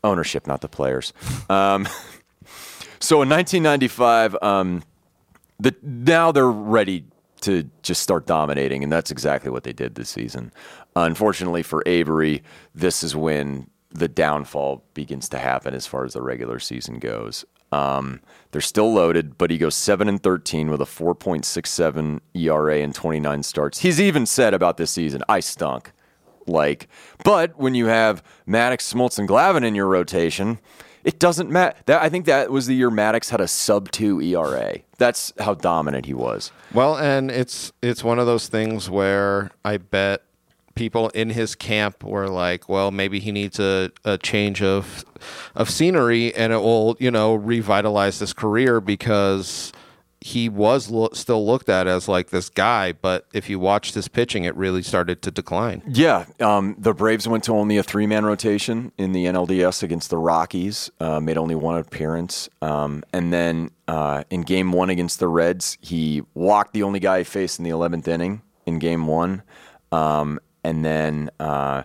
Ownership, 0.03 0.47
not 0.47 0.61
the 0.61 0.67
players. 0.67 1.13
Um, 1.49 1.87
so 2.99 3.21
in 3.21 3.29
1995, 3.29 4.37
um, 4.41 4.83
the 5.59 5.75
now 5.81 6.31
they're 6.31 6.49
ready 6.49 7.05
to 7.41 7.69
just 7.83 8.01
start 8.01 8.25
dominating, 8.25 8.83
and 8.83 8.91
that's 8.91 9.11
exactly 9.11 9.51
what 9.51 9.63
they 9.63 9.73
did 9.73 9.95
this 9.95 10.09
season. 10.09 10.51
Unfortunately 10.95 11.63
for 11.63 11.83
Avery, 11.85 12.43
this 12.73 13.03
is 13.03 13.15
when 13.15 13.69
the 13.91 14.07
downfall 14.07 14.83
begins 14.93 15.29
to 15.29 15.37
happen 15.37 15.73
as 15.73 15.87
far 15.87 16.05
as 16.05 16.13
the 16.13 16.21
regular 16.21 16.59
season 16.59 16.99
goes. 16.99 17.45
Um, 17.71 18.21
they're 18.51 18.61
still 18.61 18.93
loaded, 18.93 19.37
but 19.37 19.51
he 19.51 19.57
goes 19.57 19.75
seven 19.75 20.07
and 20.07 20.21
thirteen 20.21 20.69
with 20.69 20.81
a 20.81 20.85
four 20.85 21.15
point 21.15 21.45
six 21.45 21.69
seven 21.69 22.21
ERA 22.33 22.79
and 22.79 22.93
twenty 22.93 23.19
nine 23.19 23.43
starts. 23.43 23.79
He's 23.79 23.99
even 23.99 24.25
said 24.25 24.53
about 24.53 24.77
this 24.77 24.91
season, 24.91 25.23
"I 25.27 25.39
stunk." 25.39 25.91
Like, 26.47 26.87
but 27.23 27.57
when 27.57 27.73
you 27.73 27.87
have 27.87 28.23
Maddux, 28.47 28.93
Smoltz, 28.93 29.17
and 29.17 29.27
Glavine 29.27 29.65
in 29.65 29.73
your 29.73 29.87
rotation, 29.87 30.59
it 31.05 31.19
doesn't 31.19 31.51
matter. 31.51 31.77
I 31.87 32.09
think 32.09 32.25
that 32.25 32.49
was 32.49 32.65
the 32.65 32.73
year 32.73 32.89
Maddux 32.89 33.29
had 33.29 33.39
a 33.39 33.47
sub 33.47 33.91
two 33.91 34.19
ERA. 34.19 34.79
That's 34.97 35.31
how 35.39 35.53
dominant 35.53 36.07
he 36.07 36.15
was. 36.15 36.51
Well, 36.73 36.97
and 36.97 37.29
it's 37.29 37.71
it's 37.83 38.03
one 38.03 38.17
of 38.17 38.25
those 38.25 38.47
things 38.47 38.89
where 38.89 39.51
I 39.63 39.77
bet 39.77 40.23
people 40.73 41.09
in 41.09 41.29
his 41.29 41.55
camp 41.55 42.03
were 42.03 42.27
like, 42.27 42.67
well, 42.67 42.89
maybe 42.91 43.19
he 43.19 43.31
needs 43.31 43.59
a, 43.59 43.91
a 44.03 44.17
change 44.17 44.63
of 44.63 45.05
of 45.53 45.69
scenery, 45.69 46.33
and 46.35 46.51
it 46.51 46.57
will 46.57 46.97
you 46.99 47.11
know 47.11 47.35
revitalize 47.35 48.17
his 48.17 48.33
career 48.33 48.81
because 48.81 49.71
he 50.25 50.49
was 50.49 50.89
lo- 50.89 51.11
still 51.13 51.45
looked 51.45 51.69
at 51.69 51.85
as 51.85 52.07
like 52.07 52.31
this 52.31 52.49
guy, 52.49 52.91
but 52.91 53.27
if 53.31 53.47
you 53.47 53.59
watched 53.59 53.93
his 53.93 54.07
pitching, 54.07 54.43
it 54.43 54.55
really 54.55 54.81
started 54.81 55.21
to 55.21 55.29
decline. 55.29 55.83
Yeah, 55.87 56.25
um, 56.39 56.75
the 56.79 56.95
Braves 56.95 57.27
went 57.27 57.43
to 57.43 57.51
only 57.51 57.77
a 57.77 57.83
three 57.83 58.07
man 58.07 58.25
rotation 58.25 58.91
in 58.97 59.11
the 59.11 59.25
NLDS 59.25 59.83
against 59.83 60.09
the 60.09 60.17
Rockies. 60.17 60.89
Uh, 60.99 61.19
made 61.19 61.37
only 61.37 61.53
one 61.53 61.77
appearance, 61.77 62.49
um, 62.63 63.03
and 63.13 63.31
then 63.31 63.69
uh, 63.87 64.23
in 64.31 64.41
Game 64.41 64.71
One 64.71 64.89
against 64.89 65.19
the 65.19 65.27
Reds, 65.27 65.77
he 65.79 66.23
walked 66.33 66.73
the 66.73 66.81
only 66.81 66.99
guy 66.99 67.19
he 67.19 67.23
faced 67.23 67.59
in 67.59 67.63
the 67.63 67.69
eleventh 67.69 68.07
inning 68.07 68.41
in 68.65 68.79
Game 68.79 69.05
One, 69.05 69.43
um, 69.91 70.39
and 70.63 70.83
then. 70.83 71.29
Uh, 71.39 71.83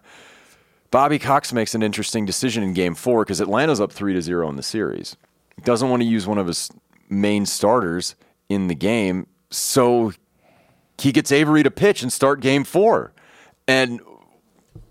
Bobby 0.91 1.21
Cox 1.21 1.53
makes 1.53 1.77
an 1.77 1.85
interesting 1.85 2.27
decision 2.27 2.65
in 2.65 2.73
game 2.73 2.97
four 2.97 3.23
because 3.23 3.41
Atlanta's 3.41 3.81
up 3.81 3.93
three 3.93 4.13
to 4.13 4.21
zero 4.21 4.49
in 4.49 4.57
the 4.57 4.63
series. 4.65 5.17
Doesn't 5.63 5.89
want 5.89 6.03
to 6.03 6.09
use 6.09 6.27
one 6.27 6.37
of 6.37 6.49
his 6.49 6.69
main 7.09 7.47
starters 7.47 8.17
in 8.51 8.67
the 8.67 8.75
game, 8.75 9.27
so 9.49 10.13
he 10.99 11.13
gets 11.13 11.33
Avery 11.33 11.63
to 11.63 11.71
pitch 11.71 12.03
and 12.03 12.13
start 12.13 12.41
game 12.41 12.65
four. 12.65 13.13
And 13.67 14.01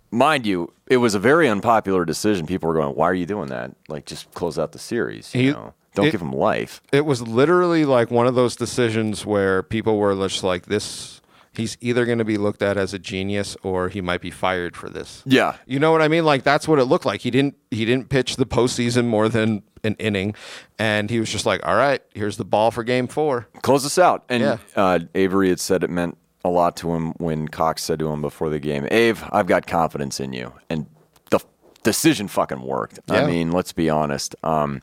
mind 0.10 0.48
you, 0.48 0.74
it 0.88 0.98
was 0.98 1.13
a 1.13 1.19
very 1.19 1.48
unpopular 1.48 2.06
decision. 2.06 2.48
People 2.48 2.67
were 2.69 2.74
going, 2.76 2.95
"Why 2.95 3.08
are 3.08 3.13
you 3.13 3.28
doing 3.28 3.50
that? 3.50 3.76
Like, 3.88 4.06
just 4.08 4.32
close 4.34 4.58
out 4.58 4.72
the 4.72 4.80
series. 4.80 5.36
You 5.36 5.41
He- 5.41 5.52
know, 5.52 5.74
don't 5.93 6.08
it- 6.08 6.12
give 6.12 6.22
him 6.22 6.32
life." 6.34 6.82
It 6.91 7.06
was 7.06 7.22
literally 7.22 7.86
like 7.86 8.10
one 8.10 8.26
of 8.26 8.34
those 8.34 8.56
decisions 8.56 9.26
where 9.26 9.62
people 9.62 9.98
were 9.98 10.15
just 10.15 10.43
like, 10.43 10.65
this. 10.65 11.18
He's 11.52 11.78
either 11.82 12.06
going 12.06 12.20
to 12.20 12.26
be 12.26 12.38
looked 12.38 12.62
at 12.62 12.78
as 12.78 12.94
a 12.94 13.00
genius 13.00 13.58
or 13.64 13.90
he 13.90 14.02
might 14.02 14.22
be 14.22 14.32
fired 14.32 14.76
for 14.78 14.90
this. 14.90 15.24
Yeah, 15.26 15.56
You 15.66 15.80
know 15.80 15.92
what 15.92 16.02
I 16.02 16.08
mean? 16.08 16.24
Like 16.26 16.44
that's 16.44 16.68
what 16.68 16.80
it 16.80 16.86
looked 16.86 17.06
like. 17.06 17.22
He 17.22 17.32
didn't 17.32 17.56
he 17.72 17.86
didn't 17.86 18.10
pitch 18.10 18.36
the 18.36 18.46
postseason 18.46 19.06
more 19.08 19.28
than 19.30 19.64
an 19.84 19.96
inning, 20.00 20.36
and 20.78 21.10
he 21.10 21.20
was 21.20 21.30
just 21.32 21.46
like, 21.46 21.66
"All 21.66 21.76
right, 21.76 22.02
here's 22.14 22.38
the 22.38 22.46
ball 22.46 22.70
for 22.72 22.84
Game 22.84 23.08
four. 23.08 23.48
close 23.62 23.86
us 23.86 23.98
out. 23.98 24.26
And 24.30 24.44
Yeah. 24.44 24.58
uh, 24.76 25.00
Avery 25.16 25.50
had 25.50 25.60
said 25.60 25.84
it 25.84 25.90
meant 25.90 26.18
a 26.46 26.50
lot 26.50 26.76
to 26.78 26.94
him 26.94 27.12
when 27.18 27.48
Cox 27.48 27.84
said 27.84 28.00
to 28.00 28.10
him 28.10 28.22
before 28.22 28.50
the 28.50 28.60
game, 28.60 28.84
"Ave, 28.92 29.18
I've 29.32 29.48
got 29.48 29.66
confidence 29.68 30.20
in 30.20 30.34
you." 30.34 30.54
And 30.70 30.86
the 31.32 31.40
decision 31.84 32.28
fucking 32.28 32.62
worked. 32.62 33.00
I 33.10 33.26
mean, 33.26 33.52
let's 33.52 33.72
be 33.74 33.90
honest. 33.90 34.36
Um, 34.44 34.82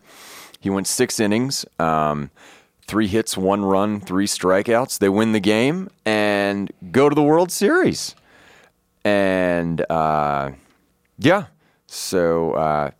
he 0.60 0.70
went 0.70 0.86
six 0.86 1.20
innings, 1.20 1.64
um, 1.78 2.30
three 2.86 3.06
hits, 3.06 3.36
one 3.36 3.64
run, 3.64 4.00
three 4.00 4.26
strikeouts. 4.26 4.98
They 4.98 5.08
win 5.08 5.32
the 5.32 5.40
game 5.40 5.90
and 6.04 6.70
go 6.90 7.08
to 7.08 7.14
the 7.14 7.22
World 7.22 7.50
Series. 7.50 8.14
And 9.04 9.84
uh, 9.90 10.52
yeah, 11.18 11.46
so 11.86 12.52
uh, 12.52 12.90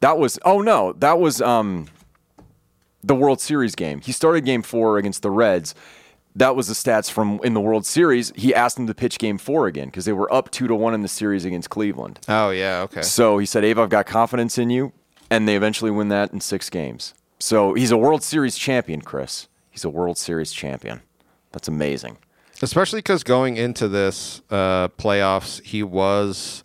that 0.00 0.18
was. 0.18 0.38
Oh 0.44 0.60
no, 0.60 0.92
that 0.94 1.18
was. 1.18 1.40
Um, 1.40 1.88
the 3.04 3.14
World 3.14 3.40
Series 3.40 3.74
game. 3.74 4.00
He 4.00 4.12
started 4.12 4.44
game 4.44 4.62
four 4.62 4.98
against 4.98 5.22
the 5.22 5.30
Reds. 5.30 5.74
That 6.36 6.56
was 6.56 6.66
the 6.66 6.74
stats 6.74 7.10
from 7.10 7.38
in 7.44 7.54
the 7.54 7.60
World 7.60 7.86
Series. 7.86 8.32
He 8.34 8.54
asked 8.54 8.78
him 8.78 8.86
to 8.88 8.94
pitch 8.94 9.18
game 9.18 9.38
four 9.38 9.66
again 9.66 9.86
because 9.88 10.04
they 10.04 10.12
were 10.12 10.32
up 10.32 10.50
two 10.50 10.66
to 10.66 10.74
one 10.74 10.94
in 10.94 11.02
the 11.02 11.08
series 11.08 11.44
against 11.44 11.70
Cleveland. 11.70 12.18
Oh 12.28 12.50
yeah, 12.50 12.80
okay. 12.82 13.02
So 13.02 13.38
he 13.38 13.46
said, 13.46 13.64
Abe, 13.64 13.78
I've 13.78 13.90
got 13.90 14.06
confidence 14.06 14.58
in 14.58 14.70
you. 14.70 14.92
And 15.30 15.48
they 15.48 15.56
eventually 15.56 15.90
win 15.90 16.08
that 16.08 16.32
in 16.32 16.40
six 16.40 16.70
games. 16.70 17.14
So 17.38 17.74
he's 17.74 17.90
a 17.90 17.96
World 17.96 18.22
Series 18.22 18.56
champion, 18.56 19.02
Chris. 19.02 19.48
He's 19.70 19.84
a 19.84 19.90
World 19.90 20.18
Series 20.18 20.52
champion. 20.52 21.02
That's 21.52 21.68
amazing. 21.68 22.18
Especially 22.62 22.98
because 22.98 23.24
going 23.24 23.56
into 23.56 23.88
this 23.88 24.42
uh, 24.50 24.88
playoffs, 24.88 25.62
he 25.62 25.82
was. 25.82 26.62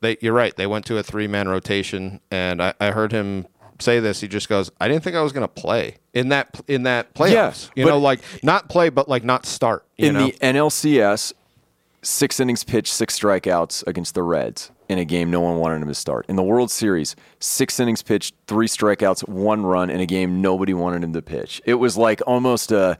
They, 0.00 0.16
you're 0.20 0.34
right. 0.34 0.54
They 0.56 0.66
went 0.66 0.84
to 0.86 0.98
a 0.98 1.02
three 1.02 1.26
man 1.26 1.48
rotation, 1.48 2.20
and 2.30 2.62
I, 2.62 2.74
I 2.80 2.90
heard 2.90 3.12
him 3.12 3.46
say 3.80 4.00
this. 4.00 4.20
He 4.20 4.28
just 4.28 4.48
goes, 4.48 4.70
"I 4.80 4.88
didn't 4.88 5.02
think 5.02 5.16
I 5.16 5.22
was 5.22 5.32
going 5.32 5.46
to 5.46 5.52
play 5.52 5.96
in 6.12 6.28
that 6.28 6.60
in 6.68 6.84
that 6.84 7.14
playoffs. 7.14 7.70
you 7.74 7.84
know, 7.84 7.98
like 7.98 8.20
not 8.42 8.68
play, 8.68 8.88
but 8.88 9.08
like 9.08 9.24
not 9.24 9.46
start. 9.46 9.84
You 9.96 10.08
in 10.08 10.14
know? 10.14 10.26
the 10.26 10.32
NLCS, 10.32 11.32
six 12.02 12.38
innings 12.38 12.64
pitched, 12.64 12.92
six 12.92 13.18
strikeouts 13.18 13.86
against 13.86 14.14
the 14.14 14.22
Reds 14.22 14.70
in 14.88 14.98
a 14.98 15.04
game 15.04 15.30
no 15.30 15.40
one 15.40 15.58
wanted 15.58 15.82
him 15.82 15.88
to 15.88 15.94
start. 15.94 16.26
In 16.28 16.36
the 16.36 16.42
World 16.42 16.70
Series, 16.70 17.16
six 17.40 17.78
innings 17.80 18.02
pitched, 18.02 18.34
three 18.46 18.68
strikeouts, 18.68 19.28
one 19.28 19.64
run 19.64 19.90
in 19.90 20.00
a 20.00 20.06
game 20.06 20.42
nobody 20.42 20.74
wanted 20.74 21.04
him 21.04 21.12
to 21.12 21.22
pitch. 21.22 21.62
It 21.64 21.74
was 21.74 21.96
like 21.96 22.20
almost 22.26 22.72
a 22.72 22.98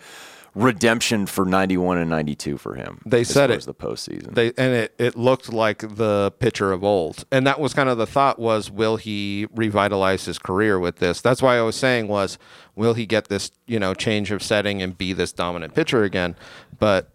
redemption 0.55 1.27
for 1.27 1.45
91 1.45 1.99
and 1.99 2.09
92 2.09 2.57
for 2.59 2.75
him. 2.75 3.01
They 3.05 3.25
said 3.25 3.51
it. 3.51 3.57
was 3.57 3.67
the 3.67 3.75
postseason. 3.75 4.35
They 4.35 4.49
and 4.57 4.73
it, 4.73 4.95
it 4.99 5.17
looked 5.17 5.53
like 5.53 5.79
the 5.97 6.33
pitcher 6.39 6.73
of 6.73 6.85
old, 6.85 7.25
and 7.31 7.47
that 7.47 7.61
was 7.61 7.75
kind 7.75 7.89
of 7.89 7.99
the 7.99 8.07
thought 8.07 8.39
was, 8.39 8.71
will 8.71 8.97
he 8.97 9.47
revitalize 9.55 10.25
his 10.25 10.39
career 10.39 10.79
with 10.79 10.97
this? 10.97 11.21
That's 11.21 11.43
why 11.43 11.59
I 11.59 11.63
was 11.63 11.77
saying 11.77 12.09
was, 12.09 12.39
will 12.75 12.95
he 12.95 13.07
get 13.07 13.29
this 13.29 13.51
you 13.67 13.79
know 13.79 13.95
change 13.95 14.31
of 14.31 14.43
setting 14.43 14.81
and 14.83 14.97
be 14.97 15.13
this 15.13 15.33
dominant 15.33 15.75
pitcher 15.75 16.05
again? 16.05 16.37
But 16.79 17.11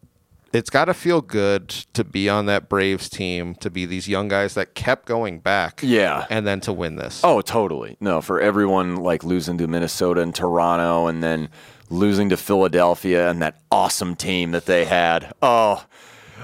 it's 0.53 0.69
got 0.69 0.85
to 0.85 0.93
feel 0.93 1.21
good 1.21 1.69
to 1.93 2.03
be 2.03 2.27
on 2.29 2.45
that 2.47 2.69
Braves 2.69 3.09
team, 3.09 3.55
to 3.55 3.69
be 3.69 3.85
these 3.85 4.07
young 4.07 4.27
guys 4.27 4.53
that 4.55 4.75
kept 4.75 5.05
going 5.05 5.39
back, 5.39 5.81
Yeah. 5.83 6.25
and 6.29 6.45
then 6.47 6.59
to 6.61 6.73
win 6.73 6.95
this. 6.95 7.21
Oh, 7.23 7.41
totally. 7.41 7.97
No, 7.99 8.21
for 8.21 8.39
everyone 8.41 8.97
like 8.97 9.23
losing 9.23 9.57
to 9.59 9.67
Minnesota 9.67 10.21
and 10.21 10.33
Toronto 10.33 11.07
and 11.07 11.21
then 11.23 11.49
losing 11.89 12.29
to 12.29 12.37
Philadelphia 12.37 13.29
and 13.29 13.41
that 13.41 13.59
awesome 13.71 14.15
team 14.15 14.51
that 14.51 14.65
they 14.65 14.85
had. 14.85 15.33
Oh, 15.41 15.83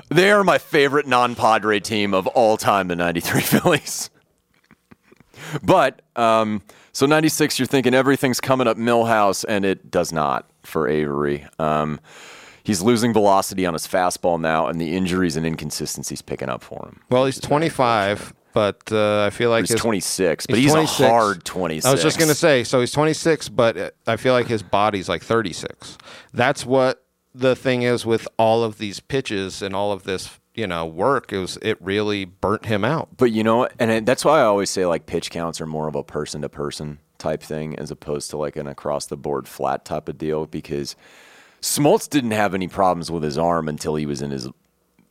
they 0.09 0.29
are 0.31 0.43
my 0.43 0.57
favorite 0.57 1.07
non 1.07 1.35
Padre 1.35 1.79
team 1.79 2.13
of 2.13 2.27
all 2.27 2.57
time, 2.57 2.87
the 2.89 2.95
93 2.95 3.41
Phillies. 3.41 4.09
but, 5.63 6.01
um, 6.15 6.61
so 6.91 7.05
96, 7.05 7.59
you're 7.59 7.65
thinking 7.65 7.93
everything's 7.93 8.39
coming 8.39 8.67
up 8.67 8.77
Milhouse, 8.77 9.43
and 9.47 9.65
it 9.65 9.91
does 9.91 10.11
not 10.13 10.49
for 10.63 10.87
Avery. 10.87 11.45
Um, 11.59 11.99
he's 12.65 12.81
losing 12.81 13.13
velocity 13.13 13.65
on 13.65 13.73
his 13.73 13.87
fastball 13.87 14.39
now, 14.39 14.67
and 14.67 14.81
the 14.81 14.95
injuries 14.95 15.37
and 15.37 15.45
inconsistencies 15.45 16.21
picking 16.21 16.49
up 16.49 16.63
for 16.63 16.85
him. 16.85 16.99
Well, 17.09 17.25
he's 17.25 17.39
25, 17.39 18.33
but 18.53 18.91
uh, 18.91 19.23
I 19.23 19.29
feel 19.29 19.49
like 19.49 19.63
He's 19.63 19.71
his, 19.71 19.81
26, 19.81 20.47
but 20.47 20.55
he's 20.57 20.65
he's, 20.65 20.73
26. 20.73 20.99
a 20.99 21.09
hard 21.09 21.45
26. 21.45 21.85
I 21.85 21.91
was 21.91 22.01
just 22.01 22.17
going 22.17 22.29
to 22.29 22.35
say, 22.35 22.63
so 22.63 22.79
he's 22.79 22.91
26, 22.91 23.49
but 23.49 23.77
uh, 23.77 23.91
I 24.07 24.17
feel 24.17 24.33
like 24.33 24.47
his 24.47 24.63
body's 24.63 25.07
like 25.07 25.23
36. 25.23 25.97
That's 26.33 26.65
what 26.65 27.05
the 27.33 27.55
thing 27.55 27.81
is 27.83 28.05
with 28.05 28.27
all 28.37 28.63
of 28.63 28.77
these 28.77 28.99
pitches 29.01 29.61
and 29.61 29.75
all 29.75 29.91
of 29.91 30.03
this, 30.03 30.39
you 30.53 30.65
know, 30.67 30.85
work. 30.85 31.33
It 31.33 31.39
was 31.39 31.57
it 31.61 31.77
really 31.81 32.23
burnt 32.23 32.65
him 32.65 32.85
out. 32.85 33.09
But 33.17 33.31
you 33.31 33.43
know, 33.43 33.67
and 33.77 33.91
it, 33.91 34.05
that's 34.05 34.23
why 34.23 34.39
I 34.39 34.43
always 34.43 34.69
say 34.69 34.85
like 34.85 35.05
pitch 35.05 35.29
counts 35.31 35.59
are 35.59 35.65
more 35.67 35.89
of 35.89 35.95
a 35.95 36.03
person 36.03 36.41
to 36.43 36.49
person 36.49 36.99
type 37.17 37.41
thing 37.43 37.77
as 37.77 37.91
opposed 37.91 38.29
to 38.29 38.37
like 38.37 38.55
an 38.55 38.67
across 38.67 39.05
the 39.05 39.17
board 39.17 39.47
flat 39.49 39.83
type 39.83 40.07
of 40.07 40.17
deal 40.17 40.45
because 40.45 40.95
Smoltz 41.65 42.07
didn't 42.07 42.31
have 42.31 42.53
any 42.53 42.67
problems 42.67 43.09
with 43.09 43.23
his 43.23 43.39
arm 43.39 43.67
until 43.67 43.95
he 43.95 44.05
was 44.05 44.21
in 44.21 44.29
his 44.29 44.47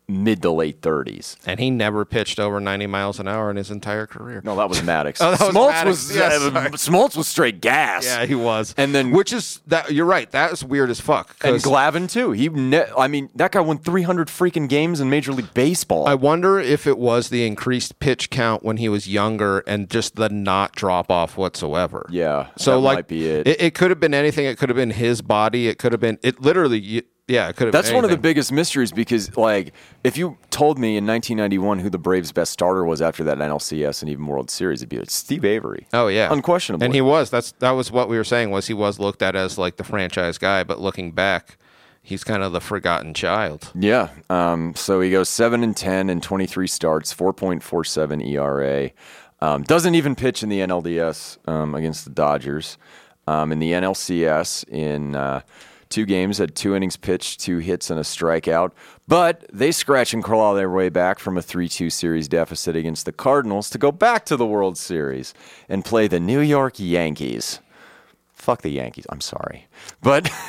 mid 0.07 0.43
to 0.43 0.51
late 0.51 0.81
30s. 0.83 1.37
And 1.47 1.59
he 1.59 1.71
never 1.71 2.05
pitched 2.05 2.39
over 2.39 2.61
90 2.61 2.87
miles 2.87 3.19
an 3.19 3.27
hour 3.27 3.51
in 3.51 3.57
his 3.57 3.71
entire 3.71 4.07
career. 4.07 4.43
No, 4.45 4.55
that 4.57 4.69
was 4.69 4.81
Maddux. 4.81 5.19
Oh, 5.25 5.31
that 5.31 5.41
was 5.41 5.55
Smoltz 5.55 5.73
Maddux. 5.73 5.87
was 5.87 6.17
uh. 6.17 6.69
Smoltz 6.91 7.17
was 7.17 7.27
straight 7.27 7.61
gas. 7.61 8.05
Yeah, 8.05 8.27
he 8.27 8.35
was. 8.35 8.75
And 8.77 8.95
then- 8.95 9.13
which 9.13 9.33
is 9.33 9.61
that 9.67 9.93
you're 9.93 10.05
right. 10.07 10.31
That 10.33 10.53
is 10.53 10.63
weird 10.65 10.91
as 10.91 11.01
fuck. 11.01 11.35
And 11.43 11.57
Glavine 11.57 12.11
too. 12.11 12.33
He, 12.33 12.49
ne- 12.49 12.91
I 12.99 13.09
mean, 13.09 13.31
that 13.35 13.53
guy 13.53 13.61
won 13.61 13.79
300 13.79 14.29
freaking 14.29 14.69
games 14.69 15.01
in 15.01 15.09
Major 15.09 15.33
League 15.33 15.55
Baseball. 15.55 16.07
I 16.07 16.15
wonder 16.15 16.59
if 16.59 16.87
it 16.87 16.99
was 16.99 17.31
the 17.31 17.47
increased 17.47 17.99
pitch 17.99 18.29
count 18.31 18.63
when 18.63 18.77
he 18.77 18.89
was 18.89 19.09
younger 19.09 19.61
and 19.61 19.89
just 19.89 20.17
the 20.17 20.29
not 20.29 20.73
drop 20.75 21.11
off 21.11 21.37
whatsoever. 21.39 22.07
Yeah, 22.11 22.49
So 22.59 22.73
that 22.73 22.79
like 22.79 22.97
might 22.99 23.09
be 23.09 23.27
it. 23.27 23.47
It, 23.47 23.75
could 23.75 23.91
have 23.91 24.01
been 24.01 24.15
anything. 24.15 24.45
It 24.47 24.59
could 24.59 24.69
have 24.69 24.77
been 24.77 24.91
his 24.91 25.23
body. 25.23 25.69
It 25.69 25.79
could 25.79 25.93
have 25.93 26.01
been 26.01 26.19
it. 26.23 26.41
Literally, 26.41 26.97
y- 26.97 27.03
yeah. 27.29 27.49
It 27.49 27.57
could 27.57 27.67
have. 27.67 27.73
That's 27.73 27.93
one 27.93 28.05
of 28.05 28.11
the 28.11 28.17
biggest 28.17 28.53
mysteries 28.53 28.93
because, 28.93 29.37
like, 29.37 29.73
if 30.03 30.17
you 30.17 30.37
told 30.51 30.79
me 30.79 30.97
in 30.97 31.07
1991 31.07 31.79
who 31.81 31.91
the 31.91 31.99
Braves' 31.99 32.33
best 32.33 32.53
starter 32.53 32.85
was 32.85 33.01
after 33.03 33.25
that 33.25 33.39
NLCS 33.39 34.03
and 34.03 34.11
even 34.11 34.27
World 34.27 34.51
Series, 34.51 34.81
it'd 34.83 34.89
be 34.89 34.99
like 34.99 35.11
Steve 35.11 35.45
Avery. 35.45 35.87
Oh 35.93 36.09
yeah, 36.09 36.33
unquestionably. 36.33 36.85
And 36.85 36.95
he 36.95 37.01
was. 37.01 37.31
That's 37.31 37.53
that 37.61 37.73
was 37.73 37.91
what 37.91 38.09
we 38.09 38.17
were 38.17 38.25
saying. 38.25 38.51
Was 38.51 38.67
he 38.67 38.75
was 38.75 38.99
looked 38.99 39.23
at 39.23 39.35
as 39.37 39.59
like 39.59 39.77
the 39.77 39.85
franchise 39.85 40.39
guy, 40.39 40.65
but 40.65 40.81
looking 40.81 41.13
back, 41.13 41.57
he's 42.03 42.23
kind 42.25 42.43
of 42.43 42.53
the 42.53 42.61
forgotten 42.61 43.15
child. 43.15 43.73
yeah. 43.75 44.11
Um, 44.29 44.75
so 44.77 45.01
he 45.01 45.11
goes 45.11 45.29
seven 45.29 45.63
and 45.65 45.77
10 45.77 46.11
and 46.11 46.23
23 46.23 46.67
starts, 46.67 47.15
4.47 47.15 48.29
ERA. 48.29 48.91
Um, 49.41 49.63
doesn't 49.63 49.95
even 49.95 50.15
pitch 50.15 50.43
in 50.43 50.49
the 50.49 50.61
NLDS 50.61 51.39
um, 51.49 51.75
against 51.75 52.05
the 52.05 52.11
Dodgers. 52.11 52.79
Um, 53.27 53.53
in 53.53 53.59
the 53.59 53.73
NLCS, 53.73 54.69
in 54.69 55.15
uh, 55.15 55.41
two 55.95 56.05
games, 56.05 56.39
had 56.39 56.57
two 56.57 56.75
innings 56.75 56.97
pitched, 56.97 57.41
two 57.41 57.59
hits, 57.59 57.89
and 57.89 58.01
a 58.01 58.03
strikeout. 58.03 58.73
But 59.07 59.47
they 59.53 59.71
scratch 59.71 60.13
and 60.13 60.25
claw 60.25 60.55
their 60.55 60.69
way 60.71 60.89
back 60.89 61.19
from 61.21 61.39
a 61.39 61.43
3 61.43 61.69
2 61.69 61.89
series 61.89 62.27
deficit 62.27 62.75
against 62.75 63.07
the 63.07 63.13
Cardinals 63.13 63.71
to 63.71 63.79
go 63.79 63.93
back 63.93 64.25
to 64.27 64.37
the 64.37 64.47
World 64.47 64.77
Series 64.77 65.33
and 65.69 65.85
play 65.85 66.09
the 66.09 66.21
New 66.21 66.41
York 66.41 66.75
Yankees. 66.79 67.61
Fuck 68.33 68.63
the 68.63 68.71
Yankees. 68.71 69.07
I'm 69.09 69.21
sorry. 69.21 69.69
But. 70.03 70.31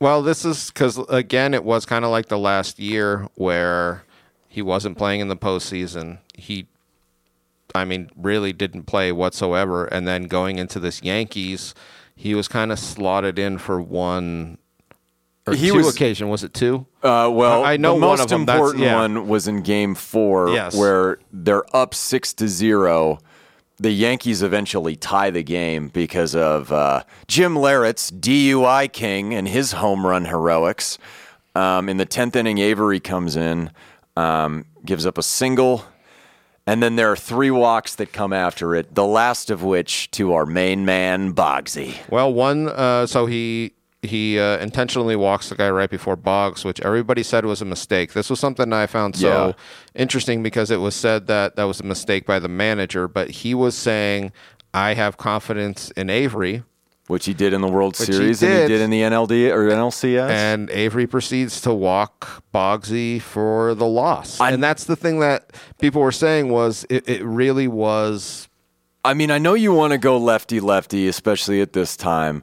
Well, 0.00 0.22
this 0.22 0.44
is 0.44 0.70
because 0.70 0.98
again, 1.08 1.54
it 1.54 1.64
was 1.64 1.86
kind 1.86 2.04
of 2.04 2.10
like 2.10 2.26
the 2.26 2.36
last 2.36 2.78
year 2.78 3.28
where 3.36 4.04
he 4.48 4.60
wasn't 4.60 4.98
playing 4.98 5.20
in 5.20 5.28
the 5.28 5.36
postseason. 5.36 6.18
He, 6.34 6.66
I 7.74 7.86
mean, 7.86 8.10
really 8.14 8.52
didn't 8.52 8.82
play 8.82 9.12
whatsoever. 9.12 9.86
And 9.86 10.06
then 10.06 10.24
going 10.24 10.58
into 10.58 10.78
this 10.78 11.02
Yankees, 11.02 11.74
he 12.16 12.34
was 12.34 12.48
kind 12.48 12.70
of 12.72 12.78
slotted 12.78 13.38
in 13.38 13.58
for 13.58 13.80
one 13.80 14.58
or 15.46 15.54
He 15.54 15.68
two 15.68 15.74
was- 15.76 15.94
occasion. 15.94 16.28
Was 16.28 16.42
it 16.44 16.54
two? 16.54 16.86
Uh, 17.02 17.28
well, 17.32 17.64
I 17.64 17.76
know 17.76 17.94
the 17.94 18.00
one 18.06 18.18
most 18.18 18.20
of 18.22 18.28
them, 18.28 18.40
important 18.42 18.82
yeah. 18.82 18.96
one 18.96 19.28
was 19.28 19.46
in 19.46 19.60
Game 19.62 19.94
Four, 19.94 20.48
Yes. 20.50 20.74
where 20.74 21.18
they're 21.32 21.64
up 21.76 21.94
six 21.94 22.32
to 22.34 22.48
zero. 22.48 23.18
The 23.78 23.90
Yankees 23.90 24.42
eventually 24.42 24.94
tie 24.96 25.30
the 25.30 25.42
game 25.42 25.88
because 25.88 26.34
of 26.34 26.70
uh, 26.72 27.02
Jim 27.26 27.56
Leyritz's 27.56 28.10
DUI 28.12 28.90
king 28.92 29.34
and 29.34 29.48
his 29.48 29.72
home 29.72 30.06
run 30.06 30.26
heroics. 30.26 30.96
Um, 31.56 31.88
in 31.88 31.96
the 31.98 32.06
tenth 32.06 32.36
inning, 32.36 32.58
Avery 32.58 33.00
comes 33.00 33.36
in, 33.36 33.70
um, 34.16 34.64
gives 34.84 35.04
up 35.06 35.18
a 35.18 35.22
single, 35.22 35.84
and 36.66 36.82
then 36.82 36.96
there 36.96 37.10
are 37.12 37.16
three 37.16 37.50
walks 37.50 37.94
that 37.96 38.12
come 38.12 38.32
after 38.32 38.74
it. 38.74 38.94
The 38.94 39.04
last 39.06 39.50
of 39.50 39.62
which 39.62 40.10
to 40.12 40.32
our 40.32 40.46
main 40.46 40.84
man 40.84 41.34
Boggsy. 41.34 41.96
Well, 42.10 42.32
one. 42.32 42.68
Uh, 42.68 43.06
so 43.06 43.26
he 43.26 43.72
he 44.02 44.38
uh, 44.38 44.58
intentionally 44.58 45.16
walks 45.16 45.48
the 45.48 45.54
guy 45.54 45.70
right 45.70 45.88
before 45.88 46.14
Boggs, 46.16 46.62
which 46.64 46.78
everybody 46.82 47.22
said 47.22 47.46
was 47.46 47.62
a 47.62 47.64
mistake. 47.64 48.12
This 48.12 48.28
was 48.28 48.38
something 48.38 48.70
I 48.72 48.86
found 48.86 49.16
so 49.16 49.28
Yeah. 49.48 49.52
interesting 49.94 50.42
because 50.42 50.70
it 50.70 50.76
was 50.80 50.94
said 50.94 51.26
that 51.28 51.56
that 51.56 51.64
was 51.64 51.80
a 51.80 51.84
mistake 51.84 52.26
by 52.26 52.38
the 52.38 52.48
manager, 52.48 53.08
but 53.08 53.30
he 53.30 53.54
was 53.54 53.74
saying, 53.74 54.30
"I 54.74 54.92
have 54.94 55.16
confidence 55.16 55.90
in 55.92 56.10
Avery." 56.10 56.64
Which 57.06 57.26
he 57.26 57.34
did 57.34 57.52
in 57.52 57.60
the 57.60 57.68
World 57.68 57.98
Which 57.98 58.08
he 58.08 58.14
Series 58.14 58.42
and 58.42 58.52
he 58.62 58.68
did. 58.68 58.80
in 58.80 58.88
the 58.90 59.02
NLD 59.02 59.52
or 59.52 59.68
NLCS. 59.68 60.30
And 60.30 60.70
Avery 60.70 61.06
proceeds 61.06 61.60
to 61.62 61.74
walk 61.74 62.42
Boggsy 62.54 63.20
for 63.20 63.74
the 63.74 63.86
loss. 63.86 64.40
and 64.40 64.62
that's 64.62 64.84
the 64.84 64.96
thing 64.96 65.20
that 65.20 65.52
people 65.78 66.00
were 66.00 66.12
saying 66.12 66.48
was 66.48 66.86
it, 66.88 67.06
it 67.08 67.22
really 67.22 67.68
was 67.68 68.48
I 69.04 69.12
mean, 69.12 69.30
I 69.30 69.36
know 69.38 69.52
you 69.52 69.72
want 69.74 69.92
to 69.92 69.98
go 69.98 70.16
lefty 70.16 70.60
lefty, 70.60 71.06
especially 71.08 71.60
at 71.60 71.74
this 71.74 71.94
time, 71.94 72.42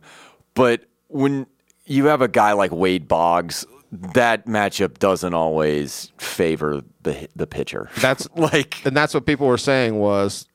but 0.53 0.83
when 1.07 1.47
you 1.85 2.05
have 2.05 2.21
a 2.21 2.27
guy 2.27 2.53
like 2.53 2.71
Wade 2.71 3.07
Boggs, 3.07 3.65
that 3.91 4.45
matchup 4.45 4.99
doesn't 4.99 5.33
always 5.33 6.11
favor 6.17 6.81
the 7.01 7.27
the 7.35 7.47
pitcher. 7.47 7.89
That's 7.99 8.27
like 8.35 8.85
and 8.85 8.95
that's 8.95 9.13
what 9.13 9.25
people 9.25 9.47
were 9.47 9.57
saying 9.57 9.99
was 9.99 10.47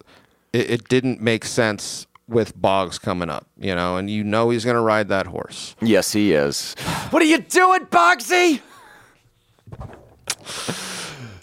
it, 0.52 0.70
it 0.70 0.88
didn't 0.88 1.20
make 1.20 1.44
sense 1.44 2.06
with 2.28 2.60
Boggs 2.60 2.98
coming 2.98 3.30
up, 3.30 3.46
you 3.58 3.74
know, 3.74 3.96
and 3.96 4.10
you 4.10 4.24
know 4.24 4.50
he's 4.50 4.64
going 4.64 4.74
to 4.76 4.80
ride 4.80 5.08
that 5.08 5.26
horse. 5.26 5.76
yes, 5.80 6.12
he 6.12 6.32
is. 6.32 6.74
What 7.10 7.22
are 7.22 7.26
you 7.26 7.38
doing, 7.38 7.86
Boggsy? 7.86 8.60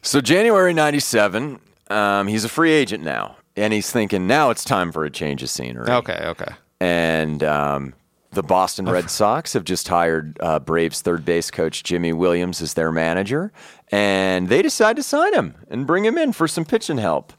So 0.02 0.20
January 0.22 0.74
'97, 0.74 1.60
um, 1.90 2.28
he's 2.28 2.44
a 2.44 2.50
free 2.50 2.72
agent 2.72 3.04
now, 3.04 3.38
and 3.56 3.72
he's 3.74 3.92
thinking 3.92 4.28
now 4.28 4.50
it's 4.50 4.64
time 4.64 4.92
for 4.92 5.06
a 5.06 5.10
change 5.10 5.42
of 5.44 5.50
scenery. 5.50 5.90
Okay, 5.90 6.20
okay. 6.26 6.54
and 6.82 7.42
um, 7.44 7.94
the 8.32 8.44
Boston 8.44 8.86
Red 8.86 9.10
Sox 9.10 9.54
have 9.54 9.64
just 9.64 9.88
hired 9.88 10.38
uh, 10.42 10.60
Braves 10.60 11.02
third 11.02 11.24
base 11.24 11.50
coach 11.50 11.84
Jimy 11.84 12.12
Williams 12.14 12.62
as 12.62 12.74
their 12.74 12.92
manager, 12.92 13.54
and 13.92 14.50
they 14.50 14.62
decide 14.62 14.98
to 14.98 15.04
sign 15.04 15.34
him 15.34 15.56
and 15.70 15.88
bring 15.88 16.04
him 16.04 16.18
in 16.18 16.34
for 16.34 16.48
some 16.48 16.66
pitching 16.66 16.98
help 16.98 17.32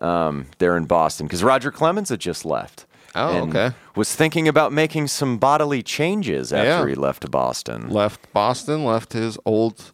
um, 0.00 0.46
there 0.58 0.76
in 0.76 0.84
Boston 0.84 1.26
because 1.26 1.42
Roger 1.42 1.70
Clemens 1.70 2.10
had 2.10 2.20
just 2.20 2.44
left. 2.44 2.84
Oh, 3.14 3.48
okay. 3.48 3.72
Was 3.96 4.14
thinking 4.14 4.46
about 4.48 4.72
making 4.72 5.08
some 5.08 5.38
bodily 5.38 5.82
changes 5.82 6.52
after 6.52 6.68
Yeah. 6.86 6.88
he 6.88 6.94
left 6.94 7.30
Boston. 7.30 7.88
Left 7.90 8.32
Boston, 8.32 8.84
left 8.84 9.12
his 9.12 9.36
old 9.44 9.90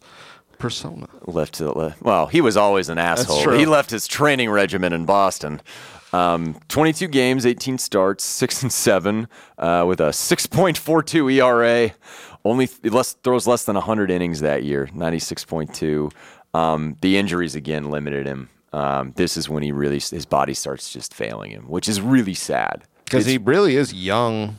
persona. 0.59 1.07
left 1.25 1.55
to 1.55 1.71
le- 1.71 1.95
well, 2.01 2.27
he 2.27 2.41
was 2.41 2.57
always 2.57 2.89
an 2.89 2.97
asshole. 2.97 3.41
true. 3.43 3.57
He 3.57 3.65
left 3.65 3.91
his 3.91 4.07
training 4.07 4.49
regimen 4.49 4.93
in 4.93 5.05
Boston. 5.05 5.61
Um, 6.13 6.55
22 6.69 7.07
games, 7.09 7.45
18 7.45 7.77
starts, 7.77 8.23
six 8.23 8.61
and 8.63 8.71
seven, 8.71 9.27
uh, 9.57 9.83
with 9.87 9.99
a 9.99 10.09
6.42 10.13 11.29
ERA. 11.33 11.91
Only 12.45 12.67
th- 12.67 12.93
less, 12.93 13.13
throws 13.23 13.45
less 13.45 13.65
than 13.65 13.75
100 13.75 14.09
innings 14.09 14.39
that 14.39 14.63
year, 14.63 14.87
96.2. 14.95 16.09
Um, 16.53 16.95
the 17.01 17.17
injuries 17.17 17.55
again 17.55 17.89
limited 17.91 18.25
him. 18.25 18.49
Um, 18.73 19.13
this 19.15 19.37
is 19.37 19.49
when 19.49 19.63
he 19.63 19.71
really 19.71 19.99
his 19.99 20.25
body 20.25 20.53
starts 20.53 20.91
just 20.91 21.13
failing 21.13 21.51
him, 21.51 21.67
which 21.67 21.87
is 21.89 21.99
really 22.01 22.33
sad. 22.33 22.83
Because 23.09 23.25
he 23.25 23.37
really 23.37 23.75
is 23.75 23.93
young 23.93 24.57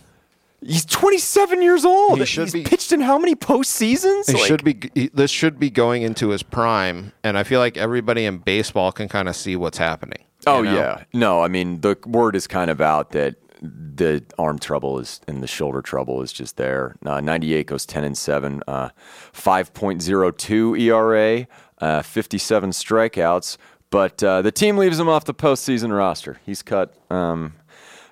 He's 0.60 0.84
27 0.84 1.62
years 1.62 1.84
old. 1.84 2.18
He 2.18 2.24
should 2.24 2.46
He's 2.46 2.52
be- 2.52 2.64
pitched 2.64 2.90
in 2.90 3.00
how 3.00 3.16
many 3.16 3.36
postseasons? 3.36 4.26
He 4.26 4.32
Like, 4.32 4.42
should 4.42 4.64
be. 4.64 4.90
He, 4.92 5.06
this 5.14 5.30
should 5.30 5.56
be 5.60 5.70
going 5.70 6.02
into 6.02 6.30
his 6.30 6.42
prime, 6.42 7.12
and 7.22 7.38
I 7.38 7.44
feel 7.44 7.60
like 7.60 7.76
everybody 7.76 8.24
in 8.24 8.38
baseball 8.38 8.90
can 8.90 9.08
kind 9.08 9.28
of 9.28 9.36
see 9.36 9.54
what's 9.54 9.78
happening. 9.78 10.18
you 10.46 10.52
Oh 10.52 10.62
know? 10.62 10.74
yeah, 10.74 11.04
no. 11.12 11.42
I 11.44 11.48
mean, 11.48 11.80
the 11.82 11.96
word 12.06 12.34
is 12.34 12.48
kind 12.48 12.72
of 12.72 12.80
out 12.80 13.12
that 13.12 13.36
the 13.62 14.24
arm 14.36 14.58
trouble 14.58 14.98
is 14.98 15.20
and 15.28 15.44
the 15.44 15.46
shoulder 15.46 15.80
trouble 15.80 16.22
is 16.22 16.32
just 16.32 16.56
there. 16.56 16.96
Uh, 17.06 17.20
98 17.20 17.66
goes 17.68 17.86
10 17.86 18.02
and 18.02 18.18
seven, 18.18 18.60
uh, 18.66 18.88
5.02 19.32 20.80
ERA, 20.80 21.46
uh, 21.80 22.02
57 22.02 22.70
strikeouts. 22.70 23.56
But 23.90 24.22
uh, 24.22 24.42
the 24.42 24.52
team 24.52 24.76
leaves 24.76 24.98
him 25.00 25.08
off 25.08 25.24
the 25.24 25.34
postseason 25.34 25.96
roster. 25.96 26.40
He's 26.44 26.62
cut 26.62 26.94
um, 27.10 27.54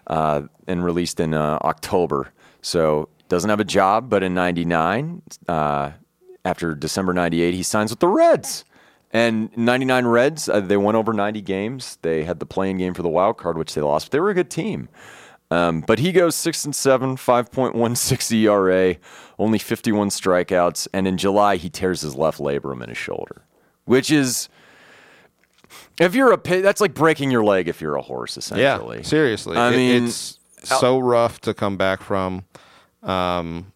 uh, 0.07 0.43
and 0.67 0.85
released 0.85 1.21
in 1.21 1.35
uh, 1.35 1.59
October, 1.63 2.33
so 2.63 3.09
doesn't 3.29 3.51
have 3.51 3.61
a 3.61 3.65
job. 3.65 4.09
But 4.09 4.23
in 4.23 4.35
'99, 4.35 5.23
uh, 5.49 5.93
after 6.45 6.75
December 6.75 7.13
'98, 7.13 7.55
he 7.55 7.63
signs 7.63 7.91
with 7.91 8.01
the 8.01 8.09
Reds. 8.09 8.65
And 9.13 9.57
99 9.57 10.07
Reds, 10.07 10.49
uh, 10.49 10.61
they 10.61 10.77
won 10.77 10.97
over 10.97 11.13
90 11.13 11.41
games. 11.41 11.97
They 12.03 12.25
had 12.25 12.41
the 12.41 12.45
playing 12.45 12.79
game 12.79 12.93
for 12.93 13.03
the 13.03 13.09
wild 13.09 13.39
card, 13.39 13.57
which 13.57 13.73
they 13.73 13.81
lost. 13.81 14.07
But 14.07 14.13
they 14.13 14.21
were 14.21 14.31
a 14.31 14.35
good 14.35 14.51
team. 14.51 14.89
Um, 15.51 15.81
but 15.83 16.01
he 16.01 16.13
goes 16.13 16.35
six 16.35 16.65
and 16.65 16.75
seven, 16.75 17.17
5.16 17.17 18.43
ERA, 18.43 18.97
only 19.39 19.59
51 19.59 20.11
strikeouts, 20.11 20.89
and 20.93 21.07
in 21.07 21.17
July 21.17 21.57
he 21.57 21.71
tears 21.71 22.01
his 22.01 22.17
left 22.17 22.41
labrum 22.41 22.83
in 22.83 22.89
his 22.89 22.99
shoulder, 22.99 23.43
which 23.85 24.11
is 24.11 24.49
if 26.01 26.14
you're 26.14 26.33
a 26.33 26.39
pit, 26.39 26.62
that's 26.62 26.81
like 26.81 26.95
breaking 26.95 27.31
your 27.31 27.45
leg 27.45 27.68
if 27.68 27.81
you're 27.81 27.97
a 27.97 28.03
horse, 28.03 28.37
essentially. 28.37 28.99
Yeah, 28.99 29.03
seriously. 29.03 29.57
I 29.57 29.68
It- 29.72 29.77
mean, 29.77 30.05
it's 30.05 30.39
so 30.62 30.99
rough 30.99 31.41
to 31.43 31.55
come 31.55 31.77
back 31.77 32.03
from. 32.03 32.45
Um, 33.03 33.72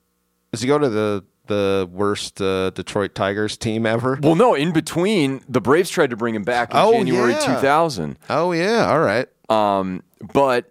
does 0.52 0.60
he 0.62 0.66
go 0.68 0.78
to 0.78 0.88
the 0.88 1.24
the 1.46 1.88
worst 1.92 2.40
uh, 2.40 2.70
Detroit 2.70 3.14
Tigers 3.14 3.56
team 3.56 3.84
ever? 3.84 4.18
Well, 4.22 4.36
no, 4.36 4.54
in 4.54 4.72
between, 4.72 5.40
the 5.48 5.60
Braves 5.60 5.90
tried 5.90 6.10
to 6.10 6.16
bring 6.16 6.34
him 6.36 6.44
back 6.44 6.70
in 6.70 6.76
Oh, 6.76 6.92
January 6.92 7.32
yeah. 7.32 7.56
2000. 7.56 8.16
Oh 8.28 8.52
yeah, 8.52 8.88
all 8.88 9.00
right. 9.00 9.26
Um, 9.48 10.02
but 10.32 10.70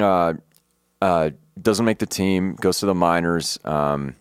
uh, 0.00 0.34
uh, 1.02 1.30
doesn't 1.60 1.84
make 1.84 1.98
the 1.98 2.06
team. 2.06 2.54
Goes 2.54 2.80
to 2.80 2.86
the 2.86 2.94
minors, 2.94 3.58
um, 3.64 4.16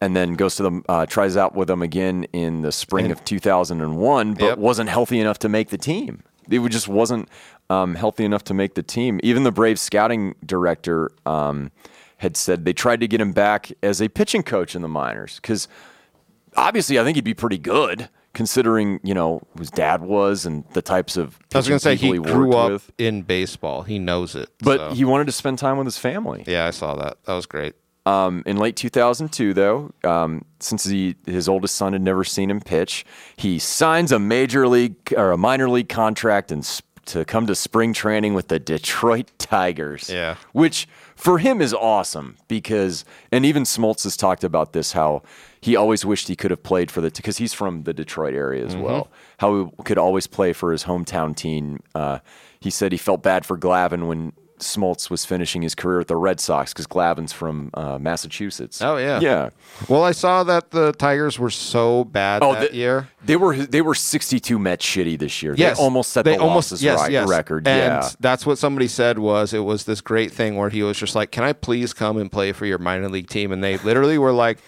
and 0.00 0.16
then 0.16 0.34
goes 0.34 0.56
to 0.56 0.62
the 0.62 0.82
uh, 0.88 1.06
tries 1.06 1.36
out 1.36 1.54
with 1.54 1.68
them 1.68 1.82
again 1.82 2.24
in 2.32 2.62
the 2.62 2.72
spring 2.72 3.10
of 3.10 3.24
2001, 3.24 4.34
but 4.34 4.42
Yep. 4.42 4.58
wasn't 4.58 4.88
healthy 4.90 5.20
enough 5.20 5.38
to 5.40 5.48
make 5.48 5.70
the 5.70 5.78
team. 5.78 6.22
It 6.50 6.66
just 6.70 6.88
wasn't 6.88 7.28
um, 7.68 7.94
healthy 7.94 8.24
enough 8.24 8.42
to 8.44 8.54
make 8.54 8.74
the 8.74 8.82
team. 8.82 9.20
Even 9.22 9.44
the 9.44 9.52
Braves 9.52 9.80
scouting 9.80 10.34
director 10.44 11.12
um, 11.24 11.70
had 12.16 12.36
said 12.36 12.64
they 12.64 12.72
tried 12.72 13.00
to 13.00 13.08
get 13.08 13.20
him 13.20 13.32
back 13.32 13.70
as 13.82 14.00
a 14.02 14.08
pitching 14.08 14.42
coach 14.42 14.74
in 14.74 14.82
the 14.82 14.88
minors 14.88 15.36
because 15.36 15.68
obviously 16.56 16.98
I 16.98 17.04
think 17.04 17.16
he'd 17.16 17.24
be 17.24 17.34
pretty 17.34 17.58
good 17.58 18.08
considering 18.32 19.00
you 19.02 19.12
know 19.12 19.42
who 19.54 19.58
his 19.60 19.70
dad 19.70 20.02
was 20.02 20.46
and 20.46 20.64
the 20.72 20.82
types 20.82 21.16
of 21.16 21.38
I 21.54 21.58
was 21.58 21.68
going 21.68 21.78
to 21.78 21.82
say 21.82 21.96
pitching 21.96 22.14
he 22.14 22.18
grew 22.20 22.52
up 22.54 22.70
with. 22.72 22.92
in 22.98 23.22
baseball. 23.22 23.82
He 23.82 23.98
knows 23.98 24.34
it. 24.34 24.48
But 24.60 24.78
so. 24.78 24.94
he 24.94 25.04
wanted 25.04 25.26
to 25.26 25.32
spend 25.32 25.58
time 25.58 25.78
with 25.78 25.86
his 25.86 25.98
family. 25.98 26.44
yeah, 26.46 26.66
I 26.66 26.70
saw 26.70 26.94
that. 26.96 27.18
That 27.24 27.34
was 27.34 27.46
great. 27.46 27.74
Um, 28.06 28.42
in 28.46 28.56
late 28.56 28.76
2002, 28.76 29.52
though, 29.54 29.92
um, 30.04 30.44
since 30.58 30.84
he, 30.84 31.16
his 31.26 31.48
oldest 31.48 31.74
son 31.74 31.92
had 31.92 32.02
never 32.02 32.24
seen 32.24 32.50
him 32.50 32.60
pitch, 32.60 33.04
he 33.36 33.58
signs 33.58 34.10
a 34.10 34.18
major 34.18 34.66
league 34.66 34.96
or 35.16 35.32
a 35.32 35.36
minor 35.36 35.68
league 35.68 35.88
contract 35.88 36.50
and 36.50 36.64
sp- 36.64 36.88
to 37.06 37.24
come 37.24 37.46
to 37.46 37.54
spring 37.54 37.92
training 37.92 38.34
with 38.34 38.48
the 38.48 38.58
Detroit 38.58 39.32
Tigers. 39.38 40.08
Yeah. 40.08 40.36
which 40.52 40.86
for 41.16 41.38
him 41.38 41.60
is 41.60 41.74
awesome 41.74 42.36
because, 42.46 43.04
and 43.32 43.44
even 43.44 43.64
Smoltz 43.64 44.04
has 44.04 44.16
talked 44.16 44.44
about 44.44 44.72
this 44.72 44.92
how 44.92 45.22
he 45.60 45.76
always 45.76 46.04
wished 46.04 46.28
he 46.28 46.36
could 46.36 46.50
have 46.50 46.62
played 46.62 46.90
for 46.90 47.00
the 47.00 47.10
because 47.10 47.36
he's 47.38 47.52
from 47.52 47.82
the 47.82 47.92
Detroit 47.92 48.32
area 48.34 48.64
as 48.64 48.76
well. 48.76 49.10
How 49.38 49.64
he 49.76 49.82
could 49.84 49.98
always 49.98 50.26
play 50.26 50.52
for 50.52 50.72
his 50.72 50.84
hometown 50.84 51.36
team. 51.36 51.80
Uh, 51.94 52.20
he 52.60 52.70
said 52.70 52.92
he 52.92 52.98
felt 52.98 53.22
bad 53.22 53.44
for 53.44 53.58
Glavine 53.58 54.06
when 54.06 54.32
Smoltz 54.60 55.10
was 55.10 55.24
finishing 55.24 55.62
his 55.62 55.74
career 55.74 56.00
at 56.00 56.06
the 56.08 56.16
Red 56.16 56.40
Sox 56.40 56.72
because 56.72 56.86
Glavine's 56.86 57.32
from 57.32 57.70
uh, 57.74 57.98
Massachusetts. 57.98 58.80
Oh 58.82 58.96
yeah, 58.96 59.20
yeah. 59.20 59.50
Well, 59.88 60.02
I 60.04 60.12
saw 60.12 60.44
that 60.44 60.70
the 60.70 60.92
Tigers 60.92 61.38
were 61.38 61.50
so 61.50 62.04
bad 62.04 62.42
Oh, 62.42 62.54
that 62.54 62.70
the- 62.70 62.76
year. 62.76 63.08
They 63.24 63.36
were 63.36 63.54
they 63.56 63.82
were 63.82 63.94
62 63.94 64.58
Mets 64.58 64.84
shitty 64.84 65.18
this 65.18 65.42
year. 65.42 65.54
Yes, 65.56 65.76
they 65.76 65.82
almost 65.82 66.10
set 66.12 66.24
they 66.24 66.36
the 66.36 66.42
almost- 66.42 66.72
losses 66.72 66.82
yes, 66.82 67.00
right, 67.00 67.10
yes. 67.10 67.28
record. 67.28 67.66
And 67.68 68.02
yeah, 68.02 68.08
that's 68.20 68.46
what 68.46 68.56
somebody 68.58 68.88
said 68.88 69.18
was 69.18 69.52
it 69.52 69.58
was 69.60 69.84
this 69.84 70.00
great 70.00 70.32
thing 70.32 70.56
where 70.56 70.70
he 70.70 70.82
was 70.82 70.96
just 70.98 71.14
like, 71.14 71.30
"Can 71.30 71.44
I 71.44 71.52
please 71.52 71.92
come 71.92 72.16
and 72.16 72.30
play 72.32 72.52
for 72.52 72.64
your 72.66 72.78
minor 72.78 73.08
league 73.08 73.28
team?" 73.28 73.52
And 73.52 73.62
they 73.62 73.76
literally 73.78 74.16
were 74.16 74.32
like, 74.32 74.58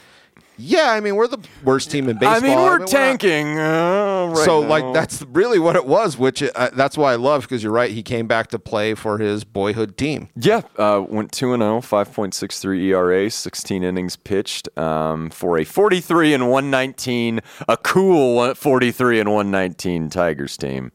"Yeah, 0.57 0.91
I 0.91 1.01
mean, 1.01 1.17
we're 1.17 1.27
the 1.27 1.39
worst 1.65 1.91
team 1.91 2.09
in 2.09 2.19
baseball. 2.19 2.37
I 2.37 2.41
mean 2.41 2.59
we're 2.59 2.79
not- 2.79 2.89
tanking. 2.89 3.59
uh, 3.59 4.27
right 4.31 4.45
so 4.45 4.63
now. 4.63 4.69
like 4.69 4.95
that's 4.95 5.23
really 5.23 5.59
what 5.59 5.77
it 5.77 5.87
was, 5.87 6.19
which 6.19 6.43
uh, 6.43 6.71
that's 6.75 6.97
why 6.97 7.13
I 7.13 7.17
love 7.17 7.43
because 7.43 7.63
you're 7.63 7.73
right. 7.73 7.91
He 7.91 8.03
came 8.03 8.27
back 8.27 8.49
to 8.49 8.59
play 8.59 8.95
for 8.95 9.19
his 9.19 9.45
boyhood 9.45 9.97
team. 9.97 10.29
Yeah, 10.37 10.63
uh, 10.77 11.05
went 11.09 11.33
2 11.33 11.53
and 11.53 11.63
0, 11.63 11.81
5.63 11.81 12.83
ERA, 12.87 13.31
16 13.31 13.83
innings 13.83 14.17
pitched 14.17 14.69
um, 14.79 15.31
for 15.31 15.59
a 15.59 15.65
43 15.65 16.35
and 16.35 16.51
119, 16.51 17.41
a 17.69 17.77
cool 17.77 18.55
43 18.55 19.21
and 19.21 19.33
119 19.33 20.11
Tigers 20.11 20.57
team. 20.57 20.93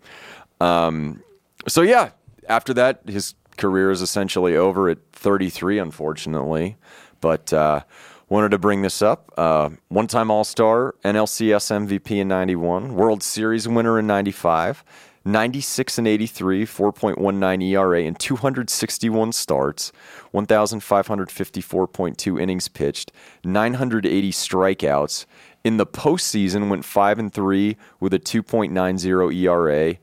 Um, 0.60 1.24
so 1.68 1.82
yeah, 1.82 2.12
after 2.48 2.74
that, 2.76 3.02
his 3.08 3.36
career 3.58 3.92
is 3.92 4.02
essentially 4.02 4.56
over 4.56 4.90
at 4.90 5.00
33, 5.14 5.80
unfortunately. 5.80 6.78
But 7.20 7.52
uh, 7.52 7.82
wanted 8.30 8.52
to 8.52 8.58
bring 8.58 8.82
this 8.82 9.02
up. 9.02 9.32
Uh, 9.38 9.70
one-time 9.90 10.30
All-Star, 10.30 10.96
NLCS 11.04 11.88
MVP 11.88 12.18
in 12.18 12.28
'91, 12.28 12.96
World 12.96 13.24
Series 13.24 13.68
winner 13.68 14.00
in 14.00 14.08
'95. 14.08 14.84
96 15.28 15.98
and 15.98 16.08
83, 16.08 16.66
4.19 16.66 17.62
ERA, 17.62 18.04
and 18.04 18.18
261 18.18 19.34
starts, 19.34 19.92
1,554.2 20.34 22.42
innings 22.42 22.70
pitched, 22.70 23.12
980 23.44 24.32
strikeouts. 24.32 25.26
In 25.66 25.76
the 25.76 25.86
postseason, 25.86 26.70
went 26.70 26.86
5 26.86 27.20
and 27.20 27.34
3 27.34 27.76
with 28.00 28.14
a 28.14 28.20
2.90 28.20 29.36
ERA, 29.36 29.98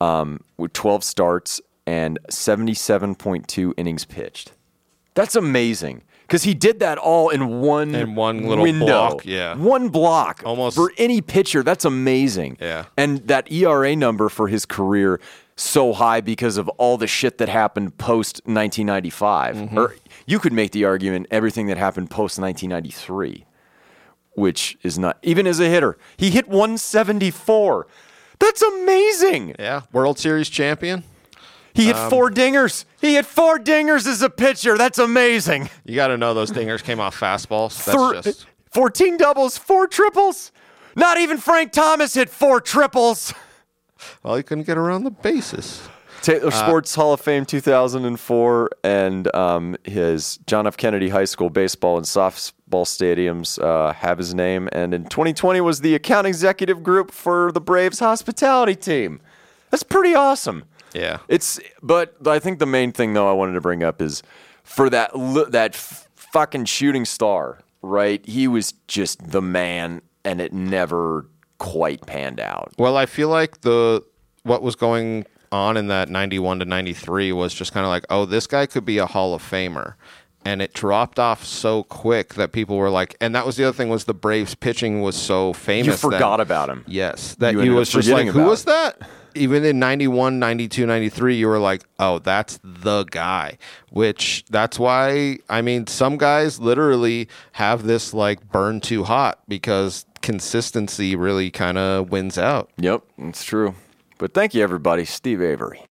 um, 0.00 0.40
with 0.56 0.72
12 0.72 1.04
starts 1.04 1.60
and 1.86 2.18
77.2 2.30 3.74
innings 3.76 4.06
pitched. 4.06 4.52
That's 5.14 5.36
amazing 5.36 6.02
because 6.32 6.44
he 6.44 6.54
did 6.54 6.80
that 6.80 6.96
all 6.96 7.28
in 7.28 7.60
one 7.60 7.94
In 7.94 8.14
one 8.14 8.46
little 8.46 8.64
window. 8.64 8.86
block, 8.86 9.26
yeah. 9.26 9.54
one 9.54 9.90
block 9.90 10.40
Almost- 10.46 10.76
for 10.76 10.90
any 10.96 11.20
pitcher. 11.20 11.62
That's 11.62 11.84
amazing. 11.84 12.56
Yeah. 12.58 12.86
and 12.96 13.18
that 13.28 13.52
ERA 13.52 13.94
number 13.94 14.30
for 14.30 14.48
his 14.48 14.64
career 14.64 15.20
so 15.56 15.92
high 15.92 16.22
because 16.22 16.56
of 16.56 16.70
all 16.70 16.96
the 16.96 17.06
shit 17.06 17.36
that 17.36 17.50
happened 17.50 17.98
post 17.98 18.36
1995. 18.46 19.56
Mm-hmm. 19.56 19.78
Or 19.78 19.94
you 20.26 20.38
could 20.38 20.54
make 20.54 20.70
the 20.72 20.86
argument 20.86 21.26
everything 21.30 21.66
that 21.66 21.76
happened 21.76 22.08
post 22.08 22.38
1993, 22.38 23.44
which 24.32 24.78
is 24.82 24.98
not 24.98 25.18
even 25.22 25.46
as 25.46 25.60
a 25.60 25.68
hitter. 25.68 25.98
He 26.16 26.30
hit 26.30 26.48
174. 26.48 27.86
That's 28.38 28.62
amazing. 28.62 29.54
Yeah, 29.58 29.82
World 29.92 30.18
Series 30.18 30.48
champion. 30.48 31.04
He 31.74 31.90
Um, 31.90 31.96
hit 31.96 32.10
four 32.10 32.30
dingers. 32.30 32.84
He 33.00 33.14
hit 33.14 33.26
four 33.26 33.58
dingers 33.58 34.06
as 34.06 34.22
a 34.22 34.30
pitcher. 34.30 34.76
That's 34.76 34.98
amazing. 34.98 35.70
You 35.84 35.94
got 35.96 36.08
to 36.08 36.16
know 36.18 36.34
those 36.34 36.50
dingers 36.50 36.82
came 36.82 37.00
off 37.00 37.18
fastballs. 37.18 37.84
That's 37.84 37.96
Thir- 37.96 38.20
just 38.22 38.46
14 38.70 39.16
doubles, 39.16 39.56
four 39.58 39.86
triples. 39.86 40.52
Not 40.96 41.18
even 41.18 41.38
Frank 41.38 41.72
Thomas 41.72 42.14
hit 42.14 42.28
four 42.28 42.60
triples. 42.60 43.32
well, 44.22 44.36
he 44.36 44.42
couldn't 44.42 44.64
get 44.66 44.76
around 44.76 45.04
the 45.04 45.10
bases. 45.10 45.80
Taylor 46.20 46.48
Uh, 46.48 46.50
Sports 46.50 46.94
Hall 46.94 47.12
of 47.14 47.20
Fame 47.20 47.44
2004 47.44 48.70
and 48.84 49.34
um, 49.34 49.76
his 49.84 50.38
John 50.46 50.66
F. 50.68 50.76
Kennedy 50.76 51.08
High 51.08 51.24
School 51.24 51.50
baseball 51.50 51.96
and 51.96 52.06
softball 52.06 52.84
stadiums 52.86 53.60
uh, 53.60 53.92
have 53.92 54.18
his 54.18 54.32
name. 54.34 54.68
And 54.72 54.94
in 54.94 55.04
2020 55.06 55.60
was 55.62 55.80
the 55.80 55.94
account 55.96 56.26
executive 56.28 56.82
group 56.82 57.10
for 57.10 57.50
the 57.52 57.60
Braves 57.60 57.98
hospitality 57.98 58.76
team. 58.76 59.20
That's 59.70 59.82
pretty 59.82 60.14
awesome. 60.14 60.64
Yeah. 60.94 61.18
It's 61.28 61.60
but 61.82 62.14
I 62.26 62.38
think 62.38 62.58
the 62.58 62.66
main 62.66 62.92
thing 62.92 63.14
though 63.14 63.28
I 63.28 63.32
wanted 63.32 63.52
to 63.54 63.60
bring 63.60 63.82
up 63.82 64.00
is 64.02 64.22
for 64.64 64.90
that 64.90 65.10
that 65.50 65.74
f- 65.74 66.08
fucking 66.14 66.64
shooting 66.66 67.04
star, 67.04 67.60
right? 67.82 68.24
He 68.26 68.48
was 68.48 68.72
just 68.88 69.30
the 69.30 69.42
man, 69.42 70.02
and 70.24 70.40
it 70.40 70.52
never 70.52 71.26
quite 71.58 72.06
panned 72.06 72.40
out. 72.40 72.72
Well, 72.78 72.96
I 72.96 73.06
feel 73.06 73.28
like 73.28 73.60
the 73.60 74.04
what 74.42 74.62
was 74.62 74.74
going 74.74 75.26
on 75.52 75.76
in 75.76 75.88
that 75.88 76.08
91 76.08 76.60
to 76.60 76.64
93 76.64 77.32
was 77.32 77.52
just 77.54 77.72
kind 77.72 77.84
of 77.84 77.90
like, 77.90 78.04
oh, 78.10 78.24
this 78.24 78.46
guy 78.46 78.66
could 78.66 78.84
be 78.84 78.98
a 78.98 79.06
Hall 79.06 79.34
of 79.34 79.42
Famer. 79.42 79.94
And 80.44 80.60
it 80.60 80.72
dropped 80.72 81.20
off 81.20 81.44
so 81.44 81.84
quick 81.84 82.34
that 82.34 82.50
people 82.50 82.76
were 82.76 82.90
like, 82.90 83.16
and 83.20 83.32
that 83.36 83.46
was 83.46 83.56
the 83.56 83.64
other 83.64 83.76
thing 83.76 83.88
was 83.90 84.04
the 84.06 84.14
Braves 84.14 84.56
pitching 84.56 85.00
was 85.00 85.14
so 85.14 85.52
famous. 85.52 85.86
You 86.02 86.10
forgot 86.10 86.40
about 86.40 86.68
him. 86.68 86.84
Yes, 86.88 87.36
that 87.36 87.52
You 87.52 87.60
he 87.60 87.70
was 87.70 87.90
just 87.90 88.08
like, 88.08 88.26
who 88.26 88.42
was 88.44 88.64
that? 88.64 88.98
Even 89.34 89.64
in 89.64 89.78
91, 89.78 90.38
92, 90.38 90.86
93, 90.86 91.36
you 91.36 91.46
were 91.48 91.58
like, 91.58 91.84
oh, 91.98 92.18
that's 92.18 92.58
the 92.62 93.04
guy. 93.04 93.58
Which 93.90 94.44
that's 94.50 94.78
why, 94.78 95.38
I 95.48 95.62
mean, 95.62 95.86
some 95.86 96.16
guys 96.16 96.58
literally 96.58 97.28
have 97.52 97.84
this 97.84 98.14
like 98.14 98.50
burn 98.50 98.80
too 98.80 99.04
hot 99.04 99.40
because 99.48 100.06
consistency 100.22 101.16
really 101.16 101.50
kind 101.50 101.78
of 101.78 102.10
wins 102.10 102.38
out. 102.38 102.70
Yep, 102.78 103.02
it's 103.18 103.44
true. 103.44 103.74
But 104.18 104.34
thank 104.34 104.54
you, 104.54 104.62
everybody. 104.62 105.04
Steve 105.04 105.42
Avery. 105.42 105.80